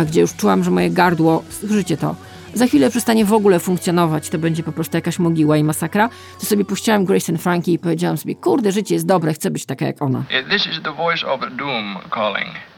gdzie 0.07 0.21
już 0.21 0.33
czułam, 0.33 0.63
że 0.63 0.71
moje 0.71 0.89
gardło, 0.89 1.43
słyszycie 1.59 1.97
to, 1.97 2.15
za 2.53 2.65
chwilę 2.67 2.89
przestanie 2.89 3.25
w 3.25 3.33
ogóle 3.33 3.59
funkcjonować, 3.59 4.29
to 4.29 4.37
będzie 4.37 4.63
po 4.63 4.71
prostu 4.71 4.97
jakaś 4.97 5.19
mogiła 5.19 5.57
i 5.57 5.63
masakra, 5.63 6.09
to 6.39 6.45
sobie 6.45 6.65
puściłam 6.65 7.05
Grace 7.05 7.31
and 7.31 7.41
Frankie 7.41 7.73
i 7.73 7.79
powiedziałam 7.79 8.17
sobie, 8.17 8.35
kurde, 8.35 8.71
życie 8.71 8.93
jest 8.95 9.05
dobre, 9.05 9.33
chcę 9.33 9.51
być 9.51 9.65
taka 9.65 9.85
jak 9.85 10.01
ona. 10.01 10.23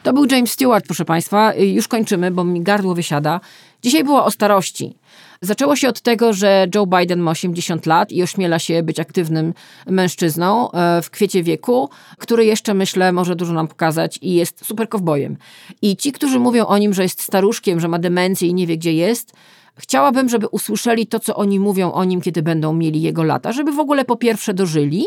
To 0.03 0.13
był 0.13 0.25
James 0.25 0.51
Stewart, 0.51 0.85
proszę 0.85 1.05
Państwa. 1.05 1.53
Y, 1.53 1.65
Już 1.65 1.87
kończymy, 1.87 2.31
bo 2.31 2.43
mi 2.43 2.61
gardło 2.61 2.95
wysiada. 2.95 3.39
Dzisiaj 3.83 4.03
było 4.03 4.25
o 4.25 4.31
starości. 4.31 4.97
Zaczęło 5.41 5.75
się 5.75 5.89
od 5.89 6.01
tego, 6.01 6.33
że 6.33 6.67
Joe 6.75 6.85
Biden 6.85 7.19
ma 7.19 7.31
80 7.31 7.85
lat 7.85 8.11
i 8.11 8.23
ośmiela 8.23 8.59
się 8.59 8.83
być 8.83 8.99
aktywnym 8.99 9.53
mężczyzną 9.87 10.71
e, 10.71 11.01
w 11.01 11.09
kwiecie 11.09 11.43
wieku, 11.43 11.89
który 12.17 12.45
jeszcze, 12.45 12.73
myślę, 12.73 13.11
może 13.11 13.35
dużo 13.35 13.53
nam 13.53 13.67
pokazać 13.67 14.19
i 14.21 14.33
jest 14.33 14.65
super 14.65 14.89
kowbojem. 14.89 15.37
I 15.81 15.97
ci, 15.97 16.11
którzy 16.11 16.39
mówią 16.39 16.65
o 16.65 16.77
nim, 16.77 16.93
że 16.93 17.03
jest 17.03 17.21
staruszkiem, 17.21 17.79
że 17.79 17.87
ma 17.87 17.99
demencję 17.99 18.47
i 18.47 18.53
nie 18.53 18.67
wie, 18.67 18.77
gdzie 18.77 18.93
jest, 18.93 19.33
Chciałabym, 19.77 20.29
żeby 20.29 20.47
usłyszeli 20.47 21.07
to, 21.07 21.19
co 21.19 21.35
oni 21.35 21.59
mówią 21.59 21.91
o 21.91 22.03
nim, 22.03 22.21
kiedy 22.21 22.41
będą 22.41 22.73
mieli 22.73 23.01
jego 23.01 23.23
lata, 23.23 23.51
żeby 23.51 23.71
w 23.71 23.79
ogóle 23.79 24.05
po 24.05 24.15
pierwsze 24.15 24.53
dożyli 24.53 25.05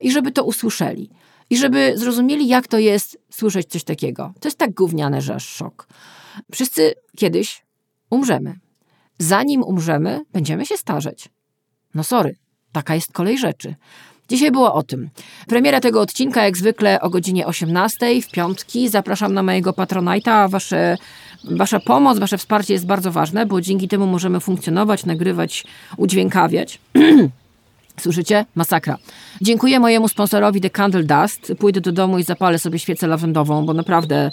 i 0.00 0.12
żeby 0.12 0.32
to 0.32 0.44
usłyszeli. 0.44 1.10
I 1.50 1.56
żeby 1.56 1.92
zrozumieli, 1.96 2.48
jak 2.48 2.68
to 2.68 2.78
jest 2.78 3.18
słyszeć 3.30 3.66
coś 3.66 3.84
takiego. 3.84 4.32
To 4.40 4.48
jest 4.48 4.58
tak 4.58 4.74
gówniane, 4.74 5.20
że 5.20 5.34
aż 5.34 5.48
szok. 5.48 5.88
Wszyscy 6.52 6.94
kiedyś 7.16 7.64
umrzemy. 8.10 8.58
Zanim 9.18 9.62
umrzemy, 9.62 10.24
będziemy 10.32 10.66
się 10.66 10.76
starzeć. 10.76 11.28
No 11.94 12.04
sorry, 12.04 12.36
taka 12.72 12.94
jest 12.94 13.12
kolej 13.12 13.38
rzeczy. 13.38 13.74
Dzisiaj 14.28 14.50
było 14.50 14.74
o 14.74 14.82
tym. 14.82 15.08
Premiera 15.46 15.80
tego 15.80 16.00
odcinka 16.00 16.44
jak 16.44 16.56
zwykle 16.56 17.00
o 17.00 17.10
godzinie 17.10 17.46
18 17.46 18.22
w 18.22 18.30
piątki. 18.30 18.88
Zapraszam 18.88 19.34
na 19.34 19.42
mojego 19.42 19.70
Patronite'a. 19.70 20.50
Wasze, 20.50 20.96
wasza 21.44 21.80
pomoc, 21.80 22.18
wasze 22.18 22.38
wsparcie 22.38 22.72
jest 22.72 22.86
bardzo 22.86 23.12
ważne, 23.12 23.46
bo 23.46 23.60
dzięki 23.60 23.88
temu 23.88 24.06
możemy 24.06 24.40
funkcjonować, 24.40 25.06
nagrywać, 25.06 25.64
udźwiękawiać. 25.96 26.78
Słyszycie? 28.00 28.46
Masakra. 28.54 28.98
Dziękuję 29.40 29.80
mojemu 29.80 30.08
sponsorowi 30.08 30.60
The 30.60 30.70
Candle 30.70 31.02
Dust. 31.02 31.52
Pójdę 31.58 31.80
do 31.80 31.92
domu 31.92 32.18
i 32.18 32.22
zapalę 32.22 32.58
sobie 32.58 32.78
świecę 32.78 33.06
lawendową, 33.06 33.66
bo 33.66 33.74
naprawdę 33.74 34.30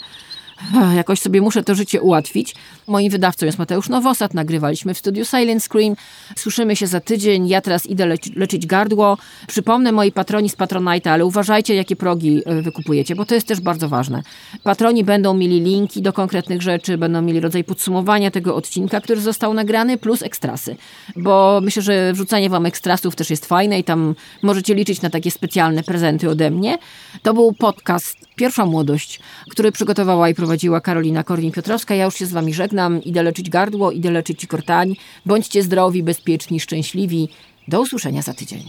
jakoś 0.95 1.19
sobie 1.19 1.41
muszę 1.41 1.63
to 1.63 1.75
życie 1.75 2.01
ułatwić. 2.01 2.55
Moim 2.87 3.11
wydawcą 3.11 3.45
jest 3.45 3.59
Mateusz 3.59 3.89
Nowosad. 3.89 4.33
Nagrywaliśmy 4.33 4.93
w 4.93 4.97
studiu 4.97 5.25
Silent 5.25 5.63
Scream. 5.63 5.95
Słyszymy 6.35 6.75
się 6.75 6.87
za 6.87 6.99
tydzień. 6.99 7.47
Ja 7.47 7.61
teraz 7.61 7.85
idę 7.85 8.05
leci- 8.05 8.35
leczyć 8.35 8.65
gardło. 8.65 9.17
Przypomnę 9.47 9.91
moi 9.91 10.11
patroni 10.11 10.49
z 10.49 10.57
Patronite'a, 10.57 11.09
ale 11.09 11.25
uważajcie, 11.25 11.75
jakie 11.75 11.95
progi 11.95 12.41
e, 12.45 12.61
wykupujecie, 12.61 13.15
bo 13.15 13.25
to 13.25 13.35
jest 13.35 13.47
też 13.47 13.61
bardzo 13.61 13.89
ważne. 13.89 14.23
Patroni 14.63 15.03
będą 15.03 15.33
mieli 15.33 15.61
linki 15.61 16.01
do 16.01 16.13
konkretnych 16.13 16.61
rzeczy, 16.61 16.97
będą 16.97 17.21
mieli 17.21 17.39
rodzaj 17.39 17.63
podsumowania 17.63 18.31
tego 18.31 18.55
odcinka, 18.55 19.01
który 19.01 19.21
został 19.21 19.53
nagrany, 19.53 19.97
plus 19.97 20.21
ekstrasy. 20.21 20.75
Bo 21.15 21.59
myślę, 21.63 21.81
że 21.81 22.13
wrzucanie 22.13 22.49
wam 22.49 22.65
ekstrasów 22.65 23.15
też 23.15 23.29
jest 23.29 23.45
fajne 23.45 23.79
i 23.79 23.83
tam 23.83 24.15
możecie 24.43 24.75
liczyć 24.75 25.01
na 25.01 25.09
takie 25.09 25.31
specjalne 25.31 25.83
prezenty 25.83 26.29
ode 26.29 26.51
mnie. 26.51 26.77
To 27.23 27.33
był 27.33 27.53
podcast 27.53 28.17
Pierwsza 28.35 28.65
Młodość, 28.65 29.19
który 29.49 29.71
przygotowała 29.71 30.29
i 30.29 30.33
prowadziła 30.49 30.81
Karolina 30.81 31.23
Korwin-Piotrowska. 31.23 31.95
Ja 31.95 32.05
już 32.05 32.15
się 32.15 32.25
z 32.25 32.31
wami 32.31 32.53
żegnam. 32.53 33.03
Idę 33.03 33.23
leczyć 33.23 33.49
gardło, 33.49 33.91
idę 33.91 34.11
leczyć 34.11 34.47
kortań. 34.47 34.95
Bądźcie 35.25 35.63
zdrowi, 35.63 36.03
bezpieczni, 36.03 36.59
szczęśliwi. 36.59 37.29
Do 37.67 37.81
usłyszenia 37.81 38.21
za 38.21 38.33
tydzień. 38.33 38.63